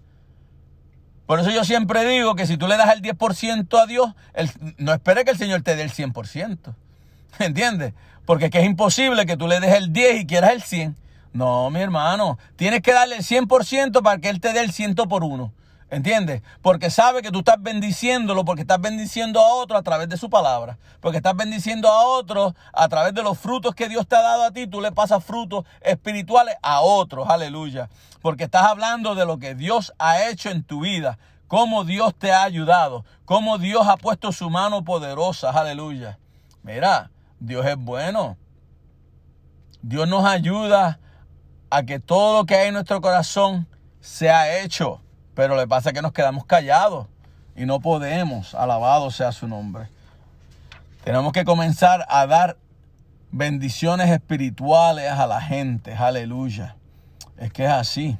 Por 1.26 1.40
eso 1.40 1.50
yo 1.50 1.64
siempre 1.64 2.04
digo 2.04 2.36
que 2.36 2.46
si 2.46 2.56
tú 2.56 2.68
le 2.68 2.76
das 2.76 2.92
el 2.94 3.02
10% 3.02 3.78
a 3.80 3.86
Dios, 3.86 4.14
el- 4.34 4.50
no 4.78 4.92
espere 4.92 5.24
que 5.24 5.32
el 5.32 5.38
Señor 5.38 5.62
te 5.62 5.74
dé 5.74 5.82
el 5.82 5.90
100%. 5.90 6.74
¿Entiendes? 7.40 7.94
Porque 8.24 8.46
es 8.46 8.50
que 8.50 8.60
es 8.60 8.66
imposible 8.66 9.26
que 9.26 9.36
tú 9.36 9.48
le 9.48 9.58
des 9.60 9.74
el 9.74 9.92
10 9.92 10.20
y 10.20 10.26
quieras 10.26 10.52
el 10.52 10.62
100. 10.62 10.96
No, 11.32 11.68
mi 11.70 11.80
hermano. 11.80 12.38
Tienes 12.56 12.80
que 12.82 12.92
darle 12.92 13.16
el 13.16 13.22
100% 13.24 14.02
para 14.02 14.18
que 14.18 14.28
Él 14.28 14.40
te 14.40 14.52
dé 14.52 14.60
el 14.60 14.72
100 14.72 14.94
por 14.94 15.22
uno. 15.24 15.52
¿Entiendes? 15.88 16.42
Porque 16.62 16.90
sabe 16.90 17.22
que 17.22 17.30
tú 17.30 17.40
estás 17.40 17.62
bendiciéndolo, 17.62 18.44
porque 18.44 18.62
estás 18.62 18.80
bendiciendo 18.80 19.40
a 19.40 19.54
otro 19.54 19.76
a 19.76 19.82
través 19.82 20.08
de 20.08 20.16
su 20.16 20.28
palabra. 20.28 20.78
Porque 21.00 21.18
estás 21.18 21.36
bendiciendo 21.36 21.88
a 21.88 22.04
otros 22.04 22.54
a 22.72 22.88
través 22.88 23.14
de 23.14 23.22
los 23.22 23.38
frutos 23.38 23.74
que 23.74 23.88
Dios 23.88 24.06
te 24.08 24.16
ha 24.16 24.22
dado 24.22 24.42
a 24.44 24.50
ti. 24.50 24.66
Tú 24.66 24.80
le 24.80 24.90
pasas 24.90 25.24
frutos 25.24 25.64
espirituales 25.80 26.56
a 26.60 26.80
otros. 26.80 27.28
Aleluya. 27.28 27.88
Porque 28.20 28.44
estás 28.44 28.64
hablando 28.64 29.14
de 29.14 29.26
lo 29.26 29.38
que 29.38 29.54
Dios 29.54 29.92
ha 29.98 30.28
hecho 30.28 30.50
en 30.50 30.64
tu 30.64 30.80
vida. 30.80 31.18
Cómo 31.46 31.84
Dios 31.84 32.14
te 32.18 32.32
ha 32.32 32.42
ayudado. 32.42 33.04
Cómo 33.24 33.58
Dios 33.58 33.86
ha 33.86 33.96
puesto 33.96 34.32
su 34.32 34.50
mano 34.50 34.82
poderosa. 34.82 35.50
Aleluya. 35.50 36.18
Mira, 36.64 37.12
Dios 37.38 37.64
es 37.64 37.76
bueno. 37.76 38.36
Dios 39.82 40.08
nos 40.08 40.24
ayuda 40.24 40.98
a 41.70 41.84
que 41.84 42.00
todo 42.00 42.38
lo 42.38 42.44
que 42.44 42.56
hay 42.56 42.68
en 42.68 42.74
nuestro 42.74 43.00
corazón 43.00 43.68
sea 44.00 44.58
hecho. 44.58 45.00
Pero 45.36 45.54
le 45.54 45.68
pasa 45.68 45.92
que 45.92 46.00
nos 46.00 46.12
quedamos 46.12 46.46
callados 46.46 47.08
y 47.54 47.66
no 47.66 47.78
podemos. 47.80 48.54
Alabado 48.54 49.10
sea 49.10 49.32
su 49.32 49.46
nombre. 49.46 49.90
Tenemos 51.04 51.34
que 51.34 51.44
comenzar 51.44 52.06
a 52.08 52.26
dar 52.26 52.56
bendiciones 53.30 54.10
espirituales 54.10 55.10
a 55.10 55.26
la 55.26 55.42
gente. 55.42 55.94
Aleluya. 55.94 56.76
Es 57.36 57.52
que 57.52 57.64
es 57.64 57.70
así. 57.70 58.16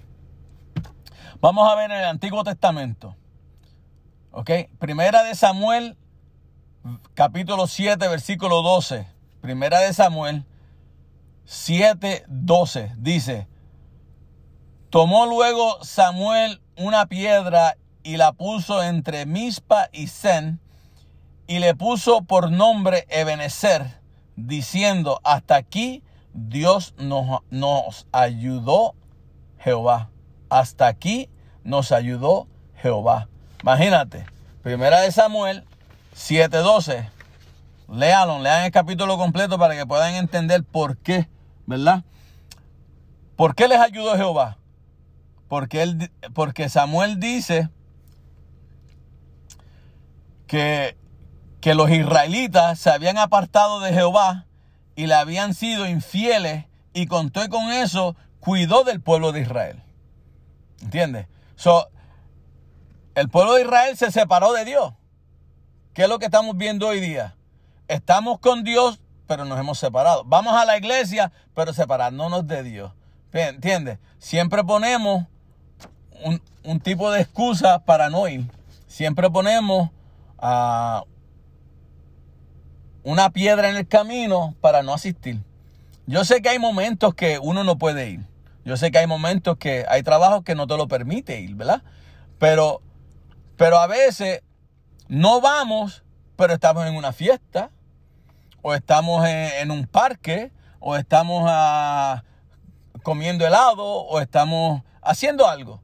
Vamos 1.41 1.67
a 1.73 1.75
ver 1.75 1.91
en 1.91 1.97
el 1.97 2.05
Antiguo 2.05 2.45
Testamento. 2.45 3.17
¿Ok? 4.31 4.51
Primera 4.79 5.23
de 5.23 5.35
Samuel, 5.35 5.97
capítulo 7.15 7.67
7, 7.67 8.09
versículo 8.09 8.61
12. 8.61 9.07
Primera 9.41 9.81
de 9.81 9.95
Samuel 9.95 10.45
7, 11.47 12.27
12. 12.29 12.93
Dice, 12.99 13.49
tomó 14.91 15.25
luego 15.25 15.83
Samuel 15.83 16.61
una 16.77 17.07
piedra 17.07 17.77
y 18.03 18.17
la 18.17 18.33
puso 18.33 18.83
entre 18.83 19.27
Mispa 19.27 19.89
y 19.93 20.07
Sen 20.07 20.61
y 21.47 21.59
le 21.59 21.75
puso 21.75 22.23
por 22.23 22.51
nombre 22.51 23.07
Ebenezer, 23.09 24.01
diciendo, 24.37 25.21
hasta 25.25 25.57
aquí 25.57 26.03
Dios 26.33 26.95
nos, 26.99 27.41
nos 27.51 28.07
ayudó 28.13 28.95
Jehová. 29.59 30.11
Hasta 30.51 30.87
aquí 30.87 31.29
nos 31.65 31.93
ayudó 31.93 32.47
Jehová. 32.77 33.29
Imagínate, 33.63 34.27
primera 34.63 35.01
de 35.01 35.11
Samuel 35.11 35.65
7:12. 36.15 37.11
Léalo, 37.93 38.41
lean 38.41 38.65
el 38.65 38.73
capítulo 38.73 39.17
completo 39.17 39.59
para 39.59 39.75
que 39.77 39.87
puedan 39.87 40.15
entender 40.15 40.65
por 40.65 40.97
qué, 40.99 41.29
¿verdad? 41.67 42.05
¿Por 43.37 43.55
qué 43.55 43.69
les 43.69 43.79
ayudó 43.79 44.17
Jehová? 44.17 44.59
Porque, 45.49 45.83
él, 45.83 46.11
porque 46.35 46.69
Samuel 46.69 47.21
dice 47.21 47.69
que, 50.47 50.97
que 51.61 51.75
los 51.75 51.91
israelitas 51.91 52.79
se 52.79 52.91
habían 52.91 53.19
apartado 53.19 53.81
de 53.81 53.93
Jehová 53.93 54.47
y 54.97 55.07
le 55.07 55.15
habían 55.15 55.55
sido 55.55 55.87
infieles 55.87 56.65
y 56.95 57.07
contó 57.07 57.49
con 57.49 57.71
eso, 57.71 58.17
cuidó 58.41 58.83
del 58.85 59.01
pueblo 59.01 59.33
de 59.33 59.43
Israel. 59.43 59.83
¿Entiendes? 60.83 61.27
So, 61.57 61.89
el 63.15 63.29
pueblo 63.29 63.55
de 63.55 63.63
Israel 63.63 63.97
se 63.97 64.11
separó 64.11 64.53
de 64.53 64.65
Dios. 64.65 64.95
¿Qué 65.95 66.03
es 66.03 66.09
lo 66.09 66.19
que 66.19 66.27
estamos 66.27 66.57
viendo 66.57 66.89
hoy 66.89 67.01
día? 67.01 67.37
Estamos 67.89 68.39
con 68.41 68.65
Dios, 68.65 69.01
pero 69.27 69.45
nos 69.45 69.59
hemos 69.59 69.79
separado. 69.79 70.25
Vamos 70.25 70.55
a 70.55 70.65
la 70.65 70.77
iglesia, 70.77 71.33
pero 71.55 71.73
separándonos 71.73 72.47
de 72.47 72.63
Dios. 72.63 72.93
¿Entiendes? 73.33 73.99
Siempre 74.19 74.65
ponemos 74.65 75.27
un, 76.23 76.41
un 76.65 76.81
tipo 76.81 77.11
de 77.11 77.21
excusa 77.21 77.81
para 77.81 78.11
no 78.11 78.29
ir. 78.29 78.51
Siempre 78.87 79.31
ponemos 79.31 79.91
ah, 80.39 81.05
una 83.03 83.31
piedra 83.31 83.71
en 83.71 83.77
el 83.77 83.87
camino 83.87 84.55
para 84.61 84.83
no 84.83 84.93
asistir. 84.95 85.41
Yo 86.07 86.25
sé 86.25 86.43
que 86.43 86.49
hay 86.49 86.59
momentos 86.59 87.15
que 87.15 87.39
uno 87.39 87.65
no 87.65 87.79
puede 87.79 88.11
ir. 88.11 88.27
Yo 88.65 88.77
sé 88.77 88.91
que 88.91 88.99
hay 88.99 89.07
momentos 89.07 89.59
que 89.59 89.85
hay 89.89 90.03
trabajos 90.03 90.43
que 90.43 90.55
no 90.57 90.67
te 90.67 90.77
lo 90.77 90.89
permite 90.89 91.41
ir, 91.41 91.55
¿verdad? 91.55 91.83
Pero, 92.39 92.83
pero 93.57 93.79
a 93.79 93.87
veces 93.87 94.43
no 95.09 95.41
vamos, 95.41 96.03
pero 96.37 96.55
estamos 96.55 96.85
en 96.87 96.97
una 96.97 97.13
fiesta, 97.13 97.71
o 98.63 98.75
estamos 98.75 99.25
en, 99.29 99.71
un 99.71 99.87
parque, 99.87 100.51
o 100.81 100.97
estamos 100.97 101.45
ah, 101.47 102.25
comiendo 103.05 103.47
helado, 103.47 103.85
o 103.85 104.21
estamos 104.21 104.83
haciendo 105.01 105.49
algo. 105.49 105.81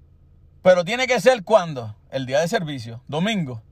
Pero 0.62 0.84
tiene 0.84 1.06
que 1.06 1.20
ser 1.20 1.42
cuando? 1.42 1.96
El 2.10 2.26
día 2.26 2.40
de 2.40 2.48
servicio, 2.48 3.02
domingo. 3.08 3.62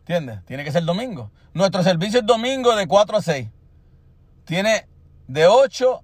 ¿Entiendes? 0.00 0.44
Tiene 0.44 0.64
que 0.64 0.72
ser 0.72 0.84
domingo. 0.84 1.30
Nuestro 1.54 1.82
servicio 1.82 2.20
es 2.20 2.26
domingo 2.26 2.76
de 2.76 2.86
4 2.86 3.16
a 3.16 3.22
6. 3.22 3.48
Tiene 4.44 4.86
de 5.26 5.46
8, 5.46 6.02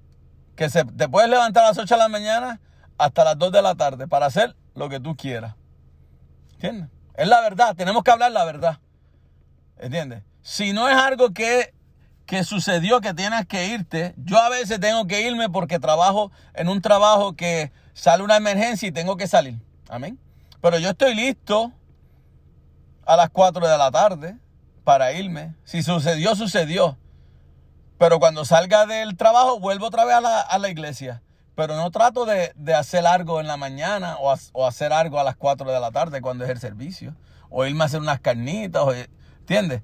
que 0.57 0.71
se, 0.71 0.85
te 0.85 1.09
puedes 1.09 1.29
levantar 1.29 1.65
a 1.65 1.69
las 1.69 1.79
8 1.79 1.95
de 1.95 1.99
la 1.99 2.09
mañana 2.09 2.61
hasta 2.99 3.25
las 3.25 3.39
2 3.39 3.53
de 3.53 3.63
la 3.63 3.75
tarde 3.75 4.09
para 4.09 4.27
hacer 4.27 4.57
lo 4.75 4.89
que 4.89 5.01
tú 5.01 5.17
quieras. 5.17 5.55
¿Entiendes? 6.55 6.89
Es 7.15 7.29
la 7.29 7.41
verdad, 7.41 7.75
tenemos 7.77 8.03
que 8.03 8.11
hablar 8.11 8.33
la 8.33 8.45
verdad. 8.45 8.79
¿Entiendes? 9.79 10.23
Si 10.43 10.73
no 10.73 10.89
es 10.89 10.97
algo 10.97 11.31
que, 11.31 11.75
que 12.27 12.45
sucedió 12.45 13.01
que 13.01 13.15
tienes 13.15 13.47
que 13.47 13.69
irte, 13.69 14.15
yo 14.17 14.39
a 14.39 14.49
veces 14.49 14.81
tengo 14.81 15.07
que 15.07 15.23
irme 15.23 15.49
porque 15.49 15.79
trabajo 15.79 16.31
en 16.55 16.69
un 16.69 16.81
trabajo 16.81 17.35
que 17.35 17.73
sale 17.93 18.23
una 18.23 18.37
emergencia 18.37 18.89
y 18.89 18.93
tengo 18.93 19.17
que 19.17 19.27
salir. 19.27 19.59
Amén. 19.95 20.19
Pero 20.61 20.79
yo 20.79 20.91
estoy 20.91 21.15
listo 21.15 21.73
a 23.07 23.15
las 23.17 23.31
4 23.31 23.69
de 23.69 23.79
la 23.79 23.93
tarde 23.93 24.37
para 24.83 25.13
irme. 25.13 25.55
Si 25.63 25.85
sucedió, 25.85 26.35
sucedió. 26.35 26.99
Pero 27.97 28.19
cuando 28.19 28.45
salga 28.45 28.87
del 28.87 29.17
trabajo, 29.17 29.61
vuelvo 29.61 29.87
otra 29.87 30.05
vez 30.05 30.17
a 30.17 30.21
la, 30.21 30.41
a 30.41 30.59
la 30.59 30.69
iglesia. 30.69 31.23
Pero 31.55 31.77
no 31.77 31.93
trato 31.93 32.25
de, 32.27 32.51
de 32.57 32.75
hacer 32.75 33.07
algo 33.07 33.41
en 33.41 33.47
la 33.47 33.57
mañana 33.57 34.17
o, 34.19 34.33
ha- 34.33 34.39
o 34.53 34.67
hacer 34.67 34.93
algo 34.93 35.21
a 35.21 35.25
las 35.25 35.37
4 35.37 35.71
de 35.71 35.79
la 35.79 35.93
tarde 35.93 36.21
cuando 36.21 36.43
es 36.45 36.51
el 36.51 36.59
servicio. 36.59 37.15
O 37.49 37.65
irme 37.65 37.85
a 37.85 37.87
hacer 37.87 38.01
unas 38.01 38.19
carnitas. 38.19 38.83
O, 38.83 38.93
¿Entiendes? 38.93 39.83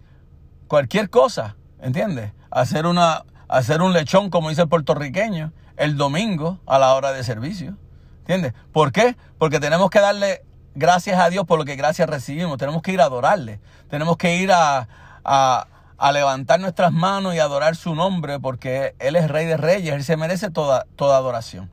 Cualquier 0.66 1.08
cosa. 1.08 1.54
¿Entiendes? 1.80 2.32
Hacer, 2.50 2.86
una, 2.86 3.24
hacer 3.46 3.80
un 3.80 3.92
lechón, 3.92 4.28
como 4.28 4.48
dice 4.48 4.62
el 4.62 4.68
puertorriqueño, 4.68 5.52
el 5.76 5.96
domingo 5.96 6.58
a 6.66 6.80
la 6.80 6.94
hora 6.96 7.12
de 7.12 7.22
servicio. 7.22 7.76
¿Entiendes? 8.20 8.54
¿Por 8.72 8.92
qué? 8.92 9.16
Porque 9.38 9.60
tenemos 9.60 9.90
que 9.90 10.00
darle 10.00 10.44
gracias 10.74 11.18
a 11.18 11.30
Dios 11.30 11.46
por 11.46 11.58
lo 11.58 11.64
que 11.64 11.76
gracias 11.76 12.08
recibimos. 12.08 12.58
Tenemos 12.58 12.82
que 12.82 12.92
ir 12.92 13.00
a 13.00 13.04
adorarle. 13.04 13.60
Tenemos 13.88 14.16
que 14.16 14.36
ir 14.36 14.52
a, 14.52 14.88
a, 15.24 16.12
levantar 16.12 16.60
nuestras 16.60 16.92
manos 16.92 17.34
y 17.34 17.38
adorar 17.38 17.76
su 17.76 17.94
nombre 17.94 18.40
porque 18.40 18.94
Él 18.98 19.16
es 19.16 19.28
Rey 19.28 19.46
de 19.46 19.56
Reyes. 19.56 19.94
Él 19.94 20.04
se 20.04 20.16
merece 20.16 20.50
toda, 20.50 20.86
toda 20.96 21.16
adoración. 21.16 21.70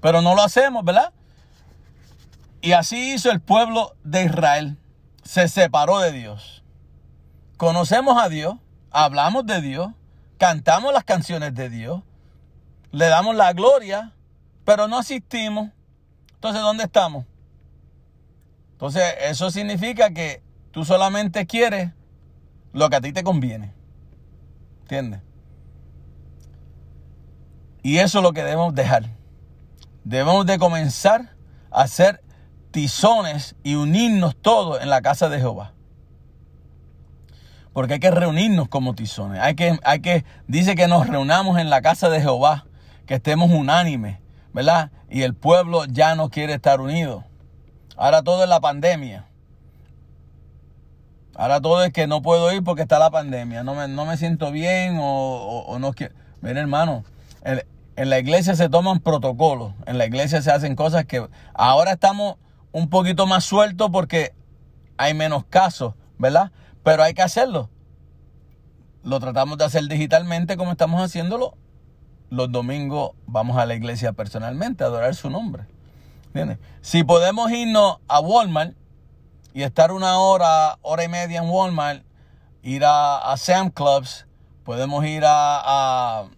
Pero 0.00 0.22
no 0.22 0.34
lo 0.34 0.42
hacemos, 0.42 0.84
¿verdad? 0.84 1.12
Y 2.60 2.72
así 2.72 3.14
hizo 3.14 3.30
el 3.30 3.40
pueblo 3.40 3.94
de 4.04 4.24
Israel. 4.24 4.78
Se 5.22 5.48
separó 5.48 5.98
de 6.00 6.12
Dios. 6.12 6.64
Conocemos 7.56 8.22
a 8.22 8.28
Dios, 8.28 8.56
hablamos 8.90 9.44
de 9.44 9.60
Dios, 9.60 9.88
cantamos 10.38 10.92
las 10.92 11.04
canciones 11.04 11.54
de 11.54 11.68
Dios, 11.68 12.02
le 12.92 13.06
damos 13.06 13.34
la 13.34 13.52
gloria, 13.52 14.12
pero 14.64 14.86
no 14.86 14.98
asistimos. 14.98 15.70
Entonces, 16.38 16.62
¿dónde 16.62 16.84
estamos? 16.84 17.26
Entonces, 18.72 19.02
eso 19.22 19.50
significa 19.50 20.10
que 20.10 20.40
tú 20.70 20.84
solamente 20.84 21.46
quieres 21.46 21.90
lo 22.72 22.88
que 22.88 22.94
a 22.94 23.00
ti 23.00 23.12
te 23.12 23.24
conviene. 23.24 23.74
¿Entiendes? 24.82 25.20
Y 27.82 27.98
eso 27.98 28.18
es 28.18 28.22
lo 28.22 28.32
que 28.32 28.44
debemos 28.44 28.72
dejar. 28.72 29.06
Debemos 30.04 30.46
de 30.46 30.60
comenzar 30.60 31.34
a 31.72 31.82
hacer 31.82 32.22
tizones 32.70 33.56
y 33.64 33.74
unirnos 33.74 34.36
todos 34.36 34.80
en 34.80 34.90
la 34.90 35.02
casa 35.02 35.28
de 35.28 35.40
Jehová. 35.40 35.74
Porque 37.72 37.94
hay 37.94 38.00
que 38.00 38.12
reunirnos 38.12 38.68
como 38.68 38.94
tizones. 38.94 39.40
Hay 39.40 39.56
que, 39.56 39.76
hay 39.82 40.00
que, 40.02 40.24
dice 40.46 40.76
que 40.76 40.86
nos 40.86 41.08
reunamos 41.08 41.58
en 41.58 41.68
la 41.68 41.82
casa 41.82 42.08
de 42.08 42.20
Jehová, 42.20 42.66
que 43.06 43.14
estemos 43.14 43.50
unánimes, 43.50 44.20
¿verdad? 44.52 44.90
Y 45.08 45.22
el 45.22 45.34
pueblo 45.34 45.84
ya 45.86 46.14
no 46.14 46.30
quiere 46.30 46.54
estar 46.54 46.80
unido. 46.80 47.24
Ahora 47.96 48.22
todo 48.22 48.44
es 48.44 48.48
la 48.48 48.60
pandemia. 48.60 49.26
Ahora 51.34 51.60
todo 51.60 51.84
es 51.84 51.92
que 51.92 52.06
no 52.06 52.20
puedo 52.22 52.52
ir 52.52 52.64
porque 52.64 52.82
está 52.82 52.98
la 52.98 53.10
pandemia. 53.10 53.62
No 53.62 53.74
me, 53.74 53.88
no 53.88 54.04
me 54.06 54.16
siento 54.16 54.50
bien 54.50 54.98
o, 55.00 55.76
no 55.78 55.92
quiero. 55.92 56.14
Miren, 56.40 56.58
hermano, 56.58 57.04
en, 57.44 57.62
en 57.96 58.10
la 58.10 58.18
iglesia 58.18 58.54
se 58.56 58.68
toman 58.68 59.00
protocolos. 59.00 59.72
En 59.86 59.98
la 59.98 60.06
iglesia 60.06 60.42
se 60.42 60.50
hacen 60.50 60.76
cosas 60.76 61.04
que 61.04 61.28
ahora 61.54 61.92
estamos 61.92 62.36
un 62.72 62.88
poquito 62.90 63.26
más 63.26 63.44
sueltos 63.44 63.90
porque 63.90 64.34
hay 64.96 65.14
menos 65.14 65.44
casos, 65.44 65.94
¿verdad? 66.18 66.52
Pero 66.82 67.02
hay 67.02 67.14
que 67.14 67.22
hacerlo. 67.22 67.70
Lo 69.02 69.20
tratamos 69.20 69.58
de 69.58 69.64
hacer 69.64 69.84
digitalmente 69.88 70.56
como 70.56 70.72
estamos 70.72 71.00
haciéndolo. 71.02 71.56
Los 72.30 72.52
domingos 72.52 73.12
vamos 73.26 73.56
a 73.56 73.66
la 73.66 73.74
iglesia 73.74 74.12
personalmente 74.12 74.84
a 74.84 74.88
adorar 74.88 75.14
su 75.14 75.30
nombre. 75.30 75.64
¿Entiendes? 76.26 76.58
Si 76.82 77.04
podemos 77.04 77.50
irnos 77.50 77.98
a 78.06 78.20
Walmart 78.20 78.74
y 79.54 79.62
estar 79.62 79.92
una 79.92 80.18
hora, 80.18 80.78
hora 80.82 81.04
y 81.04 81.08
media 81.08 81.40
en 81.40 81.48
Walmart, 81.48 82.04
ir 82.62 82.84
a, 82.84 83.16
a 83.32 83.36
Sam 83.38 83.70
Clubs, 83.70 84.26
podemos 84.62 85.04
ir 85.06 85.24
a, 85.24 85.30
a, 85.58 86.28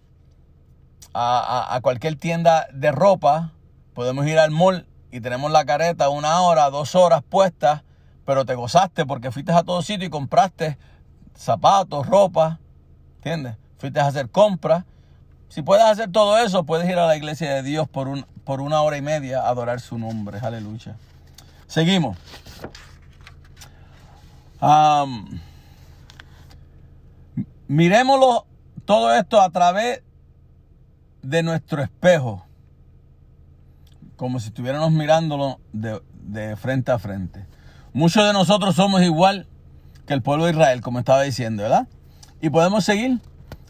a- 1.13 1.75
a- 1.75 1.81
cualquier 1.81 2.15
tienda 2.15 2.67
de 2.73 2.91
ropa, 2.91 3.51
podemos 3.93 4.25
ir 4.27 4.39
al 4.39 4.51
mall 4.51 4.87
y 5.11 5.19
tenemos 5.19 5.51
la 5.51 5.65
careta 5.65 6.07
una 6.09 6.39
hora, 6.41 6.69
dos 6.69 6.95
horas 6.95 7.21
puestas, 7.27 7.83
pero 8.25 8.45
te 8.45 8.55
gozaste 8.55 9.05
porque 9.05 9.31
fuiste 9.31 9.51
a 9.51 9.63
todo 9.63 9.81
sitio 9.81 10.07
y 10.07 10.09
compraste 10.09 10.77
zapatos, 11.35 12.07
ropa, 12.07 12.59
¿entiendes? 13.17 13.57
Fuiste 13.77 13.99
a 13.99 14.07
hacer 14.07 14.29
compras. 14.29 14.85
Si 15.51 15.63
puedes 15.63 15.83
hacer 15.83 16.09
todo 16.09 16.37
eso, 16.37 16.63
puedes 16.63 16.89
ir 16.89 16.97
a 16.97 17.05
la 17.05 17.17
iglesia 17.17 17.53
de 17.55 17.61
Dios 17.61 17.85
por, 17.89 18.07
un, 18.07 18.25
por 18.45 18.61
una 18.61 18.81
hora 18.83 18.95
y 18.95 19.01
media 19.01 19.41
a 19.41 19.49
adorar 19.49 19.81
su 19.81 19.97
nombre. 19.97 20.39
Aleluya. 20.39 20.95
Seguimos. 21.67 22.17
Am, 24.61 25.41
miremoslo 27.67 28.45
todo 28.85 29.13
esto 29.13 29.41
a 29.41 29.49
través 29.49 30.01
de 31.21 31.43
nuestro 31.43 31.83
espejo. 31.83 32.45
Como 34.15 34.39
si 34.39 34.47
estuviéramos 34.47 34.93
mirándolo 34.93 35.59
de, 35.73 36.01
de 36.13 36.55
frente 36.55 36.93
a 36.93 36.97
frente. 36.97 37.45
Muchos 37.91 38.25
de 38.25 38.31
nosotros 38.31 38.73
somos 38.75 39.01
igual 39.01 39.47
que 40.07 40.13
el 40.13 40.21
pueblo 40.21 40.45
de 40.45 40.51
Israel, 40.51 40.79
como 40.79 40.99
estaba 40.99 41.23
diciendo, 41.23 41.63
¿verdad? 41.63 41.89
Y 42.39 42.51
podemos 42.51 42.85
seguir, 42.85 43.19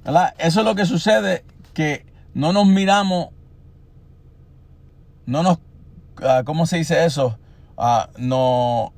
¿verdad? 0.05 0.35
Eso 0.37 0.59
es 0.59 0.65
lo 0.67 0.75
que 0.75 0.85
sucede, 0.85 1.43
que 1.73 2.05
no 2.33 2.53
nos 2.53 2.67
miramos, 2.67 3.29
no 5.25 5.43
nos, 5.43 5.59
ah, 6.23 6.43
¿cómo 6.45 6.65
se 6.65 6.77
dice 6.77 7.05
eso? 7.05 7.37
Ah, 7.77 8.09
no, 8.17 8.93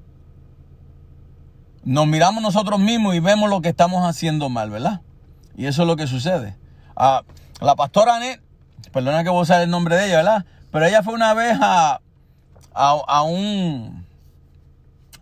nos 1.84 2.08
miramos 2.08 2.42
nosotros 2.42 2.80
mismos 2.80 3.16
y 3.16 3.20
vemos 3.20 3.50
lo 3.50 3.62
que 3.62 3.70
estamos 3.70 4.06
haciendo 4.06 4.50
mal, 4.50 4.70
¿verdad? 4.70 5.02
Y 5.56 5.66
eso 5.66 5.84
es 5.84 5.88
lo 5.88 5.96
que 5.96 6.08
sucede. 6.08 6.58
Ah, 6.96 7.24
la 7.60 7.76
pastora 7.76 8.16
Anet, 8.16 8.42
perdona 8.92 9.24
que 9.24 9.30
voy 9.30 9.40
a 9.40 9.44
usar 9.44 9.62
el 9.62 9.70
nombre 9.70 9.96
de 9.96 10.08
ella, 10.08 10.18
¿verdad? 10.18 10.46
Pero 10.72 10.86
ella 10.86 11.04
fue 11.04 11.14
una 11.14 11.34
vez 11.34 11.58
a, 11.62 12.02
a, 12.74 13.24
un 13.24 14.06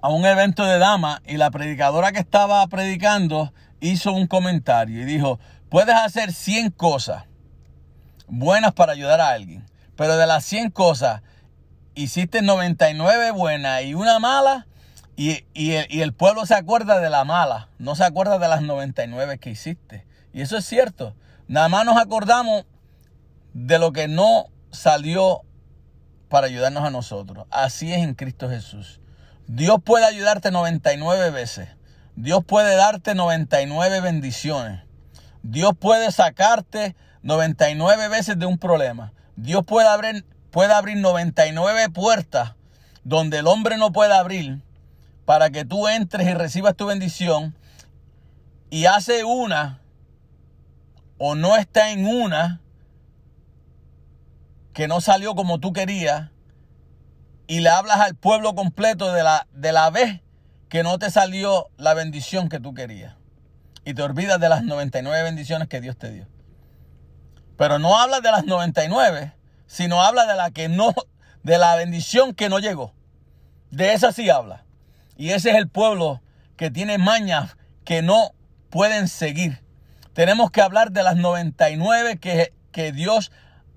a 0.02 0.10
un 0.10 0.26
evento 0.26 0.64
de 0.64 0.80
damas 0.80 1.22
y 1.28 1.38
la 1.38 1.52
predicadora 1.52 2.12
que 2.12 2.20
estaba 2.20 2.66
predicando 2.68 3.54
hizo 3.80 4.14
un 4.14 4.28
comentario 4.28 5.02
y 5.02 5.06
dijo, 5.06 5.40
puedes 5.70 5.96
hacer 5.96 6.32
100 6.32 6.72
cosas 6.72 7.26
buenas 8.32 8.72
para 8.72 8.94
ayudar 8.94 9.20
a 9.20 9.30
alguien, 9.30 9.66
pero 9.96 10.18
de 10.18 10.26
las 10.26 10.46
100 10.46 10.72
cosas 10.72 11.22
hiciste 11.94 12.42
99 12.42 13.32
buenas 13.32 13.84
y 13.84 13.94
una 13.94 14.20
mala 14.20 14.68
y, 15.18 15.46
y 15.54 15.74
el, 15.74 15.88
y 15.90 16.02
el 16.02 16.14
pueblo 16.14 16.46
se 16.46 16.56
acuerda 16.56 17.00
de 17.00 17.10
la 17.10 17.26
mala, 17.26 17.68
no 17.78 17.96
se 17.96 18.06
acuerda 18.06 18.40
de 18.40 18.48
las 18.48 18.62
99 18.62 19.38
que 19.38 19.52
hiciste. 19.52 20.06
Y 20.34 20.42
eso 20.42 20.58
es 20.58 20.66
cierto, 20.66 21.14
nada 21.48 21.68
más 21.68 21.86
nos 21.86 21.98
acordamos 21.98 22.66
de 23.54 23.78
lo 23.78 23.92
que 23.92 24.08
no 24.08 24.46
salió 24.72 25.42
para 26.30 26.48
ayudarnos 26.48 26.86
a 26.86 26.90
nosotros. 26.90 27.46
Así 27.52 27.92
es 27.94 28.00
en 28.00 28.16
Cristo 28.16 28.50
Jesús. 28.50 29.02
Dios 29.48 29.80
puede 29.84 30.06
ayudarte 30.06 30.52
99 30.52 31.32
veces. 31.32 31.68
Dios 32.16 32.46
puede 32.46 32.78
darte 32.78 33.14
99 33.14 34.00
bendiciones. 34.00 34.84
Dios 35.44 35.74
puede 35.78 36.14
sacarte 36.14 36.96
99 37.24 38.08
veces 38.10 38.38
de 38.40 38.46
un 38.46 38.58
problema. 38.58 39.14
Dios 39.36 39.66
puede 39.66 39.88
abrir, 39.88 40.26
puede 40.50 40.74
abrir 40.74 40.98
99 40.98 41.90
puertas 41.90 42.54
donde 43.04 43.40
el 43.40 43.48
hombre 43.48 43.78
no 43.78 43.92
puede 43.92 44.14
abrir 44.14 44.62
para 45.26 45.50
que 45.50 45.66
tú 45.66 45.88
entres 45.88 46.28
y 46.28 46.34
recibas 46.34 46.76
tu 46.76 46.86
bendición. 46.86 47.56
Y 48.70 48.86
hace 48.86 49.24
una 49.24 49.82
o 51.18 51.36
no 51.36 51.58
está 51.58 51.92
en 51.92 52.06
una 52.06 52.62
que 54.74 54.88
no 54.88 55.02
salió 55.02 55.36
como 55.36 55.60
tú 55.60 55.74
querías 55.74 56.30
y 57.48 57.60
le 57.60 57.70
hablas 57.70 58.00
al 58.00 58.16
pueblo 58.16 58.56
completo 58.56 59.12
de 59.12 59.24
la, 59.24 59.48
de 59.54 59.74
la 59.74 59.90
vez 59.90 60.22
que 60.70 60.84
no 60.84 60.98
te 61.00 61.12
salió 61.12 61.68
la 61.78 61.94
bendición 61.94 62.48
que 62.48 62.60
tú 62.60 62.74
querías. 62.74 63.16
Y 63.84 63.94
te 63.94 64.04
olvidas 64.04 64.40
de 64.40 64.48
las 64.48 64.64
99 64.64 65.24
bendiciones 65.24 65.68
que 65.68 65.82
Dios 65.82 65.98
te 65.98 66.12
dio. 66.12 66.28
Pero 67.62 67.78
no 67.78 67.96
hablas 67.96 68.24
de 68.24 68.32
las 68.32 68.46
99, 68.46 69.34
sino 69.68 70.02
habla 70.02 70.26
de 70.26 70.34
la 70.34 70.50
que 70.50 70.68
no, 70.68 70.96
de 71.44 71.60
la 71.60 71.76
bendición 71.76 72.34
que 72.34 72.50
no 72.50 72.58
llegó. 72.58 72.96
De 73.70 73.94
esa 73.94 74.12
sí 74.12 74.32
habla. 74.32 74.66
Y 75.16 75.30
ese 75.30 75.52
es 75.52 75.58
el 75.58 75.70
pueblo 75.70 76.24
que 76.58 76.72
tiene 76.72 76.98
mañas 76.98 77.58
que 77.86 78.02
no 78.02 78.32
pueden 78.72 79.08
seguir. 79.08 79.62
Tenemos 80.14 80.50
que 80.50 80.64
hablar 80.64 80.92
de 80.92 81.04
las 81.04 81.18
99 81.18 82.18
que, 82.18 82.52
que 82.72 82.94
Dios 82.94 83.32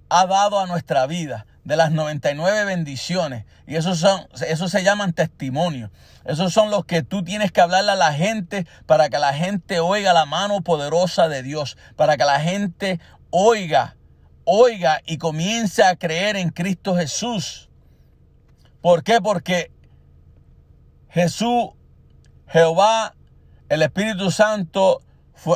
ha 0.08 0.24
dado 0.24 0.60
a 0.60 0.66
nuestra 0.66 1.06
vida, 1.06 1.44
de 1.64 1.76
las 1.76 1.92
99 1.92 2.64
bendiciones. 2.64 3.44
Y 3.66 3.76
esos, 3.76 3.98
son, 3.98 4.26
esos 4.48 4.70
se 4.70 4.82
llaman 4.82 5.12
testimonios. 5.12 5.90
Esos 6.24 6.54
son 6.54 6.70
los 6.70 6.86
que 6.86 7.02
tú 7.02 7.22
tienes 7.22 7.52
que 7.52 7.60
hablarle 7.60 7.92
a 7.92 7.96
la 7.96 8.14
gente 8.14 8.66
para 8.86 9.10
que 9.10 9.18
la 9.18 9.34
gente 9.34 9.80
oiga 9.80 10.14
la 10.14 10.24
mano 10.24 10.62
poderosa 10.62 11.28
de 11.28 11.42
Dios, 11.42 11.76
para 11.96 12.16
que 12.16 12.24
la 12.24 12.40
gente 12.40 12.98
oiga, 13.36 13.96
oiga 14.44 15.02
y 15.04 15.18
comience 15.18 15.82
a 15.82 15.96
creer 15.96 16.36
en 16.36 16.50
Cristo 16.50 16.94
Jesús. 16.94 17.68
¿Por 18.80 19.02
qué? 19.02 19.20
Porque 19.20 19.72
Jesús, 21.08 21.70
Jehová, 22.46 23.16
el 23.68 23.82
Espíritu 23.82 24.30
Santo 24.30 25.02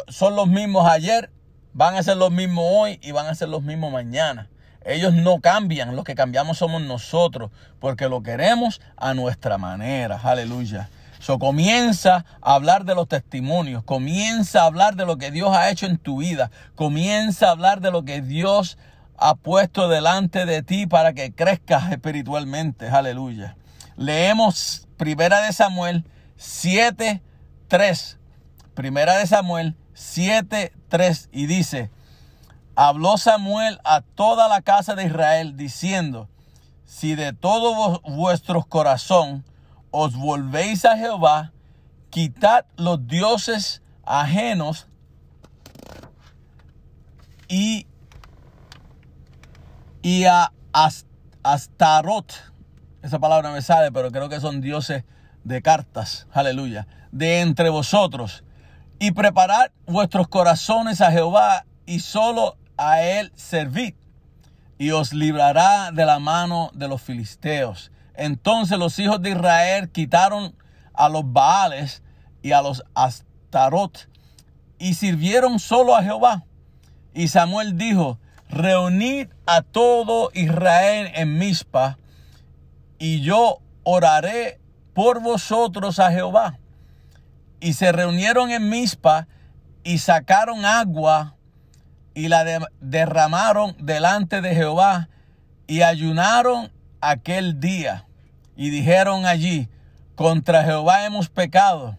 son 0.08 0.34
los 0.34 0.48
mismos 0.48 0.90
ayer, 0.90 1.30
van 1.72 1.94
a 1.94 2.02
ser 2.02 2.16
los 2.16 2.32
mismos 2.32 2.64
hoy 2.68 2.98
y 3.00 3.12
van 3.12 3.26
a 3.26 3.34
ser 3.36 3.48
los 3.48 3.62
mismos 3.62 3.92
mañana. 3.92 4.50
Ellos 4.84 5.14
no 5.14 5.40
cambian, 5.40 5.94
lo 5.94 6.02
que 6.02 6.16
cambiamos 6.16 6.58
somos 6.58 6.82
nosotros, 6.82 7.52
porque 7.78 8.08
lo 8.08 8.24
queremos 8.24 8.80
a 8.96 9.14
nuestra 9.14 9.56
manera. 9.56 10.18
Aleluya. 10.20 10.88
So 11.20 11.38
comienza 11.38 12.24
a 12.40 12.54
hablar 12.54 12.84
de 12.84 12.94
los 12.94 13.08
testimonios, 13.08 13.82
comienza 13.84 14.62
a 14.62 14.66
hablar 14.66 14.94
de 14.96 15.04
lo 15.04 15.16
que 15.16 15.30
Dios 15.30 15.56
ha 15.56 15.70
hecho 15.70 15.86
en 15.86 15.98
tu 15.98 16.18
vida, 16.18 16.50
comienza 16.74 17.48
a 17.48 17.50
hablar 17.52 17.80
de 17.80 17.90
lo 17.90 18.04
que 18.04 18.20
Dios 18.22 18.78
ha 19.16 19.34
puesto 19.34 19.88
delante 19.88 20.46
de 20.46 20.62
ti 20.62 20.86
para 20.86 21.12
que 21.12 21.32
crezcas 21.32 21.90
espiritualmente. 21.90 22.88
Aleluya. 22.88 23.56
Leemos 23.96 24.86
Primera 24.96 25.40
de 25.40 25.52
Samuel 25.52 26.04
7, 26.36 27.20
3. 27.66 28.18
Primera 28.74 29.16
de 29.16 29.26
Samuel 29.26 29.76
7, 29.94 30.72
3 30.88 31.28
y 31.32 31.46
dice, 31.46 31.90
habló 32.76 33.18
Samuel 33.18 33.80
a 33.84 34.02
toda 34.02 34.48
la 34.48 34.62
casa 34.62 34.94
de 34.94 35.04
Israel 35.04 35.56
diciendo, 35.56 36.28
si 36.84 37.16
de 37.16 37.32
todo 37.32 38.00
vuestro 38.02 38.62
corazón 38.62 39.44
os 40.00 40.14
volvéis 40.14 40.84
a 40.84 40.96
Jehová, 40.96 41.52
quitad 42.10 42.66
los 42.76 43.08
dioses 43.08 43.82
ajenos 44.04 44.86
y 47.48 47.84
y 50.02 50.24
a 50.26 50.52
As- 50.72 51.04
Astarot. 51.42 52.32
Esa 53.02 53.18
palabra 53.18 53.50
me 53.50 53.60
sale, 53.60 53.90
pero 53.90 54.12
creo 54.12 54.28
que 54.28 54.38
son 54.38 54.60
dioses 54.60 55.02
de 55.42 55.62
cartas. 55.62 56.28
Aleluya. 56.32 56.86
De 57.10 57.40
entre 57.40 57.68
vosotros. 57.68 58.44
Y 59.00 59.10
preparad 59.10 59.72
vuestros 59.86 60.28
corazones 60.28 61.00
a 61.00 61.10
Jehová 61.10 61.64
y 61.86 61.98
solo 62.00 62.56
a 62.76 63.02
él 63.02 63.32
servid. 63.34 63.94
Y 64.78 64.92
os 64.92 65.12
librará 65.12 65.90
de 65.90 66.06
la 66.06 66.20
mano 66.20 66.70
de 66.72 66.86
los 66.86 67.02
filisteos. 67.02 67.90
Entonces 68.18 68.76
los 68.78 68.98
hijos 68.98 69.22
de 69.22 69.30
Israel 69.30 69.90
quitaron 69.90 70.54
a 70.92 71.08
los 71.08 71.22
Baales 71.32 72.02
y 72.42 72.50
a 72.50 72.60
los 72.60 72.82
Astarot 72.94 74.08
y 74.78 74.94
sirvieron 74.94 75.60
solo 75.60 75.96
a 75.96 76.02
Jehová. 76.02 76.44
Y 77.14 77.28
Samuel 77.28 77.78
dijo, 77.78 78.18
reunid 78.48 79.28
a 79.46 79.62
todo 79.62 80.30
Israel 80.34 81.10
en 81.14 81.38
Mizpa, 81.38 81.96
y 82.98 83.20
yo 83.20 83.60
oraré 83.84 84.60
por 84.94 85.22
vosotros 85.22 86.00
a 86.00 86.10
Jehová. 86.10 86.58
Y 87.60 87.74
se 87.74 87.92
reunieron 87.92 88.50
en 88.50 88.68
Mizpa 88.68 89.28
y 89.84 89.98
sacaron 89.98 90.64
agua 90.64 91.36
y 92.14 92.26
la 92.26 92.42
de- 92.42 92.66
derramaron 92.80 93.76
delante 93.78 94.40
de 94.40 94.56
Jehová 94.56 95.08
y 95.68 95.82
ayunaron 95.82 96.72
aquel 97.00 97.60
día. 97.60 98.07
Y 98.58 98.70
dijeron 98.70 99.24
allí, 99.24 99.68
contra 100.16 100.64
Jehová 100.64 101.04
hemos 101.06 101.28
pecado. 101.28 101.96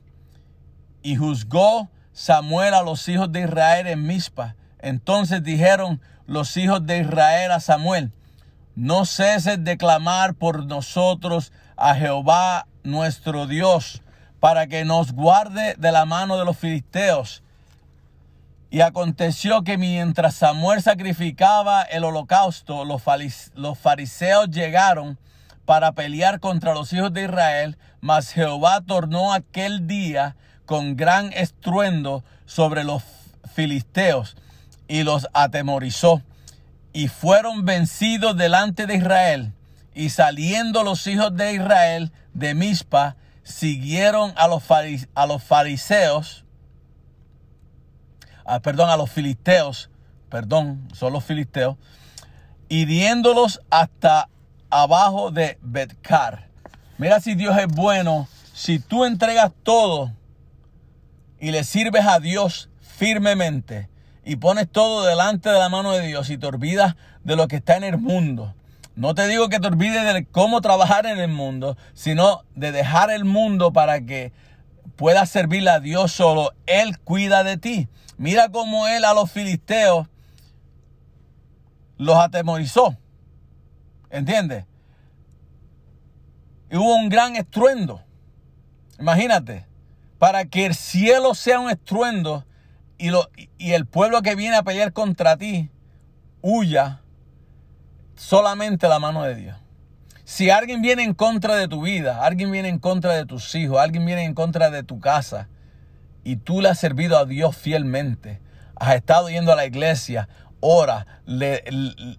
Y 1.02 1.16
juzgó 1.16 1.88
Samuel 2.12 2.74
a 2.74 2.84
los 2.84 3.08
hijos 3.08 3.32
de 3.32 3.44
Israel 3.44 3.88
en 3.88 4.06
Mizpa. 4.06 4.58
Entonces 4.80 5.42
dijeron 5.42 6.02
los 6.28 6.58
hijos 6.58 6.86
de 6.86 7.00
Israel 7.00 7.54
a 7.54 7.62
Samuel, 7.62 8.12
no 8.76 9.06
ceses 9.06 9.64
de 9.64 9.78
clamar 9.78 10.34
por 10.34 10.66
nosotros 10.66 11.54
a 11.78 11.96
Jehová 11.96 12.68
nuestro 12.84 13.48
Dios, 13.48 14.02
para 14.42 14.68
que 14.68 14.84
nos 14.84 15.14
guarde 15.14 15.76
de 15.78 15.92
la 15.94 16.04
mano 16.04 16.38
de 16.38 16.44
los 16.44 16.58
filisteos. 16.58 17.42
Y 18.70 18.82
aconteció 18.82 19.64
que 19.64 19.78
mientras 19.78 20.36
Samuel 20.36 20.82
sacrificaba 20.82 21.84
el 21.84 22.04
holocausto, 22.04 22.84
los, 22.84 23.02
fariseos 23.80 24.50
llegaron 24.50 25.18
para 25.70 25.92
pelear 25.92 26.40
contra 26.40 26.74
los 26.74 26.92
hijos 26.94 27.14
de 27.14 27.26
Israel, 27.26 27.78
mas 28.02 28.32
Jehová 28.32 28.82
tornó 28.82 29.34
aquel 29.34 29.86
día 29.86 30.36
con 30.66 30.96
gran 30.96 31.32
estruendo 31.32 32.24
sobre 32.48 32.84
los 32.84 33.04
filisteos 33.54 34.36
y 34.88 35.04
los 35.04 35.28
atemorizó. 35.32 36.24
Y 36.92 37.08
fueron 37.08 37.66
vencidos 37.66 38.36
delante 38.36 38.88
de 38.88 38.96
Israel. 38.96 39.54
Y 39.94 40.10
saliendo 40.10 40.82
los 40.82 41.06
hijos 41.06 41.36
de 41.36 41.54
Israel 41.54 42.12
de 42.34 42.56
Mizpa, 42.56 43.16
siguieron 43.44 44.34
a 44.38 44.48
los, 44.48 44.64
a 45.14 45.26
los 45.28 45.44
fariseos 45.44 46.46
ah, 48.44 48.60
perdón, 48.60 48.90
a 48.90 48.98
los 48.98 49.12
filisteos, 49.12 49.92
perdón, 50.32 50.88
son 50.96 51.14
los 51.14 51.24
filisteos, 51.24 51.78
hiriéndolos 52.70 53.62
hasta 53.70 54.30
abajo 54.70 55.32
de 55.32 55.58
Betcar. 55.62 56.48
Mira 56.98 57.20
si 57.20 57.36
Dios 57.36 57.58
es 57.58 57.68
bueno, 57.68 58.28
si 58.54 58.80
tú 58.80 59.06
entregas 59.06 59.52
todo 59.64 60.12
y 61.40 61.52
le 61.52 61.64
sirves 61.64 62.06
a 62.06 62.20
Dios 62.20 62.70
firmemente 62.82 63.90
y 64.26 64.36
pones 64.36 64.70
todo 64.70 65.06
delante 65.06 65.50
de 65.50 65.60
la 65.60 65.70
mano 65.70 65.94
de 65.94 66.06
Dios 66.06 66.30
y 66.30 66.38
te 66.38 66.48
olvidas 66.48 66.96
de 67.24 67.36
lo 67.36 67.48
que 67.48 67.58
está 67.58 67.78
en 67.78 67.84
el 67.84 67.98
mundo. 67.98 68.54
No 68.96 69.16
te 69.16 69.28
digo 69.28 69.48
que 69.48 69.60
te 69.60 69.68
olvides 69.68 70.14
de 70.14 70.26
cómo 70.26 70.60
trabajar 70.60 71.06
en 71.06 71.20
el 71.20 71.30
mundo, 71.30 71.78
sino 71.94 72.44
de 72.56 72.74
dejar 72.74 73.12
el 73.12 73.24
mundo 73.24 73.72
para 73.72 74.02
que 74.02 74.34
puedas 74.98 75.30
servirle 75.30 75.70
a 75.70 75.80
Dios 75.80 76.12
solo. 76.12 76.52
Él 76.66 77.00
cuida 77.00 77.46
de 77.46 77.56
ti. 77.56 77.88
Mira 78.18 78.50
cómo 78.50 78.90
él 78.90 79.06
a 79.06 79.14
los 79.14 79.32
filisteos 79.32 80.08
los 81.98 82.18
atemorizó. 82.18 82.98
¿Entiendes? 84.10 84.66
Y 86.72 86.78
hubo 86.78 86.96
un 86.96 87.10
gran 87.10 87.36
estruendo. 87.36 88.02
Imagínate, 89.00 89.66
para 90.18 90.46
que 90.46 90.66
el 90.66 90.76
cielo 90.76 91.34
sea 91.34 91.60
un 91.60 91.70
estruendo 91.70 92.46
y, 92.98 93.10
lo, 93.10 93.30
y 93.58 93.72
el 93.72 93.86
pueblo 93.86 94.22
que 94.22 94.36
viene 94.36 94.58
a 94.58 94.64
pelear 94.64 94.94
contra 94.94 95.38
ti 95.38 95.72
huya 96.42 97.02
solamente 98.16 98.88
la 98.88 99.00
mano 99.00 99.24
de 99.24 99.36
Dios. 99.36 99.58
Si 100.26 100.50
alguien 100.52 100.82
viene 100.82 101.04
en 101.04 101.14
contra 101.16 101.56
de 101.56 101.68
tu 101.68 101.82
vida, 101.82 102.24
alguien 102.24 102.52
viene 102.52 102.70
en 102.70 102.78
contra 102.78 103.14
de 103.14 103.26
tus 103.26 103.56
hijos, 103.56 103.80
alguien 103.80 104.06
viene 104.06 104.26
en 104.26 104.36
contra 104.36 104.70
de 104.70 104.84
tu 104.84 105.00
casa, 105.00 105.48
y 106.24 106.36
tú 106.36 106.62
le 106.62 106.70
has 106.70 106.80
servido 106.80 107.18
a 107.18 107.26
Dios 107.26 107.58
fielmente, 107.58 108.40
has 108.76 108.96
estado 108.96 109.30
yendo 109.30 109.52
a 109.52 109.56
la 109.56 109.66
iglesia, 109.66 110.30
ora, 110.60 111.08
le, 111.26 111.64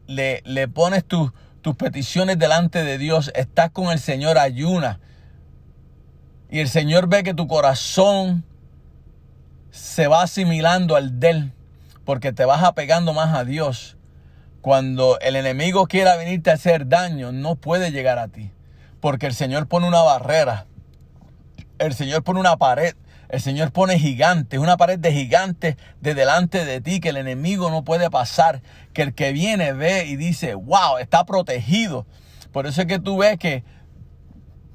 le, 0.06 0.42
le 0.44 0.68
pones 0.68 1.04
tus, 1.04 1.30
tus 1.62 1.76
peticiones 1.76 2.38
delante 2.38 2.84
de 2.84 2.98
Dios, 2.98 3.30
estás 3.34 3.70
con 3.70 3.90
el 3.90 3.98
Señor, 3.98 4.38
ayuna, 4.38 5.00
y 6.50 6.58
el 6.58 6.68
Señor 6.68 7.08
ve 7.08 7.22
que 7.22 7.34
tu 7.34 7.46
corazón 7.46 8.44
se 9.70 10.08
va 10.08 10.22
asimilando 10.22 10.96
al 10.96 11.20
de 11.20 11.30
Él, 11.30 11.52
porque 12.04 12.32
te 12.32 12.44
vas 12.44 12.64
apegando 12.64 13.12
más 13.12 13.36
a 13.36 13.44
Dios. 13.44 13.96
Cuando 14.60 15.18
el 15.20 15.36
enemigo 15.36 15.86
quiera 15.86 16.16
venirte 16.16 16.50
a 16.50 16.54
hacer 16.54 16.88
daño, 16.88 17.32
no 17.32 17.54
puede 17.54 17.92
llegar 17.92 18.18
a 18.18 18.28
ti. 18.28 18.50
Porque 19.00 19.26
el 19.26 19.34
Señor 19.34 19.68
pone 19.68 19.86
una 19.86 20.02
barrera. 20.02 20.66
El 21.78 21.94
Señor 21.94 22.24
pone 22.24 22.40
una 22.40 22.56
pared. 22.56 22.94
El 23.30 23.40
Señor 23.40 23.70
pone 23.70 23.98
gigantes, 23.98 24.58
una 24.58 24.76
pared 24.76 24.98
de 24.98 25.12
gigantes 25.12 25.76
de 26.00 26.14
delante 26.14 26.64
de 26.64 26.80
ti 26.80 26.98
que 26.98 27.10
el 27.10 27.16
enemigo 27.16 27.70
no 27.70 27.84
puede 27.84 28.10
pasar. 28.10 28.60
Que 28.92 29.02
el 29.02 29.14
que 29.14 29.32
viene 29.32 29.72
ve 29.72 30.04
y 30.06 30.16
dice, 30.16 30.54
wow, 30.54 30.98
está 30.98 31.24
protegido. 31.24 32.06
Por 32.52 32.66
eso 32.66 32.80
es 32.80 32.88
que 32.88 32.98
tú 32.98 33.18
ves 33.18 33.38
que, 33.38 33.62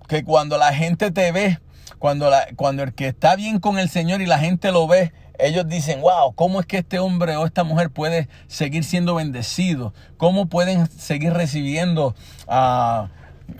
que 0.07 0.23
cuando 0.23 0.57
la 0.57 0.73
gente 0.73 1.11
te 1.11 1.33
ve, 1.33 1.59
cuando, 1.99 2.29
la, 2.29 2.47
cuando 2.55 2.83
el 2.83 2.93
que 2.93 3.07
está 3.07 3.35
bien 3.35 3.59
con 3.59 3.77
el 3.77 3.89
Señor 3.89 4.21
y 4.21 4.25
la 4.25 4.39
gente 4.39 4.71
lo 4.71 4.87
ve, 4.87 5.11
ellos 5.37 5.67
dicen, 5.67 5.99
wow, 5.99 6.33
¿cómo 6.33 6.61
es 6.61 6.65
que 6.65 6.77
este 6.77 6.99
hombre 6.99 7.35
o 7.35 7.45
esta 7.45 7.65
mujer 7.65 7.89
puede 7.89 8.29
seguir 8.47 8.85
siendo 8.85 9.15
bendecido? 9.15 9.93
¿Cómo 10.15 10.47
pueden 10.47 10.89
seguir 10.89 11.33
recibiendo 11.33 12.15
ah, 12.47 13.09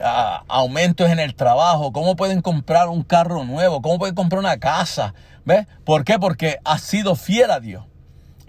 aumentos 0.00 1.10
en 1.10 1.18
el 1.18 1.34
trabajo? 1.34 1.92
¿Cómo 1.92 2.16
pueden 2.16 2.42
comprar 2.42 2.88
un 2.88 3.02
carro 3.02 3.44
nuevo? 3.44 3.82
¿Cómo 3.82 3.98
pueden 3.98 4.14
comprar 4.14 4.38
una 4.38 4.58
casa? 4.58 5.14
¿Ves? 5.44 5.66
¿Por 5.84 6.04
qué? 6.04 6.18
Porque 6.18 6.58
has 6.64 6.82
sido 6.82 7.14
fiel 7.16 7.50
a 7.50 7.60
Dios. 7.60 7.84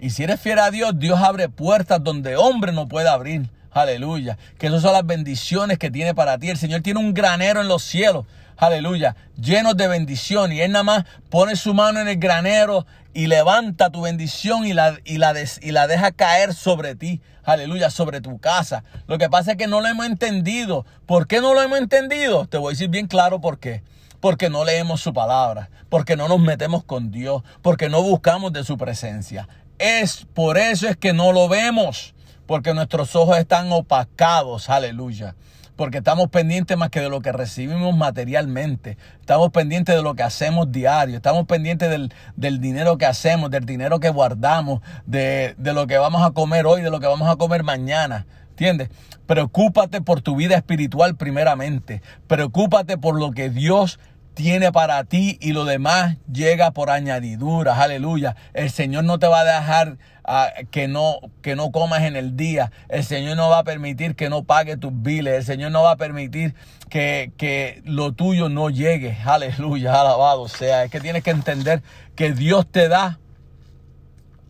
Y 0.00 0.10
si 0.10 0.22
eres 0.24 0.40
fiel 0.40 0.58
a 0.58 0.70
Dios, 0.70 0.98
Dios 0.98 1.20
abre 1.20 1.48
puertas 1.48 2.02
donde 2.02 2.36
hombre 2.36 2.72
no 2.72 2.88
puede 2.88 3.08
abrir. 3.08 3.50
Aleluya. 3.70 4.38
Que 4.58 4.68
esas 4.68 4.82
son 4.82 4.92
las 4.92 5.06
bendiciones 5.06 5.78
que 5.78 5.90
tiene 5.90 6.14
para 6.14 6.38
ti. 6.38 6.50
El 6.50 6.56
Señor 6.56 6.82
tiene 6.82 7.00
un 7.00 7.14
granero 7.14 7.60
en 7.60 7.68
los 7.68 7.82
cielos. 7.82 8.26
Aleluya. 8.58 9.14
Llenos 9.40 9.76
de 9.76 9.86
bendición. 9.86 10.52
Y 10.52 10.60
Él 10.60 10.72
nada 10.72 10.82
más 10.82 11.04
pone 11.30 11.54
su 11.54 11.74
mano 11.74 12.00
en 12.00 12.08
el 12.08 12.18
granero 12.18 12.86
y 13.14 13.28
levanta 13.28 13.90
tu 13.90 14.02
bendición 14.02 14.66
y 14.66 14.72
la, 14.72 14.98
y 15.04 15.18
la, 15.18 15.32
des, 15.32 15.60
y 15.62 15.70
la 15.70 15.86
deja 15.86 16.10
caer 16.10 16.54
sobre 16.54 16.96
ti. 16.96 17.20
Aleluya. 17.44 17.88
Sobre 17.88 18.20
tu 18.20 18.38
casa. 18.38 18.82
Lo 19.06 19.16
que 19.16 19.30
pasa 19.30 19.52
es 19.52 19.56
que 19.56 19.68
no 19.68 19.80
lo 19.80 19.86
hemos 19.86 20.06
entendido. 20.06 20.84
¿Por 21.06 21.28
qué 21.28 21.40
no 21.40 21.54
lo 21.54 21.62
hemos 21.62 21.78
entendido? 21.78 22.46
Te 22.46 22.58
voy 22.58 22.70
a 22.70 22.74
decir 22.74 22.90
bien 22.90 23.06
claro 23.06 23.40
por 23.40 23.60
qué. 23.60 23.82
Porque 24.20 24.50
no 24.50 24.64
leemos 24.64 25.00
su 25.00 25.12
palabra. 25.12 25.70
Porque 25.88 26.16
no 26.16 26.26
nos 26.26 26.40
metemos 26.40 26.82
con 26.82 27.12
Dios. 27.12 27.44
Porque 27.62 27.88
no 27.88 28.02
buscamos 28.02 28.52
de 28.52 28.64
su 28.64 28.76
presencia. 28.76 29.48
Es 29.78 30.26
por 30.34 30.58
eso 30.58 30.88
es 30.88 30.96
que 30.96 31.12
no 31.12 31.32
lo 31.32 31.48
vemos 31.48 32.14
porque 32.48 32.72
nuestros 32.72 33.14
ojos 33.14 33.36
están 33.36 33.70
opacados, 33.72 34.70
aleluya. 34.70 35.36
Porque 35.78 35.98
estamos 35.98 36.28
pendientes 36.28 36.76
más 36.76 36.90
que 36.90 37.00
de 37.00 37.08
lo 37.08 37.20
que 37.20 37.30
recibimos 37.30 37.96
materialmente. 37.96 38.98
Estamos 39.20 39.52
pendientes 39.52 39.94
de 39.94 40.02
lo 40.02 40.16
que 40.16 40.24
hacemos 40.24 40.72
diario. 40.72 41.14
Estamos 41.14 41.46
pendientes 41.46 41.88
del, 41.88 42.12
del 42.34 42.60
dinero 42.60 42.98
que 42.98 43.06
hacemos, 43.06 43.48
del 43.48 43.64
dinero 43.64 44.00
que 44.00 44.10
guardamos, 44.10 44.80
de, 45.06 45.54
de, 45.56 45.72
lo 45.72 45.86
que 45.86 45.96
vamos 45.96 46.26
a 46.26 46.32
comer 46.32 46.66
hoy, 46.66 46.82
de 46.82 46.90
lo 46.90 46.98
que 46.98 47.06
vamos 47.06 47.28
a 47.28 47.36
comer 47.36 47.62
mañana. 47.62 48.26
¿Entiendes? 48.50 48.88
Preocúpate 49.28 50.00
por 50.00 50.20
tu 50.20 50.34
vida 50.34 50.56
espiritual 50.56 51.14
primeramente. 51.14 52.02
Preocúpate 52.26 52.98
por 52.98 53.16
lo 53.16 53.30
que 53.30 53.48
Dios 53.48 54.00
tiene 54.38 54.70
para 54.70 55.02
ti 55.02 55.36
y 55.40 55.52
lo 55.52 55.64
demás 55.64 56.16
llega 56.32 56.70
por 56.70 56.90
añadiduras. 56.90 57.76
Aleluya. 57.76 58.36
El 58.54 58.70
Señor 58.70 59.02
no 59.02 59.18
te 59.18 59.26
va 59.26 59.40
a 59.40 59.44
dejar 59.44 59.98
uh, 60.28 60.64
que, 60.70 60.86
no, 60.86 61.18
que 61.42 61.56
no 61.56 61.72
comas 61.72 62.02
en 62.02 62.14
el 62.14 62.36
día. 62.36 62.70
El 62.88 63.02
Señor 63.02 63.36
no 63.36 63.48
va 63.50 63.58
a 63.58 63.64
permitir 63.64 64.14
que 64.14 64.30
no 64.30 64.44
pague 64.44 64.76
tus 64.76 64.92
biles. 64.94 65.34
El 65.34 65.44
Señor 65.44 65.72
no 65.72 65.82
va 65.82 65.90
a 65.90 65.96
permitir 65.96 66.54
que, 66.88 67.32
que 67.36 67.82
lo 67.84 68.12
tuyo 68.12 68.48
no 68.48 68.70
llegue. 68.70 69.18
Aleluya. 69.24 70.00
Alabado 70.00 70.46
sea. 70.46 70.84
Es 70.84 70.92
que 70.92 71.00
tienes 71.00 71.24
que 71.24 71.30
entender 71.30 71.82
que 72.14 72.32
Dios 72.32 72.64
te 72.70 72.86
da 72.86 73.18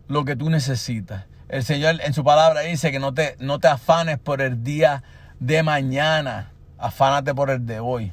lo 0.06 0.26
que 0.26 0.36
tú 0.36 0.50
necesitas. 0.50 1.24
El 1.48 1.64
Señor 1.64 1.98
en 2.04 2.12
su 2.12 2.24
palabra 2.24 2.60
dice 2.60 2.92
que 2.92 2.98
no 2.98 3.14
te, 3.14 3.36
no 3.38 3.58
te 3.58 3.68
afanes 3.68 4.18
por 4.18 4.42
el 4.42 4.62
día 4.62 5.02
de 5.40 5.62
mañana, 5.62 6.52
afánate 6.76 7.34
por 7.34 7.48
el 7.48 7.64
de 7.64 7.80
hoy. 7.80 8.12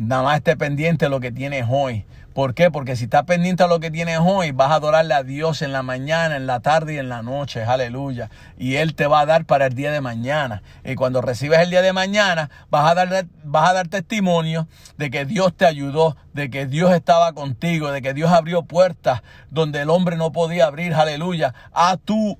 Nada 0.00 0.22
más 0.22 0.38
esté 0.38 0.56
pendiente 0.56 1.10
lo 1.10 1.20
que 1.20 1.30
tienes 1.30 1.66
hoy. 1.68 2.06
¿Por 2.32 2.54
qué? 2.54 2.70
Porque 2.70 2.96
si 2.96 3.04
estás 3.04 3.24
pendiente 3.24 3.64
de 3.64 3.68
lo 3.68 3.80
que 3.80 3.90
tienes 3.90 4.18
hoy, 4.18 4.50
vas 4.50 4.70
a 4.70 4.76
adorarle 4.76 5.12
a 5.12 5.22
Dios 5.22 5.60
en 5.60 5.72
la 5.72 5.82
mañana, 5.82 6.36
en 6.36 6.46
la 6.46 6.60
tarde 6.60 6.94
y 6.94 6.96
en 6.98 7.10
la 7.10 7.20
noche. 7.20 7.64
Aleluya. 7.64 8.30
Y 8.56 8.76
Él 8.76 8.94
te 8.94 9.06
va 9.06 9.20
a 9.20 9.26
dar 9.26 9.44
para 9.44 9.66
el 9.66 9.74
día 9.74 9.92
de 9.92 10.00
mañana. 10.00 10.62
Y 10.86 10.94
cuando 10.94 11.20
recibes 11.20 11.58
el 11.58 11.68
día 11.68 11.82
de 11.82 11.92
mañana, 11.92 12.48
vas 12.70 12.90
a 12.90 12.94
dar, 12.94 13.26
vas 13.44 13.68
a 13.68 13.74
dar 13.74 13.88
testimonio 13.88 14.68
de 14.96 15.10
que 15.10 15.26
Dios 15.26 15.54
te 15.54 15.66
ayudó, 15.66 16.16
de 16.32 16.48
que 16.48 16.64
Dios 16.64 16.92
estaba 16.94 17.34
contigo, 17.34 17.92
de 17.92 18.00
que 18.00 18.14
Dios 18.14 18.32
abrió 18.32 18.62
puertas 18.62 19.20
donde 19.50 19.82
el 19.82 19.90
hombre 19.90 20.16
no 20.16 20.32
podía 20.32 20.64
abrir. 20.64 20.94
Aleluya. 20.94 21.52
A 21.74 21.98
tu... 21.98 22.38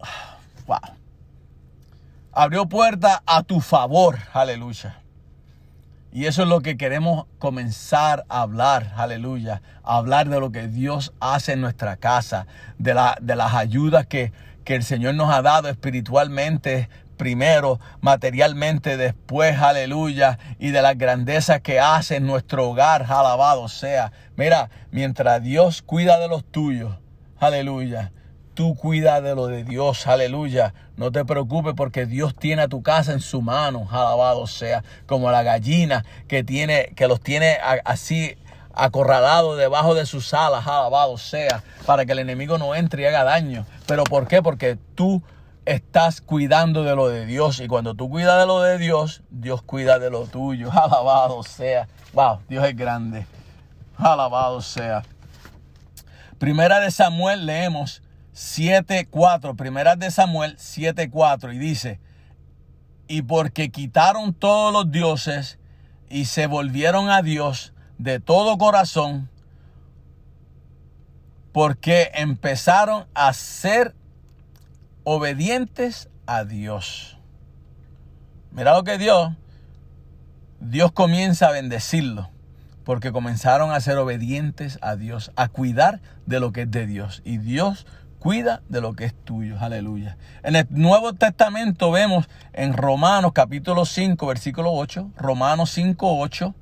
Wow. 0.66 0.78
Abrió 2.32 2.66
puertas 2.66 3.20
a 3.24 3.44
tu 3.44 3.60
favor. 3.60 4.18
Aleluya. 4.32 5.01
Y 6.12 6.26
eso 6.26 6.42
es 6.42 6.48
lo 6.48 6.60
que 6.60 6.76
queremos 6.76 7.24
comenzar 7.38 8.26
a 8.28 8.42
hablar, 8.42 8.92
aleluya. 8.96 9.62
Hablar 9.82 10.28
de 10.28 10.40
lo 10.40 10.52
que 10.52 10.68
Dios 10.68 11.14
hace 11.20 11.52
en 11.52 11.62
nuestra 11.62 11.96
casa, 11.96 12.46
de, 12.76 12.92
la, 12.92 13.16
las 13.22 13.54
ayudas 13.54 14.06
que, 14.06 14.30
que 14.64 14.74
el 14.74 14.84
Señor 14.84 15.14
nos 15.14 15.32
ha 15.32 15.40
dado 15.40 15.70
espiritualmente 15.70 16.90
primero, 17.16 17.80
materialmente 18.02 18.98
después, 18.98 19.58
aleluya, 19.58 20.38
y 20.58 20.70
de 20.70 20.82
las 20.82 20.98
grandezas 20.98 21.62
que 21.62 21.80
hace 21.80 22.16
en 22.16 22.26
nuestro 22.26 22.68
hogar, 22.68 23.04
alabado 23.04 23.68
sea. 23.68 24.12
Mira, 24.36 24.68
mientras 24.90 25.42
Dios 25.42 25.80
cuida 25.80 26.18
de 26.18 26.28
los 26.28 26.44
tuyos, 26.44 26.98
aleluya, 27.38 28.12
tú 28.54 28.74
cuida 28.74 29.20
de 29.20 29.34
lo 29.34 29.46
de 29.46 29.64
Dios, 29.64 30.06
aleluya. 30.06 30.74
No 30.96 31.10
te 31.10 31.24
preocupes 31.24 31.74
porque 31.76 32.06
Dios 32.06 32.34
tiene 32.34 32.62
a 32.62 32.68
tu 32.68 32.82
casa 32.82 33.12
en 33.12 33.20
su 33.20 33.42
mano, 33.42 33.88
alabado 33.90 34.46
sea, 34.46 34.84
como 35.06 35.30
la 35.30 35.42
gallina 35.42 36.04
que 36.28 36.44
tiene, 36.44 36.92
que 36.96 37.08
los 37.08 37.20
tiene 37.20 37.58
así 37.84 38.36
acorralados 38.74 39.58
debajo 39.58 39.94
de 39.94 40.06
sus 40.06 40.32
alas, 40.34 40.66
alabado 40.66 41.18
sea, 41.18 41.62
para 41.86 42.04
que 42.04 42.12
el 42.12 42.18
enemigo 42.18 42.58
no 42.58 42.74
entre 42.74 43.02
y 43.02 43.06
haga 43.06 43.24
daño. 43.24 43.66
¿Pero 43.86 44.04
por 44.04 44.28
qué? 44.28 44.42
Porque 44.42 44.78
tú 44.94 45.22
estás 45.64 46.20
cuidando 46.20 46.82
de 46.82 46.96
lo 46.96 47.08
de 47.08 47.26
Dios 47.26 47.60
y 47.60 47.68
cuando 47.68 47.94
tú 47.94 48.08
cuidas 48.08 48.40
de 48.40 48.46
lo 48.46 48.60
de 48.60 48.78
Dios, 48.78 49.22
Dios 49.30 49.62
cuida 49.62 49.98
de 49.98 50.10
lo 50.10 50.26
tuyo, 50.26 50.70
alabado 50.72 51.42
sea. 51.42 51.88
Wow, 52.12 52.40
Dios 52.48 52.64
es 52.66 52.76
grande, 52.76 53.26
alabado 53.96 54.60
sea. 54.60 55.02
Primera 56.38 56.80
de 56.80 56.90
Samuel 56.90 57.46
leemos 57.46 58.02
7.4. 58.34 59.56
Primera 59.56 59.96
de 59.96 60.10
Samuel 60.10 60.56
7.4 60.56 61.54
y 61.54 61.58
dice, 61.58 62.00
y 63.08 63.22
porque 63.22 63.70
quitaron 63.70 64.32
todos 64.32 64.72
los 64.72 64.90
dioses 64.90 65.58
y 66.08 66.26
se 66.26 66.46
volvieron 66.46 67.10
a 67.10 67.22
Dios 67.22 67.72
de 67.98 68.20
todo 68.20 68.58
corazón, 68.58 69.28
porque 71.52 72.10
empezaron 72.14 73.06
a 73.14 73.32
ser 73.32 73.94
obedientes 75.04 76.08
a 76.26 76.44
Dios. 76.44 77.18
Mira 78.50 78.72
lo 78.72 78.84
que 78.84 78.98
Dios, 78.98 79.32
Dios 80.60 80.92
comienza 80.92 81.48
a 81.48 81.52
bendecirlo 81.52 82.32
porque 82.84 83.12
comenzaron 83.12 83.70
a 83.70 83.80
ser 83.80 83.96
obedientes 83.98 84.78
a 84.82 84.96
Dios, 84.96 85.32
a 85.36 85.48
cuidar 85.48 86.00
de 86.26 86.40
lo 86.40 86.52
que 86.52 86.62
es 86.62 86.70
de 86.70 86.86
Dios. 86.86 87.22
Y 87.24 87.38
Dios 87.38 87.86
cuida 88.22 88.62
de 88.68 88.80
lo 88.80 88.94
que 88.94 89.04
es 89.04 89.14
tuyo. 89.24 89.56
Aleluya. 89.58 90.16
En 90.44 90.54
el 90.54 90.68
Nuevo 90.70 91.12
Testamento 91.12 91.90
vemos 91.90 92.28
en 92.52 92.72
Romanos 92.72 93.32
capítulo 93.34 93.84
5, 93.84 94.24
versículo 94.28 94.72
8, 94.74 95.10
Romanos 95.16 95.70
5, 95.70 96.20
8, 96.20 96.54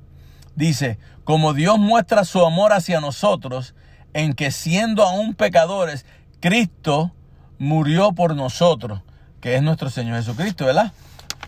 dice, 0.55 0.97
como 1.23 1.53
Dios 1.53 1.77
muestra 1.77 2.25
su 2.25 2.43
amor 2.43 2.73
hacia 2.73 2.99
nosotros, 2.99 3.75
en 4.13 4.33
que 4.33 4.49
siendo 4.49 5.03
aún 5.03 5.35
pecadores, 5.35 6.07
Cristo 6.39 7.11
murió 7.59 8.13
por 8.13 8.35
nosotros, 8.35 9.01
que 9.39 9.55
es 9.55 9.61
nuestro 9.61 9.91
Señor 9.91 10.17
Jesucristo, 10.17 10.65
¿verdad? 10.65 10.93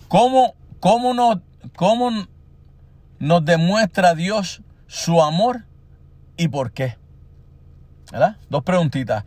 ¿Cómo, 0.09 0.53
cómo, 0.79 1.15
nos, 1.15 1.39
cómo 1.75 2.11
nos 3.17 3.45
demuestra 3.45 4.13
Dios 4.13 4.61
su 4.85 5.23
amor 5.23 5.65
y 6.37 6.49
por 6.49 6.71
qué? 6.71 6.99
¿Verdad? 8.11 8.37
Dos 8.51 8.61
preguntitas. 8.61 9.23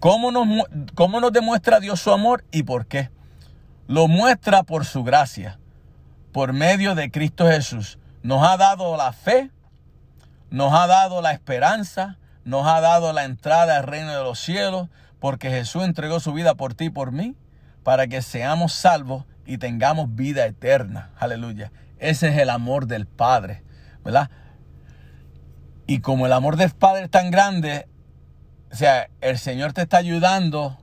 ¿Cómo 0.00 0.32
nos, 0.32 0.48
¿Cómo 0.94 1.20
nos 1.20 1.30
demuestra 1.30 1.78
Dios 1.78 2.00
su 2.00 2.10
amor 2.10 2.44
y 2.50 2.62
por 2.62 2.86
qué? 2.86 3.10
Lo 3.86 4.08
muestra 4.08 4.62
por 4.62 4.86
su 4.86 5.04
gracia, 5.04 5.58
por 6.32 6.54
medio 6.54 6.94
de 6.94 7.10
Cristo 7.10 7.46
Jesús. 7.46 7.98
Nos 8.22 8.42
ha 8.46 8.56
dado 8.56 8.96
la 8.96 9.12
fe, 9.12 9.50
nos 10.48 10.72
ha 10.72 10.86
dado 10.86 11.20
la 11.20 11.32
esperanza, 11.32 12.16
nos 12.44 12.66
ha 12.66 12.80
dado 12.80 13.12
la 13.12 13.24
entrada 13.24 13.76
al 13.76 13.84
reino 13.84 14.10
de 14.16 14.24
los 14.24 14.40
cielos, 14.40 14.88
porque 15.18 15.50
Jesús 15.50 15.84
entregó 15.84 16.18
su 16.18 16.32
vida 16.32 16.54
por 16.54 16.72
ti 16.72 16.86
y 16.86 16.90
por 16.90 17.12
mí, 17.12 17.36
para 17.82 18.06
que 18.06 18.22
seamos 18.22 18.72
salvos 18.72 19.26
y 19.44 19.58
tengamos 19.58 20.14
vida 20.14 20.46
eterna. 20.46 21.10
Aleluya. 21.18 21.72
Ese 21.98 22.28
es 22.28 22.38
el 22.38 22.48
amor 22.48 22.86
del 22.86 23.06
Padre, 23.06 23.62
¿verdad? 24.02 24.30
Y 25.86 26.00
como 26.00 26.24
el 26.24 26.32
amor 26.32 26.56
del 26.56 26.70
Padre 26.70 27.04
es 27.04 27.10
tan 27.10 27.30
grande, 27.30 27.86
o 28.72 28.76
sea, 28.76 29.08
el 29.20 29.38
Señor 29.38 29.72
te 29.72 29.82
está 29.82 29.96
ayudando 29.96 30.78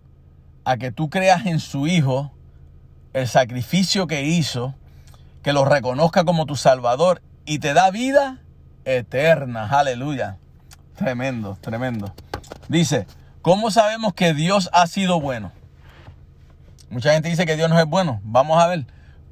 a 0.65 0.77
que 0.77 0.91
tú 0.91 1.09
creas 1.09 1.45
en 1.45 1.59
su 1.59 1.87
Hijo, 1.87 2.31
el 3.13 3.27
sacrificio 3.27 4.07
que 4.07 4.23
hizo, 4.23 4.75
que 5.41 5.53
lo 5.53 5.63
reconozca 5.63 6.25
como 6.25 6.45
tu 6.45 6.55
Salvador 6.55 7.21
y 7.45 7.59
te 7.59 7.73
da 7.73 7.89
vida 7.89 8.41
eterna. 8.83 9.69
Aleluya. 9.69 10.37
Tremendo, 10.95 11.57
tremendo. 11.61 12.13
Dice, 12.67 13.07
¿cómo 13.41 13.71
sabemos 13.71 14.13
que 14.13 14.33
Dios 14.33 14.69
ha 14.73 14.87
sido 14.87 15.21
bueno? 15.21 15.51
Mucha 16.89 17.13
gente 17.13 17.29
dice 17.29 17.45
que 17.45 17.55
Dios 17.55 17.69
no 17.69 17.79
es 17.79 17.85
bueno. 17.85 18.19
Vamos 18.23 18.61
a 18.61 18.67
ver, 18.67 18.85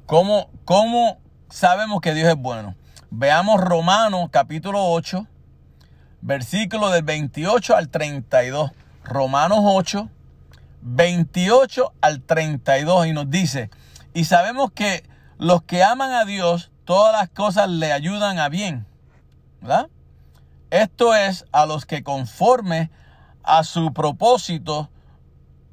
¿cómo, 0.06 0.48
cómo 0.64 1.18
sabemos 1.50 2.00
que 2.00 2.14
Dios 2.14 2.28
es 2.28 2.36
bueno? 2.36 2.74
Veamos 3.10 3.60
Romanos 3.60 4.28
capítulo 4.30 4.90
8, 4.90 5.26
versículo 6.26 6.90
del 6.90 7.04
28 7.04 7.76
al 7.76 7.88
32. 7.88 8.72
Romanos 9.04 9.60
8, 9.62 10.10
28 10.82 11.92
al 12.00 12.20
32 12.20 13.06
y 13.06 13.12
nos 13.12 13.30
dice, 13.30 13.70
y 14.12 14.24
sabemos 14.24 14.72
que 14.72 15.08
los 15.38 15.62
que 15.62 15.84
aman 15.84 16.10
a 16.12 16.24
Dios, 16.24 16.72
todas 16.84 17.12
las 17.12 17.30
cosas 17.30 17.68
le 17.68 17.92
ayudan 17.92 18.40
a 18.40 18.48
bien, 18.48 18.84
¿verdad? 19.60 19.88
Esto 20.70 21.14
es 21.14 21.44
a 21.52 21.66
los 21.66 21.86
que 21.86 22.02
conforme 22.02 22.90
a 23.44 23.62
su 23.62 23.92
propósito 23.92 24.90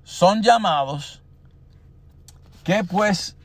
son 0.04 0.43
llamados. 0.43 1.24
¿Qué 2.64 2.84
pues 2.84 3.36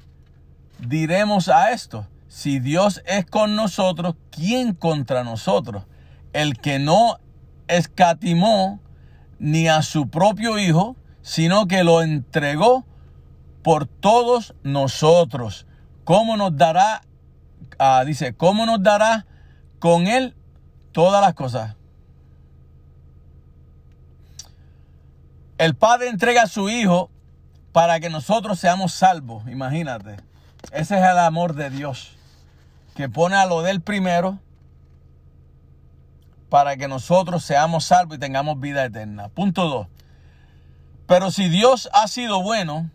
diremos 0.78 1.48
a 1.48 1.70
esto? 1.70 2.06
Si 2.28 2.60
Dios 2.60 3.00
es 3.06 3.24
con 3.24 3.56
nosotros, 3.56 4.16
¿quién 4.30 4.74
contra 4.74 5.24
nosotros? 5.24 5.84
El 6.32 6.58
que 6.58 6.78
no 6.78 7.18
escatimó 7.68 8.80
ni 9.38 9.68
a 9.68 9.82
su 9.82 10.08
propio 10.08 10.58
Hijo, 10.58 10.96
sino 11.22 11.66
que 11.66 11.84
lo 11.84 12.02
entregó 12.02 12.84
por 13.62 13.86
todos 13.86 14.54
nosotros. 14.62 15.66
¿Cómo 16.04 16.36
nos 16.36 16.56
dará? 16.56 17.02
ah, 17.78 18.02
dice, 18.04 18.34
¿cómo 18.34 18.66
nos 18.66 18.82
dará 18.82 19.26
con 19.78 20.06
él 20.06 20.34
todas 20.92 21.20
las 21.20 21.34
cosas? 21.34 21.76
El 25.56 25.74
Padre 25.74 26.08
entrega 26.08 26.42
a 26.42 26.46
su 26.46 26.68
Hijo 26.68 27.10
para 27.72 28.00
que 28.00 28.10
nosotros 28.10 28.58
seamos 28.60 28.92
salvos. 28.92 29.48
Imagínate. 29.48 30.16
Ese 30.72 30.96
es 30.98 31.02
el 31.04 31.18
amor 31.18 31.54
de 31.54 31.70
Dios. 31.70 32.16
Que 32.94 33.08
pone 33.08 33.36
a 33.36 33.46
lo 33.46 33.62
del 33.62 33.80
primero 33.80 34.38
para 36.48 36.76
que 36.76 36.88
nosotros 36.88 37.44
seamos 37.44 37.84
salvos 37.84 38.16
y 38.16 38.20
tengamos 38.20 38.60
vida 38.60 38.84
eterna. 38.84 39.28
Punto 39.28 39.68
2. 39.68 39.86
Pero 41.06 41.30
si 41.30 41.48
Dios 41.48 41.88
ha 41.92 42.08
sido 42.08 42.42
bueno, 42.42 42.90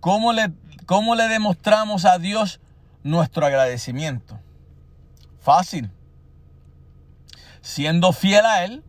¿cómo 0.00 0.32
le, 0.32 0.52
¿cómo 0.86 1.14
le 1.14 1.28
demostramos 1.28 2.04
a 2.04 2.18
Dios 2.18 2.60
nuestro 3.02 3.46
agradecimiento? 3.46 4.38
Fácil. 5.40 5.90
Siendo 7.60 8.12
fiel 8.12 8.44
a 8.44 8.64
Él 8.64 8.82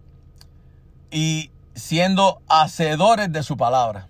y 1.12 1.52
siendo 1.76 2.42
hacedores 2.48 3.32
de 3.32 3.44
su 3.44 3.58
palabra. 3.58 4.08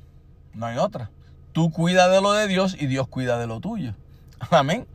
No 0.53 0.65
hay 0.65 0.77
otra. 0.77 1.09
Tú 1.51 1.71
cuidas 1.71 2.11
de 2.11 2.21
lo 2.21 2.33
de 2.33 2.47
Dios 2.47 2.75
y 2.79 2.87
Dios 2.87 3.07
cuida 3.07 3.37
de 3.37 3.47
lo 3.47 3.59
tuyo. 3.59 3.93
Amén. 4.49 4.87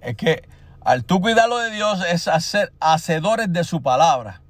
Es 0.00 0.16
que 0.16 0.48
al 0.84 1.04
tú 1.04 1.20
cuidar 1.20 1.48
lo 1.48 1.58
de 1.58 1.70
Dios 1.70 2.04
es 2.08 2.28
hacer 2.28 2.72
hacedores 2.80 3.52
de 3.52 3.64
su 3.64 3.82
palabra. 3.82 4.41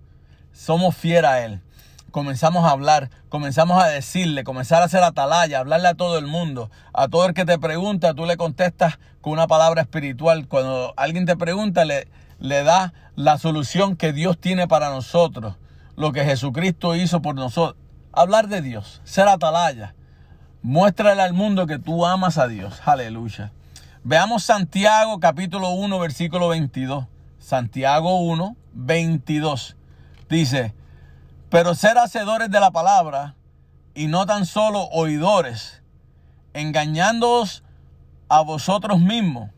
Somos 0.53 0.96
fieles 0.96 1.30
a 1.30 1.44
Él. 1.44 1.61
comenzamos 2.11 2.64
a 2.66 2.70
hablar, 2.70 3.09
comenzamos 3.30 3.82
a 3.82 3.86
decirle, 3.88 4.44
comenzar 4.44 4.82
a 4.82 4.84
hacer 4.84 5.03
atalaya, 5.03 5.61
hablarle 5.61 5.88
a 5.88 5.94
todo 5.94 6.18
el 6.18 6.26
mundo. 6.26 6.70
A 6.92 7.09
todo 7.09 7.26
el 7.26 7.32
que 7.32 7.46
te 7.46 7.59
pregunta, 7.59 8.12
tú 8.12 8.26
le 8.26 8.36
contestas 8.36 8.98
con 9.22 9.32
una 9.32 9.46
palabra 9.46 9.80
espiritual. 9.80 10.46
Cuando 10.46 10.92
alguien 10.96 11.24
te 11.24 11.36
pregunta, 11.36 11.86
le, 11.86 12.09
le 12.38 12.64
da 12.64 12.92
la 13.16 13.38
solución 13.38 13.96
que 13.96 14.12
Dios 14.12 14.38
tiene 14.38 14.68
para 14.68 14.90
nosotros, 14.90 15.57
lo 15.96 16.12
que 16.12 16.24
Jesucristo 16.24 16.96
hizo 16.96 17.22
por 17.22 17.34
nosotros. 17.34 17.82
Hablar 18.12 18.48
de 18.48 18.61
Dios, 18.61 19.00
ser 19.05 19.28
atalaya. 19.28 19.94
Muéstrale 20.61 21.22
al 21.22 21.32
mundo 21.32 21.66
que 21.66 21.78
tú 21.78 22.05
amas 22.05 22.36
a 22.36 22.46
Dios. 22.46 22.80
Aleluya. 22.84 23.53
Veamos 24.05 24.44
Santiago 24.44 25.18
capítulo 25.18 25.70
1 25.70 25.98
versículo 25.98 26.48
22. 26.48 27.07
Santiago 27.38 28.20
1, 28.20 28.57
22. 28.74 29.76
Dice, 30.32 30.72
pero 31.50 31.74
ser 31.74 31.98
hacedores 31.98 32.50
de 32.50 32.58
la 32.58 32.70
palabra 32.70 33.34
y 33.94 34.06
no 34.06 34.24
tan 34.24 34.46
solo 34.46 34.84
oidores, 34.84 35.82
engañándoos 36.54 37.62
a 38.30 38.40
vosotros 38.40 38.98
mismos. 38.98 39.50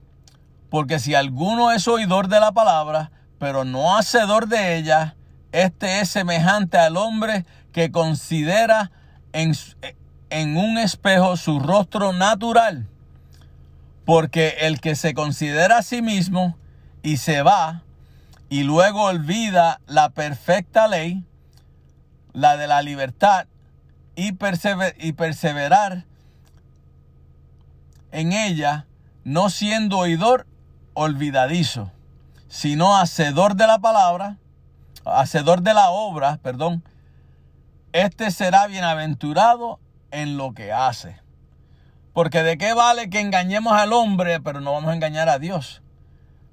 Porque 0.70 0.98
si 0.98 1.14
alguno 1.14 1.70
es 1.70 1.86
oidor 1.86 2.26
de 2.26 2.40
la 2.40 2.50
palabra, 2.50 3.12
pero 3.38 3.64
no 3.64 3.96
hacedor 3.96 4.48
de 4.48 4.76
ella, 4.76 5.14
este 5.52 6.00
es 6.00 6.08
semejante 6.10 6.76
al 6.76 6.96
hombre 6.96 7.46
que 7.70 7.92
considera 7.92 8.90
en, 9.32 9.52
en 10.30 10.56
un 10.56 10.76
espejo 10.76 11.36
su 11.36 11.60
rostro 11.60 12.12
natural. 12.12 12.88
Porque 14.04 14.56
el 14.62 14.80
que 14.80 14.96
se 14.96 15.14
considera 15.14 15.78
a 15.78 15.82
sí 15.84 16.02
mismo 16.02 16.56
y 17.04 17.18
se 17.18 17.42
va 17.42 17.83
y 18.48 18.62
luego 18.62 19.04
olvida 19.04 19.80
la 19.86 20.10
perfecta 20.10 20.88
ley, 20.88 21.24
la 22.32 22.56
de 22.56 22.66
la 22.66 22.82
libertad, 22.82 23.46
y, 24.16 24.32
persever- 24.32 24.94
y 24.98 25.12
perseverar 25.12 26.04
en 28.12 28.32
ella, 28.32 28.86
no 29.24 29.50
siendo 29.50 29.98
oidor 29.98 30.46
olvidadizo, 30.94 31.90
sino 32.48 32.96
hacedor 32.96 33.56
de 33.56 33.66
la 33.66 33.78
palabra, 33.78 34.38
hacedor 35.04 35.62
de 35.62 35.74
la 35.74 35.90
obra, 35.90 36.38
perdón, 36.42 36.84
este 37.92 38.30
será 38.30 38.66
bienaventurado 38.66 39.80
en 40.10 40.36
lo 40.36 40.52
que 40.52 40.72
hace. 40.72 41.20
Porque 42.12 42.44
de 42.44 42.56
qué 42.58 42.72
vale 42.74 43.10
que 43.10 43.20
engañemos 43.20 43.72
al 43.72 43.92
hombre, 43.92 44.40
pero 44.40 44.60
no 44.60 44.72
vamos 44.72 44.90
a 44.90 44.94
engañar 44.94 45.28
a 45.28 45.40
Dios. 45.40 45.82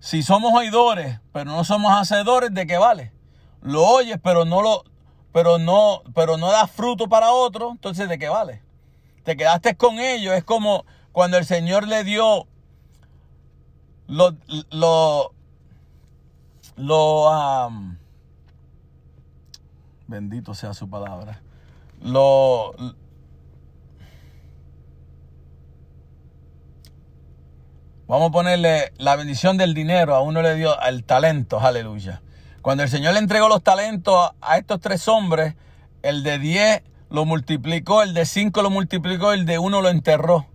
Si 0.01 0.23
somos 0.23 0.51
oidores, 0.55 1.19
pero 1.31 1.51
no 1.51 1.63
somos 1.63 1.93
hacedores, 1.93 2.51
¿de 2.51 2.65
qué 2.65 2.79
vale? 2.79 3.13
Lo 3.61 3.85
oyes, 3.85 4.17
pero 4.21 4.45
no 4.45 4.63
lo, 4.63 4.83
pero 5.31 5.59
no, 5.59 6.01
pero 6.15 6.37
no 6.37 6.51
das 6.51 6.71
fruto 6.71 7.07
para 7.07 7.31
otro, 7.31 7.69
entonces 7.69 8.09
¿de 8.09 8.17
qué 8.17 8.27
vale? 8.27 8.63
Te 9.23 9.37
quedaste 9.37 9.77
con 9.77 9.99
ellos. 9.99 10.33
Es 10.33 10.43
como 10.43 10.85
cuando 11.11 11.37
el 11.37 11.45
Señor 11.45 11.87
le 11.87 12.03
dio 12.03 12.47
lo, 14.07 14.35
lo, 14.71 15.31
bendito 20.07 20.55
sea 20.55 20.73
su 20.73 20.89
palabra. 20.89 21.43
Lo, 22.01 22.73
Vamos 28.11 28.27
a 28.27 28.31
ponerle 28.33 28.91
la 28.97 29.15
bendición 29.15 29.55
del 29.55 29.73
dinero. 29.73 30.13
A 30.15 30.21
uno 30.21 30.41
le 30.41 30.53
dio 30.55 30.77
el 30.81 31.05
talento, 31.05 31.61
aleluya. 31.61 32.21
Cuando 32.61 32.83
el 32.83 32.89
Señor 32.89 33.13
le 33.13 33.19
entregó 33.19 33.47
los 33.47 33.63
talentos 33.63 34.31
a 34.41 34.57
estos 34.57 34.81
tres 34.81 35.07
hombres, 35.07 35.55
el 36.03 36.21
de 36.21 36.37
10 36.37 36.83
lo 37.09 37.23
multiplicó, 37.23 38.03
el 38.03 38.13
de 38.13 38.25
5 38.25 38.63
lo 38.63 38.69
multiplicó, 38.69 39.31
el 39.31 39.45
de 39.45 39.59
1 39.59 39.81
lo 39.81 39.87
enterró. 39.87 40.45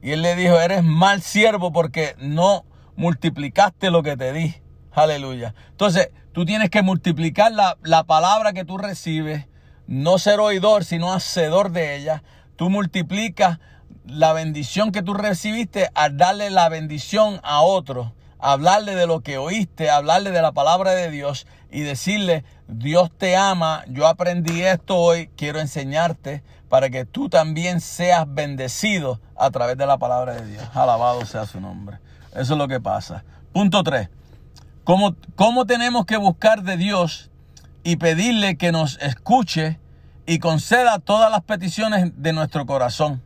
Y 0.00 0.12
él 0.12 0.22
le 0.22 0.34
dijo, 0.34 0.58
eres 0.58 0.82
mal 0.82 1.20
siervo 1.20 1.74
porque 1.74 2.16
no 2.18 2.64
multiplicaste 2.96 3.90
lo 3.90 4.02
que 4.02 4.16
te 4.16 4.32
di. 4.32 4.54
Aleluya. 4.92 5.54
Entonces, 5.72 6.08
tú 6.32 6.46
tienes 6.46 6.70
que 6.70 6.80
multiplicar 6.80 7.52
la, 7.52 7.76
la 7.82 8.04
palabra 8.04 8.54
que 8.54 8.64
tú 8.64 8.78
recibes, 8.78 9.46
no 9.86 10.16
ser 10.16 10.40
oidor, 10.40 10.84
sino 10.84 11.12
hacedor 11.12 11.70
de 11.70 11.96
ella. 11.96 12.22
Tú 12.56 12.70
multiplicas 12.70 13.58
la 14.06 14.32
bendición 14.32 14.92
que 14.92 15.02
tú 15.02 15.14
recibiste 15.14 15.90
al 15.94 16.16
darle 16.16 16.50
la 16.50 16.68
bendición 16.68 17.40
a 17.42 17.62
otro, 17.62 18.12
hablarle 18.38 18.94
de 18.94 19.06
lo 19.06 19.20
que 19.20 19.38
oíste, 19.38 19.90
hablarle 19.90 20.30
de 20.30 20.42
la 20.42 20.52
palabra 20.52 20.92
de 20.92 21.10
Dios 21.10 21.46
y 21.70 21.80
decirle, 21.80 22.44
Dios 22.68 23.10
te 23.16 23.36
ama, 23.36 23.84
yo 23.88 24.06
aprendí 24.06 24.62
esto 24.62 24.96
hoy, 24.96 25.30
quiero 25.36 25.58
enseñarte 25.58 26.42
para 26.68 26.90
que 26.90 27.04
tú 27.04 27.28
también 27.28 27.80
seas 27.80 28.26
bendecido 28.28 29.20
a 29.36 29.50
través 29.50 29.76
de 29.76 29.86
la 29.86 29.98
palabra 29.98 30.34
de 30.34 30.46
Dios. 30.46 30.64
Alabado 30.74 31.24
sea 31.24 31.46
su 31.46 31.60
nombre. 31.60 31.98
Eso 32.32 32.54
es 32.54 32.58
lo 32.58 32.68
que 32.68 32.80
pasa. 32.80 33.24
Punto 33.52 33.82
3. 33.82 34.08
¿Cómo, 34.82 35.14
¿Cómo 35.36 35.66
tenemos 35.66 36.04
que 36.04 36.16
buscar 36.16 36.62
de 36.62 36.76
Dios 36.76 37.30
y 37.84 37.96
pedirle 37.96 38.56
que 38.56 38.72
nos 38.72 38.98
escuche 39.00 39.78
y 40.26 40.38
conceda 40.38 40.98
todas 40.98 41.30
las 41.30 41.42
peticiones 41.42 42.12
de 42.16 42.32
nuestro 42.32 42.66
corazón? 42.66 43.22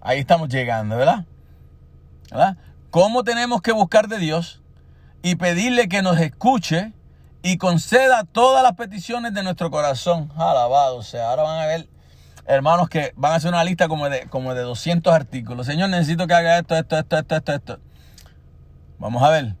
Ahí 0.00 0.18
estamos 0.18 0.48
llegando, 0.48 0.96
¿verdad? 0.96 1.26
¿verdad? 2.30 2.56
¿Cómo 2.90 3.22
tenemos 3.22 3.60
que 3.60 3.72
buscar 3.72 4.08
de 4.08 4.18
Dios 4.18 4.62
y 5.22 5.36
pedirle 5.36 5.88
que 5.88 6.02
nos 6.02 6.18
escuche 6.18 6.92
y 7.42 7.58
conceda 7.58 8.24
todas 8.24 8.62
las 8.62 8.72
peticiones 8.72 9.34
de 9.34 9.42
nuestro 9.42 9.70
corazón? 9.70 10.32
Alabado. 10.36 11.02
Sea, 11.02 11.30
ahora 11.30 11.42
van 11.42 11.60
a 11.60 11.66
ver 11.66 11.88
hermanos 12.46 12.88
que 12.88 13.12
van 13.16 13.32
a 13.32 13.34
hacer 13.36 13.50
una 13.50 13.62
lista 13.62 13.88
como 13.88 14.08
de, 14.08 14.26
como 14.28 14.54
de 14.54 14.62
200 14.62 15.12
artículos. 15.12 15.66
Señor, 15.66 15.90
necesito 15.90 16.26
que 16.26 16.34
haga 16.34 16.58
esto, 16.58 16.76
esto, 16.76 16.98
esto, 16.98 17.18
esto, 17.18 17.36
esto, 17.36 17.52
esto. 17.52 17.78
Vamos 18.98 19.22
a 19.22 19.30
ver. 19.30 19.54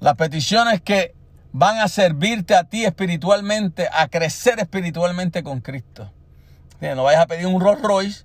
Las 0.00 0.14
peticiones 0.16 0.80
que 0.80 1.14
van 1.52 1.78
a 1.78 1.88
servirte 1.88 2.56
a 2.56 2.64
ti 2.64 2.84
espiritualmente, 2.84 3.88
a 3.92 4.08
crecer 4.08 4.58
espiritualmente 4.58 5.42
con 5.42 5.60
Cristo. 5.60 6.10
No 6.80 7.04
vayas 7.04 7.22
a 7.22 7.26
pedir 7.26 7.46
un 7.46 7.60
Rolls 7.60 7.80
Royce 7.80 8.24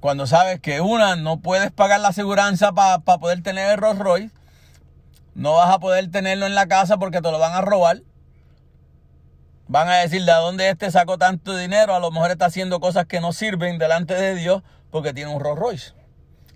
cuando 0.00 0.26
sabes 0.26 0.60
que 0.60 0.80
una, 0.80 1.14
no 1.16 1.40
puedes 1.40 1.70
pagar 1.70 2.00
la 2.00 2.08
aseguranza 2.08 2.72
para 2.72 2.98
poder 3.00 3.42
tener 3.42 3.70
el 3.70 3.76
Rolls 3.76 3.98
Royce. 3.98 4.34
No 5.34 5.54
vas 5.54 5.70
a 5.70 5.78
poder 5.78 6.10
tenerlo 6.10 6.46
en 6.46 6.54
la 6.54 6.66
casa 6.66 6.96
porque 6.96 7.20
te 7.20 7.30
lo 7.30 7.38
van 7.38 7.52
a 7.52 7.60
robar. 7.60 8.02
Van 9.68 9.88
a 9.88 9.96
decir 9.96 10.24
de 10.24 10.32
dónde 10.32 10.68
este 10.68 10.90
sacó 10.90 11.18
tanto 11.18 11.56
dinero. 11.56 11.94
A 11.94 12.00
lo 12.00 12.10
mejor 12.10 12.30
está 12.30 12.46
haciendo 12.46 12.80
cosas 12.80 13.06
que 13.06 13.20
no 13.20 13.32
sirven 13.32 13.78
delante 13.78 14.14
de 14.14 14.34
Dios 14.34 14.62
porque 14.90 15.12
tiene 15.12 15.32
un 15.32 15.40
Rolls 15.40 15.60
Royce. 15.60 15.92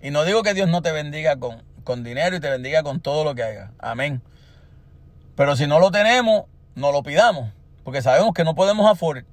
Y 0.01 0.09
no 0.09 0.25
digo 0.25 0.43
que 0.43 0.53
Dios 0.53 0.67
no 0.67 0.81
te 0.81 0.91
bendiga 0.91 1.37
con, 1.37 1.63
con 1.83 2.03
dinero 2.03 2.35
y 2.35 2.39
te 2.39 2.49
bendiga 2.49 2.83
con 2.83 2.99
todo 2.99 3.23
lo 3.23 3.35
que 3.35 3.43
haga. 3.43 3.71
Amén. 3.79 4.21
Pero 5.35 5.55
si 5.55 5.67
no 5.67 5.79
lo 5.79 5.91
tenemos, 5.91 6.45
no 6.73 6.91
lo 6.91 7.03
pidamos. 7.03 7.51
Porque 7.83 8.01
sabemos 8.01 8.33
que 8.33 8.43
no 8.43 8.55
podemos 8.55 8.89
afford. 8.89 9.23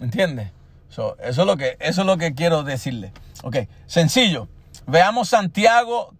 ¿Entiendes? 0.00 0.50
So, 0.88 1.16
eso, 1.18 1.42
es 1.42 1.46
lo 1.46 1.56
que, 1.56 1.76
eso 1.80 2.00
es 2.00 2.06
lo 2.06 2.18
que 2.18 2.34
quiero 2.34 2.64
decirle. 2.64 3.12
Ok, 3.46 3.56
sencillo. 3.84 4.48
Veamos 4.86 5.28
Santiago 5.28 6.14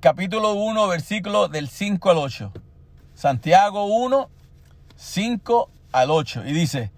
capítulo 0.00 0.52
1, 0.52 0.86
versículo 0.86 1.48
del 1.48 1.70
5 1.70 2.10
al 2.10 2.18
8. 2.18 2.52
Santiago 3.14 3.86
1, 3.86 4.28
5 4.96 5.70
al 5.92 6.10
8. 6.10 6.44
Y 6.44 6.52
dice, 6.52 6.92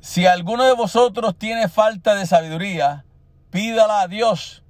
si 0.00 0.24
alguno 0.24 0.64
de 0.64 0.72
vosotros 0.72 1.36
tiene 1.36 1.68
falta 1.68 2.14
de 2.14 2.24
sabiduría, 2.24 3.04
pídala 3.50 4.00
a 4.00 4.08
Dios, 4.08 4.62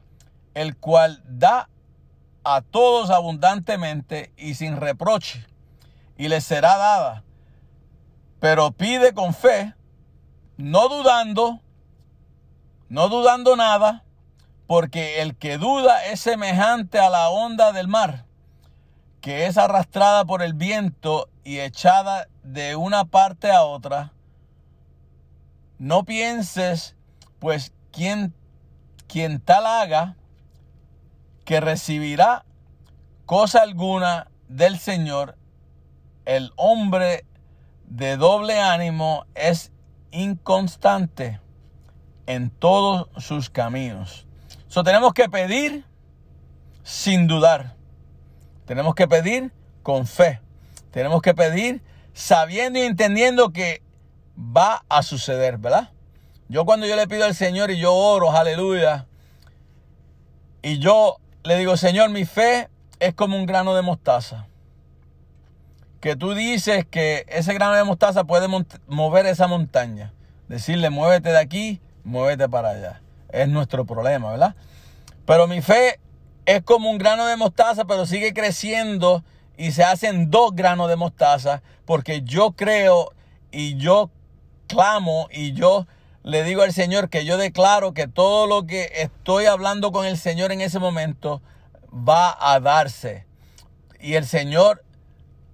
el 0.55 0.77
cual 0.77 1.23
da 1.25 1.69
a 2.43 2.61
todos 2.61 3.11
abundantemente 3.11 4.33
y 4.37 4.55
sin 4.55 4.79
reproche, 4.79 5.47
y 6.19 6.27
les 6.27 6.43
será 6.43 6.77
dada. 6.77 7.23
Pero 8.41 8.73
pide 8.73 9.15
con 9.15 9.33
fe, 9.33 9.75
no 10.57 10.89
dudando, 10.89 11.62
no 12.93 13.09
dudando 13.09 13.57
nada, 13.57 14.05
porque 14.67 15.23
el 15.23 15.35
que 15.35 15.57
duda 15.57 16.05
es 16.05 16.21
semejante 16.21 16.99
a 16.99 17.09
la 17.09 17.31
onda 17.31 17.73
del 17.73 17.89
mar, 17.89 18.27
que 19.23 19.47
es 19.47 19.57
arrastrada 19.57 20.27
por 20.27 20.43
el 20.43 20.53
viento 20.53 21.31
y 21.43 21.61
echada 21.61 22.29
de 22.43 22.77
una 22.77 23.07
parte 23.07 23.51
a 23.51 23.63
otra. 23.63 24.13
No 25.79 26.05
pienses, 26.05 26.95
pues, 27.39 27.73
quien, 27.93 28.35
quien 29.07 29.41
tal 29.41 29.65
haga, 29.65 30.17
que 31.47 31.63
recibirá 31.63 32.45
cosa 33.25 33.63
alguna 33.63 34.31
del 34.49 34.79
Señor. 34.79 35.39
El 36.27 36.53
hombre 36.57 37.25
de 37.87 38.19
doble 38.19 38.61
ánimo 38.61 39.25
es 39.35 39.73
inconstante 40.11 41.41
en 42.27 42.51
todos 42.51 43.09
sus 43.23 43.51
caminos. 43.51 44.27
So, 44.69 44.85
tenemos 44.85 45.13
que 45.13 45.29
pedir 45.29 45.85
sin 46.83 47.27
dudar. 47.27 47.75
Tenemos 48.67 48.95
que 48.95 49.09
pedir 49.09 49.53
con 49.83 50.07
fe. 50.07 50.41
Tenemos 50.91 51.23
que 51.23 51.35
pedir 51.35 51.83
sabiendo 52.13 52.79
y 52.79 52.83
entendiendo 52.83 53.53
que 53.53 53.83
va 54.37 54.85
a 54.89 55.03
suceder, 55.03 55.59
¿verdad? 55.59 55.91
Yo 56.49 56.65
cuando 56.65 56.87
yo 56.87 56.97
le 56.97 57.07
pido 57.07 57.25
al 57.25 57.35
Señor 57.35 57.71
y 57.71 57.79
yo 57.79 57.95
oro, 57.95 58.31
aleluya, 58.31 59.07
y 60.63 60.79
yo 60.79 61.19
le 61.45 61.59
digo, 61.59 61.77
Señor, 61.77 62.11
mi 62.11 62.25
fe 62.25 62.69
es 63.01 63.15
como 63.15 63.37
un 63.37 63.47
grano 63.47 63.75
de 63.75 63.83
mostaza. 63.83 64.47
Que 66.01 66.15
tú 66.15 66.35
dices 66.35 66.85
que 66.89 67.25
ese 67.29 67.55
grano 67.55 67.75
de 67.75 67.85
mostaza 67.85 68.25
puede 68.25 68.49
mover 68.87 69.27
esa 69.27 69.47
montaña. 69.47 70.13
Decirle, 70.49 70.91
muévete 70.91 71.31
de 71.31 71.39
aquí, 71.39 71.81
muévete 72.05 72.49
para 72.49 72.71
allá. 72.71 73.01
Es 73.31 73.49
nuestro 73.49 73.85
problema, 73.85 74.31
¿verdad? 74.31 74.55
Pero 75.27 75.47
mi 75.47 75.63
fe 75.63 76.01
es 76.47 76.63
como 76.63 76.91
un 76.91 76.99
grano 76.99 77.27
de 77.27 77.37
mostaza, 77.37 77.85
pero 77.85 78.07
sigue 78.07 78.33
creciendo 78.33 79.25
y 79.57 79.73
se 79.73 79.85
hacen 79.85 80.31
dos 80.31 80.55
granos 80.55 80.89
de 80.89 80.97
mostaza 80.97 81.63
porque 81.85 82.23
yo 82.23 82.53
creo 82.53 83.13
y 83.51 83.77
yo 83.77 84.11
clamo 84.67 85.29
y 85.31 85.53
yo 85.53 85.87
le 86.23 86.45
digo 86.45 86.63
al 86.63 86.73
Señor 86.73 87.09
que 87.09 87.25
yo 87.25 87.37
declaro 87.37 87.95
que 87.95 88.09
todo 88.09 88.47
lo 88.47 88.67
que 88.67 88.91
estoy 88.97 89.47
hablando 89.47 89.93
con 89.93 90.07
el 90.07 90.17
Señor 90.17 90.53
en 90.53 90.61
ese 90.61 90.79
momento 90.79 91.43
va 91.93 92.37
a 92.41 92.61
darse. 92.61 93.27
Y 94.01 94.15
el 94.15 94.27
Señor 94.27 94.85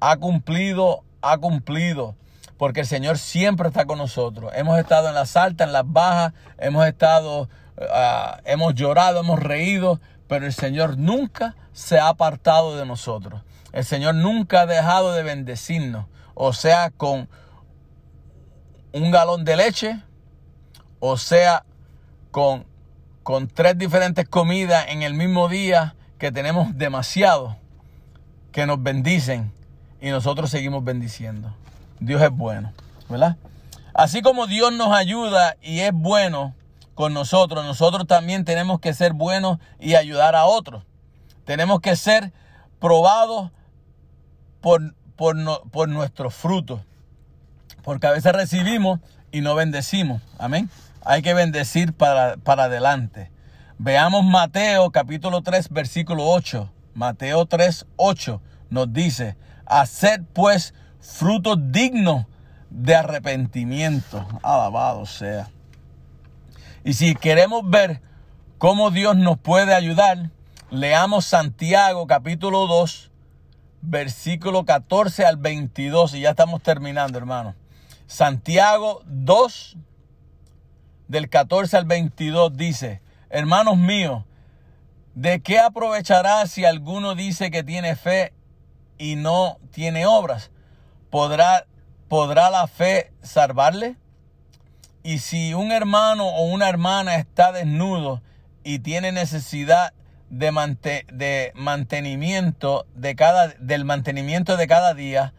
ha 0.01 0.17
cumplido, 0.17 1.05
ha 1.23 1.39
cumplido. 1.39 2.15
Porque 2.59 2.81
el 2.81 2.87
Señor 2.87 3.17
siempre 3.19 3.69
está 3.69 3.87
con 3.87 3.99
nosotros. 3.99 4.53
Hemos 4.55 4.79
estado 4.79 5.09
en 5.09 5.15
las 5.15 5.37
altas, 5.37 5.69
en 5.69 5.73
las 5.73 5.91
bajas, 5.91 6.35
hemos 6.59 6.87
estado, 6.87 7.49
ah, 7.91 8.41
hemos 8.45 8.75
llorado, 8.75 9.21
hemos 9.21 9.39
reído, 9.39 10.01
pero 10.27 10.45
el 10.45 10.53
Señor 10.53 10.99
nunca 10.99 11.55
se 11.73 11.99
ha 11.99 12.09
apartado 12.09 12.77
de 12.77 12.85
nosotros. 12.85 13.43
El 13.73 13.85
Señor 13.85 14.17
nunca 14.17 14.63
ha 14.63 14.67
dejado 14.67 15.13
de 15.13 15.23
bendecirnos. 15.23 16.07
O 16.35 16.53
sea, 16.53 16.91
con 16.91 17.29
un 18.93 19.11
galón 19.11 19.45
de 19.45 19.57
leche, 19.57 20.03
o 20.99 21.17
sea, 21.17 21.65
con, 22.31 22.67
con 23.23 23.47
tres 23.49 23.79
diferentes 23.79 24.29
comidas 24.29 24.87
en 24.89 25.03
el 25.03 25.15
mismo 25.15 25.49
día 25.49 25.95
que 26.19 26.33
tenemos 26.33 26.77
demasiado, 26.77 27.57
que 28.51 28.67
nos 28.67 28.83
bendicen 28.83 29.53
y 30.01 30.11
nosotros 30.11 30.51
seguimos 30.51 30.83
bendiciendo. 30.85 31.55
Dios 32.01 32.23
es 32.23 32.31
bueno, 32.31 32.73
¿verdad? 33.09 33.37
Así 33.95 34.23
como 34.23 34.47
Dios 34.47 34.73
nos 34.73 34.93
ayuda 34.95 35.57
y 35.61 35.81
es 35.81 35.93
bueno 35.93 36.55
con 36.95 37.15
nosotros, 37.15 37.65
nosotros 37.65 38.07
también 38.07 38.45
tenemos 38.45 38.81
que 38.81 38.95
ser 38.95 39.13
buenos 39.13 39.59
y 39.81 39.95
ayudar 39.95 40.35
a 40.37 40.45
otros. 40.47 40.85
Tenemos 41.45 41.81
que 41.81 41.97
ser 41.97 42.33
probados 42.81 43.51
por, 44.61 44.95
por, 45.17 45.37
no- 45.37 45.63
por 45.71 45.89
nuestros 45.89 46.35
frutos. 46.35 46.81
Porque 47.83 48.07
a 48.07 48.11
veces 48.13 48.33
recibimos 48.33 49.01
y 49.33 49.41
no 49.41 49.55
bendecimos. 49.55 50.21
Amén. 50.39 50.69
Hay 51.05 51.23
que 51.23 51.35
bendecir 51.35 51.93
para, 51.93 52.37
para 52.37 52.65
adelante. 52.65 53.31
Veamos 53.79 54.25
Mateo 54.25 54.91
capítulo 54.91 55.43
3 55.43 55.69
versículo 55.71 56.27
8. 56.29 56.71
Mateo 56.95 57.47
3, 57.47 57.87
8 57.97 58.41
nos 58.71 58.93
dice, 58.93 59.37
haced 59.67 60.21
pues 60.33 60.75
frutos 61.01 61.59
dignos 61.61 62.27
de 62.71 62.95
arrepentimiento. 62.95 64.27
Alabado 64.43 65.07
sea. 65.07 65.51
Y 66.85 66.95
si 66.95 67.15
queremos 67.15 67.69
ver 67.69 68.01
cómo 68.59 68.91
Dios 68.91 69.17
nos 69.17 69.39
puede 69.39 69.75
ayudar, 69.75 70.31
leamos 70.71 71.25
Santiago 71.25 72.07
capítulo 72.07 72.67
2, 72.67 73.11
versículo 73.83 74.65
14 74.65 75.25
al 75.25 75.37
22. 75.37 76.15
Y 76.15 76.21
ya 76.21 76.31
estamos 76.31 76.63
terminando, 76.63 77.19
hermano. 77.19 77.55
Santiago 78.07 79.03
2, 79.07 79.77
del 81.09 81.29
14 81.29 81.77
al 81.77 81.85
22 81.85 82.57
dice, 82.57 83.03
hermanos 83.31 83.77
míos, 83.77 84.25
¿de 85.15 85.41
qué 85.41 85.59
aprovechará 85.59 86.47
si 86.47 86.65
alguno 86.65 87.15
dice 87.15 87.51
que 87.51 87.65
tiene 87.65 87.97
fe 87.97 88.33
y 88.99 89.17
no 89.17 89.59
tiene 89.73 90.07
obras? 90.07 90.51
¿Podrá, 91.11 91.67
podrá 92.09 92.51
la 92.51 92.67
fe 92.67 93.13
salvarle? 93.23 93.97
Y 95.03 95.21
si 95.21 95.55
un 95.55 95.73
hermano 95.73 96.27
o 96.29 96.45
una 96.47 96.69
hermana 96.69 97.17
está 97.17 97.53
desnudo 97.53 98.23
y 98.65 98.81
tiene 98.81 99.13
necesidad 99.13 99.95
de, 100.29 100.53
mante- 100.53 101.07
de 101.13 101.53
mantenimiento 101.55 102.87
de 102.95 103.17
cada, 103.17 103.49
del 103.49 103.85
mantenimiento 103.85 104.57
de 104.57 104.67
cada 104.67 104.93
día, 104.95 105.33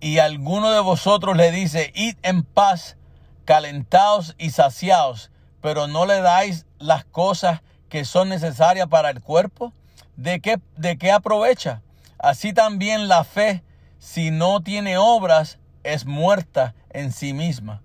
y 0.00 0.18
alguno 0.18 0.70
de 0.70 0.80
vosotros 0.80 1.36
le 1.36 1.50
dice, 1.50 1.92
id 1.94 2.16
en 2.22 2.42
paz, 2.42 2.96
calentaos 3.44 4.34
y 4.38 4.50
saciaos, 4.50 5.30
pero 5.60 5.86
no 5.86 6.06
le 6.06 6.20
dais 6.20 6.66
las 6.78 7.04
cosas 7.04 7.62
que 7.88 8.04
son 8.04 8.28
necesarias 8.28 8.86
para 8.88 9.10
el 9.10 9.20
cuerpo, 9.20 9.72
¿de 10.16 10.40
qué, 10.40 10.60
de 10.76 10.96
qué 10.98 11.12
aprovecha? 11.12 11.82
Así 12.18 12.52
también 12.52 13.08
la 13.08 13.24
fe, 13.24 13.62
si 14.04 14.30
no 14.30 14.60
tiene 14.62 14.98
obras, 14.98 15.58
es 15.82 16.04
muerta 16.04 16.74
en 16.90 17.10
sí 17.10 17.32
misma. 17.32 17.80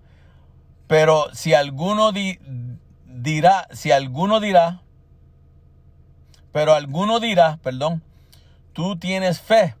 Pero 0.86 1.34
si 1.34 1.54
alguno 1.54 2.12
di- 2.12 2.38
dirá, 3.06 3.66
si 3.72 3.90
alguno 3.90 4.38
dirá, 4.38 4.82
pero 6.52 6.74
alguno 6.74 7.20
dirá, 7.20 7.58
perdón, 7.62 8.02
tú 8.74 8.98
tienes 8.98 9.40
fe 9.40 9.76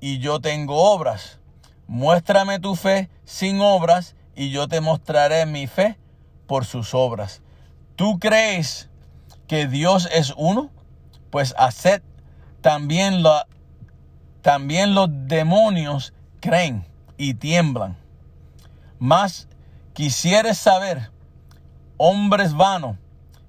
y 0.00 0.18
yo 0.18 0.38
tengo 0.38 0.76
obras. 0.92 1.40
Muéstrame 1.86 2.60
tu 2.60 2.76
fe 2.76 3.08
sin 3.24 3.62
obras 3.62 4.16
y 4.36 4.50
yo 4.50 4.68
te 4.68 4.82
mostraré 4.82 5.46
mi 5.46 5.66
fe 5.66 5.96
por 6.46 6.66
sus 6.66 6.92
obras. 6.92 7.40
¿Tú 7.96 8.18
crees 8.18 8.90
que 9.48 9.66
Dios 9.66 10.10
es 10.12 10.34
uno? 10.36 10.70
Pues 11.30 11.54
haced 11.56 12.02
también, 12.60 13.22
la, 13.22 13.46
también 14.44 14.94
los 14.94 15.08
demonios 15.10 16.12
creen 16.40 16.86
y 17.16 17.32
tiemblan. 17.32 17.96
Mas 18.98 19.48
quisieres 19.94 20.58
saber, 20.58 21.10
hombres 21.96 22.52
vanos, 22.52 22.98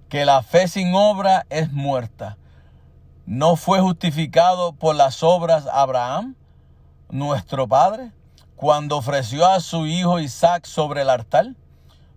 que 0.08 0.24
la 0.24 0.42
fe 0.42 0.70
sin 0.70 0.96
obra 0.96 1.46
es 1.50 1.70
muerta. 1.74 2.38
¿No 3.26 3.58
fue 3.58 3.82
justificado 3.82 4.72
por 4.72 4.96
las 4.96 5.22
obras 5.22 5.68
Abraham, 5.70 6.36
nuestro 7.10 7.68
padre, 7.68 8.14
cuando 8.56 8.96
ofreció 8.96 9.46
a 9.46 9.60
su 9.60 9.88
hijo 9.88 10.22
Isaac 10.22 10.66
sobre 10.66 11.02
el 11.02 11.10
altar? 11.10 11.56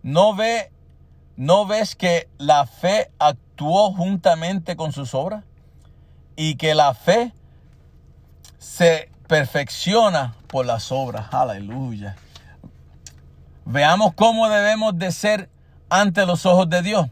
¿No, 0.05 0.37
ve, 0.37 0.71
¿No 1.35 1.67
ves 1.67 1.97
que 1.97 2.29
la 2.39 2.65
fe 2.65 3.11
actuó 3.19 3.93
juntamente 3.93 4.77
con 4.77 4.93
sus 4.93 5.15
obras? 5.15 5.43
Y 6.37 6.55
que 6.55 6.77
la 6.77 6.95
fe 6.95 7.33
se 8.59 9.11
perfecciona 9.27 10.35
por 10.49 10.67
las 10.67 10.91
obras. 10.93 11.33
Aleluya. 11.33 12.17
Veamos 13.65 14.15
cómo 14.15 14.49
debemos 14.49 14.99
de 14.99 15.13
ser 15.13 15.51
ante 15.91 16.27
los 16.27 16.47
ojos 16.47 16.69
de 16.69 16.83
Dios. 16.83 17.09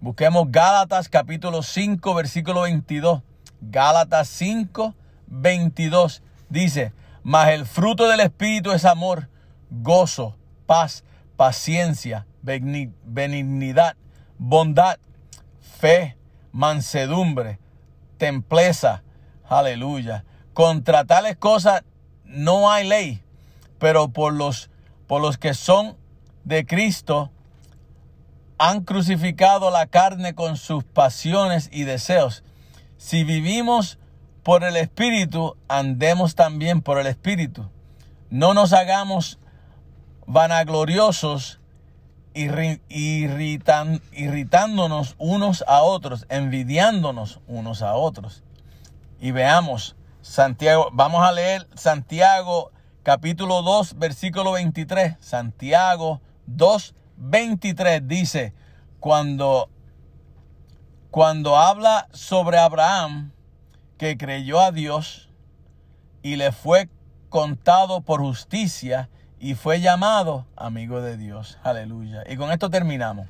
Busquemos 0.00 0.50
Gálatas 0.50 1.08
capítulo 1.08 1.62
5 1.62 2.14
versículo 2.14 2.62
22. 2.62 3.22
Gálatas 3.60 4.28
5 4.28 4.94
22 5.26 6.22
dice, 6.48 6.92
mas 7.22 7.48
el 7.50 7.66
fruto 7.66 8.08
del 8.08 8.20
Espíritu 8.20 8.72
es 8.72 8.84
amor, 8.84 9.28
gozo, 9.70 10.36
paz, 10.66 11.04
paciencia, 11.36 12.26
benignidad, 12.42 13.96
bondad, 14.38 14.98
fe, 15.60 16.16
mansedumbre, 16.52 17.58
templeza. 18.18 19.02
Aleluya. 19.48 20.24
Contra 20.54 21.04
tales 21.04 21.36
cosas 21.36 21.82
no 22.24 22.70
hay 22.70 22.88
ley, 22.88 23.22
pero 23.78 24.08
por 24.08 24.32
los, 24.32 24.70
por 25.06 25.20
los 25.20 25.36
que 25.36 25.52
son 25.52 25.96
de 26.44 26.64
Cristo 26.64 27.30
han 28.56 28.82
crucificado 28.84 29.70
la 29.70 29.86
carne 29.86 30.34
con 30.34 30.56
sus 30.56 30.84
pasiones 30.84 31.68
y 31.72 31.82
deseos. 31.82 32.44
Si 32.96 33.24
vivimos 33.24 33.98
por 34.42 34.62
el 34.62 34.76
Espíritu, 34.76 35.56
andemos 35.68 36.34
también 36.34 36.80
por 36.80 36.98
el 36.98 37.08
Espíritu. 37.08 37.68
No 38.30 38.54
nos 38.54 38.72
hagamos 38.72 39.38
vanagloriosos, 40.26 41.60
irri- 42.34 42.80
irritan- 42.88 44.00
irritándonos 44.12 45.16
unos 45.18 45.64
a 45.66 45.82
otros, 45.82 46.26
envidiándonos 46.28 47.40
unos 47.48 47.82
a 47.82 47.94
otros. 47.94 48.44
Y 49.20 49.32
veamos, 49.32 49.96
Santiago, 50.24 50.88
vamos 50.90 51.22
a 51.22 51.32
leer 51.32 51.68
Santiago 51.74 52.72
capítulo 53.02 53.60
2, 53.60 53.98
versículo 53.98 54.52
23. 54.52 55.16
Santiago 55.20 56.22
2, 56.46 56.94
23 57.18 58.08
dice, 58.08 58.54
cuando, 59.00 59.68
cuando 61.10 61.58
habla 61.58 62.08
sobre 62.12 62.56
Abraham, 62.58 63.32
que 63.98 64.16
creyó 64.16 64.60
a 64.60 64.72
Dios 64.72 65.28
y 66.22 66.36
le 66.36 66.52
fue 66.52 66.88
contado 67.28 68.00
por 68.00 68.22
justicia 68.22 69.10
y 69.38 69.54
fue 69.54 69.82
llamado 69.82 70.46
amigo 70.56 71.02
de 71.02 71.18
Dios. 71.18 71.58
Aleluya. 71.62 72.24
Y 72.26 72.38
con 72.38 72.50
esto 72.50 72.70
terminamos. 72.70 73.26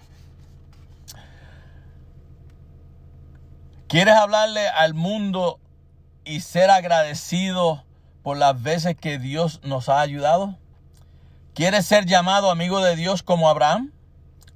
¿Quieres 3.88 4.14
hablarle 4.14 4.68
al 4.68 4.94
mundo 4.94 5.58
y 6.24 6.40
ser 6.40 6.70
agradecido 6.70 7.84
por 8.22 8.36
las 8.36 8.60
veces 8.62 8.96
que 8.96 9.18
Dios 9.18 9.60
nos 9.62 9.88
ha 9.88 10.00
ayudado? 10.00 10.56
¿Quieres 11.54 11.86
ser 11.86 12.06
llamado 12.06 12.50
amigo 12.50 12.80
de 12.80 12.96
Dios 12.96 13.22
como 13.22 13.48
Abraham? 13.48 13.92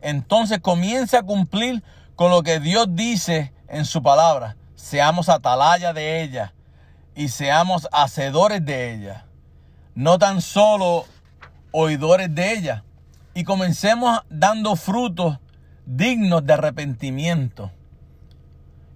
Entonces 0.00 0.60
comienza 0.60 1.20
a 1.20 1.22
cumplir 1.22 1.82
con 2.16 2.30
lo 2.30 2.42
que 2.42 2.60
Dios 2.60 2.88
dice 2.90 3.52
en 3.68 3.84
su 3.84 4.02
palabra. 4.02 4.56
Seamos 4.74 5.28
atalaya 5.28 5.92
de 5.92 6.22
ella 6.22 6.54
y 7.14 7.28
seamos 7.28 7.88
hacedores 7.92 8.64
de 8.64 8.94
ella. 8.94 9.26
No 9.94 10.18
tan 10.18 10.40
solo 10.40 11.04
oidores 11.72 12.34
de 12.34 12.52
ella. 12.52 12.84
Y 13.34 13.44
comencemos 13.44 14.20
dando 14.30 14.74
frutos 14.76 15.38
dignos 15.84 16.44
de 16.44 16.54
arrepentimiento. 16.54 17.70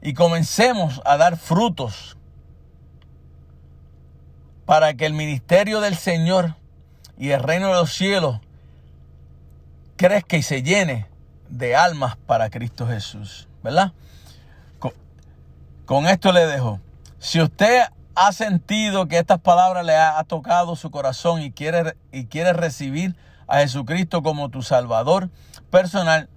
Y 0.00 0.14
comencemos 0.14 1.00
a 1.04 1.16
dar 1.16 1.36
frutos 1.36 2.16
para 4.64 4.94
que 4.94 5.06
el 5.06 5.12
ministerio 5.12 5.80
del 5.80 5.96
Señor 5.96 6.54
y 7.18 7.30
el 7.30 7.42
reino 7.42 7.68
de 7.68 7.74
los 7.74 7.92
cielos 7.92 8.40
crezca 9.96 10.36
y 10.36 10.42
se 10.42 10.62
llene 10.62 11.06
de 11.48 11.76
almas 11.76 12.16
para 12.16 12.50
Cristo 12.50 12.86
Jesús. 12.86 13.48
¿Verdad? 13.62 13.92
Con, 15.84 16.06
esto 16.06 16.32
le 16.32 16.46
dejo. 16.46 16.80
Si 17.18 17.40
usted 17.40 17.82
ha 18.14 18.32
sentido 18.32 19.08
que 19.08 19.18
estas 19.18 19.40
palabras 19.40 19.84
le 19.84 19.94
ha, 19.94 20.18
ha 20.18 20.24
tocado 20.24 20.74
su 20.74 20.90
corazón 20.90 21.42
y 21.42 21.52
quiere, 21.52 21.96
y 22.10 22.26
quiere 22.26 22.52
recibir 22.52 23.14
a 23.46 23.58
Jesucristo 23.58 24.22
como 24.22 24.48
tu 24.48 24.62
Salvador 24.62 25.28
personal, 25.70 26.28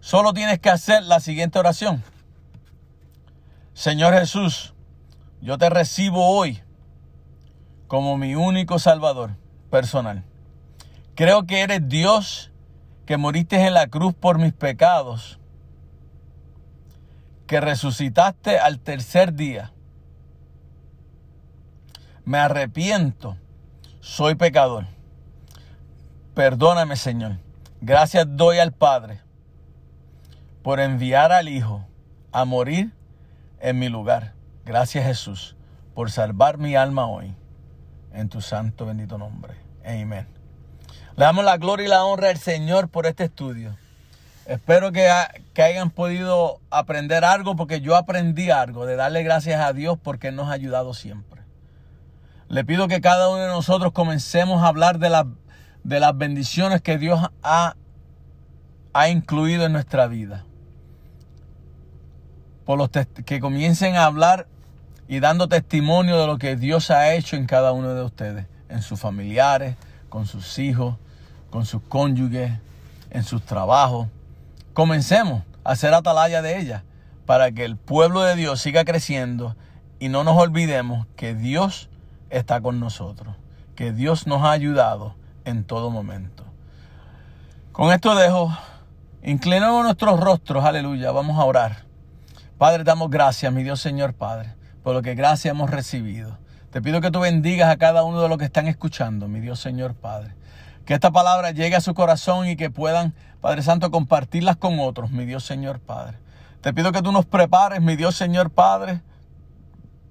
solo 0.00 0.34
tienes 0.34 0.58
que 0.58 0.70
hacer 0.70 1.02
la 1.04 1.20
siguiente 1.20 1.58
oración. 1.58 2.04
Señor 3.72 4.14
Jesús, 4.14 4.74
yo 5.40 5.58
te 5.58 5.70
recibo 5.70 6.28
hoy 6.28 6.62
como 7.88 8.16
mi 8.16 8.34
único 8.34 8.78
Salvador 8.78 9.36
personal. 9.70 10.24
Creo 11.14 11.46
que 11.46 11.60
eres 11.60 11.88
Dios 11.88 12.52
que 13.06 13.16
moriste 13.16 13.64
en 13.64 13.74
la 13.74 13.86
cruz 13.86 14.14
por 14.14 14.38
mis 14.38 14.52
pecados, 14.52 15.38
que 17.46 17.60
resucitaste 17.60 18.58
al 18.58 18.80
tercer 18.80 19.34
día. 19.34 19.72
Me 22.24 22.38
arrepiento, 22.38 23.36
soy 24.00 24.34
pecador. 24.34 24.86
Perdóname, 26.34 26.96
Señor. 26.96 27.38
Gracias 27.80 28.26
doy 28.28 28.58
al 28.58 28.72
Padre 28.72 29.20
por 30.62 30.80
enviar 30.80 31.30
al 31.30 31.48
Hijo 31.48 31.86
a 32.32 32.44
morir 32.44 32.92
en 33.60 33.78
mi 33.78 33.88
lugar. 33.88 34.34
Gracias, 34.64 35.06
Jesús, 35.06 35.56
por 35.94 36.10
salvar 36.10 36.58
mi 36.58 36.74
alma 36.74 37.06
hoy. 37.06 37.36
En 38.12 38.28
tu 38.28 38.40
santo 38.40 38.86
bendito 38.86 39.18
nombre. 39.18 39.54
Amén. 39.84 40.26
Le 41.16 41.24
damos 41.24 41.44
la 41.44 41.56
gloria 41.56 41.86
y 41.86 41.88
la 41.88 42.04
honra 42.04 42.30
al 42.30 42.38
Señor 42.38 42.88
por 42.88 43.06
este 43.06 43.24
estudio. 43.24 43.76
Espero 44.46 44.92
que, 44.92 45.08
ha- 45.08 45.30
que 45.54 45.62
hayan 45.62 45.90
podido 45.90 46.60
aprender 46.70 47.24
algo 47.24 47.56
porque 47.56 47.80
yo 47.80 47.96
aprendí 47.96 48.50
algo, 48.50 48.86
de 48.86 48.96
darle 48.96 49.22
gracias 49.22 49.60
a 49.60 49.72
Dios 49.72 49.98
porque 50.02 50.30
nos 50.30 50.48
ha 50.48 50.52
ayudado 50.52 50.94
siempre. 50.94 51.42
Le 52.48 52.64
pido 52.64 52.86
que 52.86 53.00
cada 53.00 53.28
uno 53.28 53.38
de 53.42 53.48
nosotros 53.48 53.92
comencemos 53.92 54.62
a 54.62 54.68
hablar 54.68 54.98
de, 54.98 55.10
las 55.10 55.26
de 55.82 55.98
las 56.00 56.16
bendiciones 56.16 56.80
que 56.80 56.96
Dios 56.96 57.20
ha, 57.42 57.74
ha 58.92 59.08
incluido 59.08 59.64
en 59.66 59.72
nuestra 59.72 60.06
vida. 60.06 60.44
Por 62.64 62.78
los 62.78 62.90
que 63.24 63.40
comiencen 63.40 63.96
a 63.96 64.04
hablar 64.04 64.46
y 65.08 65.20
dando 65.20 65.48
testimonio 65.48 66.18
de 66.18 66.26
lo 66.26 66.38
que 66.38 66.56
Dios 66.56 66.90
ha 66.90 67.14
hecho 67.14 67.36
en 67.36 67.46
cada 67.46 67.72
uno 67.72 67.94
de 67.94 68.02
ustedes, 68.02 68.46
en 68.68 68.82
sus 68.82 68.98
familiares, 68.98 69.76
con 70.08 70.26
sus 70.26 70.58
hijos, 70.58 70.96
con 71.50 71.64
sus 71.64 71.82
cónyuges, 71.82 72.52
en 73.10 73.22
sus 73.22 73.42
trabajos. 73.42 74.08
Comencemos 74.72 75.42
a 75.64 75.72
hacer 75.72 75.94
atalaya 75.94 76.42
de 76.42 76.58
ella 76.58 76.84
para 77.24 77.50
que 77.52 77.64
el 77.64 77.76
pueblo 77.76 78.22
de 78.22 78.36
Dios 78.36 78.60
siga 78.60 78.84
creciendo 78.84 79.56
y 79.98 80.08
no 80.08 80.24
nos 80.24 80.36
olvidemos 80.36 81.06
que 81.16 81.34
Dios 81.34 81.88
está 82.30 82.60
con 82.60 82.80
nosotros, 82.80 83.34
que 83.74 83.92
Dios 83.92 84.26
nos 84.26 84.42
ha 84.42 84.50
ayudado 84.50 85.14
en 85.44 85.64
todo 85.64 85.90
momento. 85.90 86.44
Con 87.72 87.92
esto 87.92 88.14
dejo, 88.14 88.56
inclinemos 89.22 89.84
nuestros 89.84 90.18
rostros, 90.18 90.64
aleluya, 90.64 91.10
vamos 91.12 91.38
a 91.38 91.44
orar. 91.44 91.84
Padre, 92.58 92.84
damos 92.84 93.10
gracias, 93.10 93.52
mi 93.52 93.62
Dios 93.62 93.80
Señor 93.80 94.14
Padre, 94.14 94.54
por 94.86 94.94
lo 94.94 95.02
que 95.02 95.16
gracias 95.16 95.50
hemos 95.50 95.68
recibido. 95.68 96.38
Te 96.70 96.80
pido 96.80 97.00
que 97.00 97.10
tú 97.10 97.18
bendigas 97.18 97.70
a 97.70 97.76
cada 97.76 98.04
uno 98.04 98.22
de 98.22 98.28
los 98.28 98.38
que 98.38 98.44
están 98.44 98.68
escuchando, 98.68 99.26
mi 99.26 99.40
Dios 99.40 99.58
Señor 99.58 99.96
Padre. 99.96 100.32
Que 100.84 100.94
esta 100.94 101.10
palabra 101.10 101.50
llegue 101.50 101.74
a 101.74 101.80
su 101.80 101.92
corazón 101.92 102.46
y 102.46 102.54
que 102.54 102.70
puedan, 102.70 103.12
Padre 103.40 103.62
Santo, 103.62 103.90
compartirlas 103.90 104.54
con 104.54 104.78
otros, 104.78 105.10
mi 105.10 105.24
Dios 105.24 105.44
Señor 105.44 105.80
Padre. 105.80 106.18
Te 106.60 106.72
pido 106.72 106.92
que 106.92 107.02
tú 107.02 107.10
nos 107.10 107.26
prepares, 107.26 107.80
mi 107.80 107.96
Dios 107.96 108.14
Señor 108.14 108.52
Padre, 108.52 109.00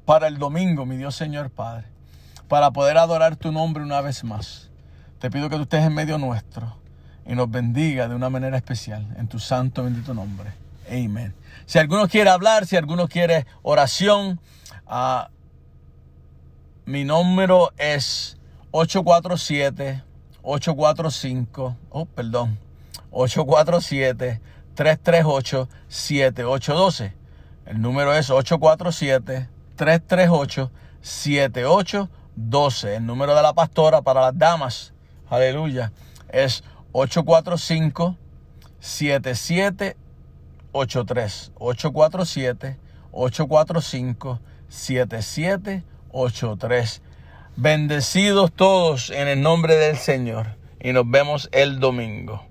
para 0.03 0.27
el 0.27 0.39
domingo, 0.39 0.85
mi 0.85 0.97
Dios 0.97 1.15
Señor 1.15 1.51
Padre, 1.51 1.85
para 2.49 2.71
poder 2.71 2.97
adorar 2.97 3.37
tu 3.37 3.53
nombre 3.53 3.81
una 3.81 4.01
vez 4.01 4.25
más. 4.25 4.71
Te 5.19 5.31
pido 5.31 5.49
que 5.49 5.55
tú 5.55 5.61
estés 5.61 5.85
en 5.85 5.93
medio 5.93 6.17
nuestro 6.17 6.75
y 7.25 7.33
nos 7.33 7.49
bendiga 7.49 8.09
de 8.09 8.15
una 8.15 8.29
manera 8.29 8.57
especial, 8.57 9.07
en 9.17 9.29
tu 9.29 9.39
santo 9.39 9.85
bendito 9.85 10.13
nombre. 10.13 10.51
Amén. 10.89 11.33
Si 11.65 11.79
alguno 11.79 12.09
quiere 12.09 12.29
hablar, 12.29 12.65
si 12.65 12.75
alguno 12.75 13.07
quiere 13.07 13.45
oración, 13.63 14.41
mi 16.85 17.03
número 17.03 17.71
es 17.77 18.37
847 18.71 20.03
845, 20.45 21.75
oh, 21.89 22.05
perdón, 22.05 22.59
847 23.09 24.41
338 24.75 25.69
7812. 25.87 27.13
El 27.65 27.81
número 27.81 28.13
es 28.13 28.29
847 28.29 29.49
338 29.75 30.71
7812. 31.01 32.95
El 32.95 33.05
número 33.05 33.35
de 33.35 33.41
la 33.41 33.53
pastora 33.53 34.03
para 34.03 34.21
las 34.21 34.37
damas, 34.37 34.93
aleluya, 35.29 35.91
es 36.29 36.63
845 36.91 38.17
77 38.79 39.97
83 40.71 41.51
847 41.55 42.79
845 43.11 44.39
7783 44.75 47.01
Bendecidos 47.57 48.51
todos 48.51 49.11
en 49.11 49.29
el 49.29 49.41
nombre 49.41 49.75
del 49.75 49.95
Señor 49.95 50.57
y 50.81 50.91
nos 50.91 51.09
vemos 51.09 51.47
el 51.53 51.79
domingo. 51.79 52.45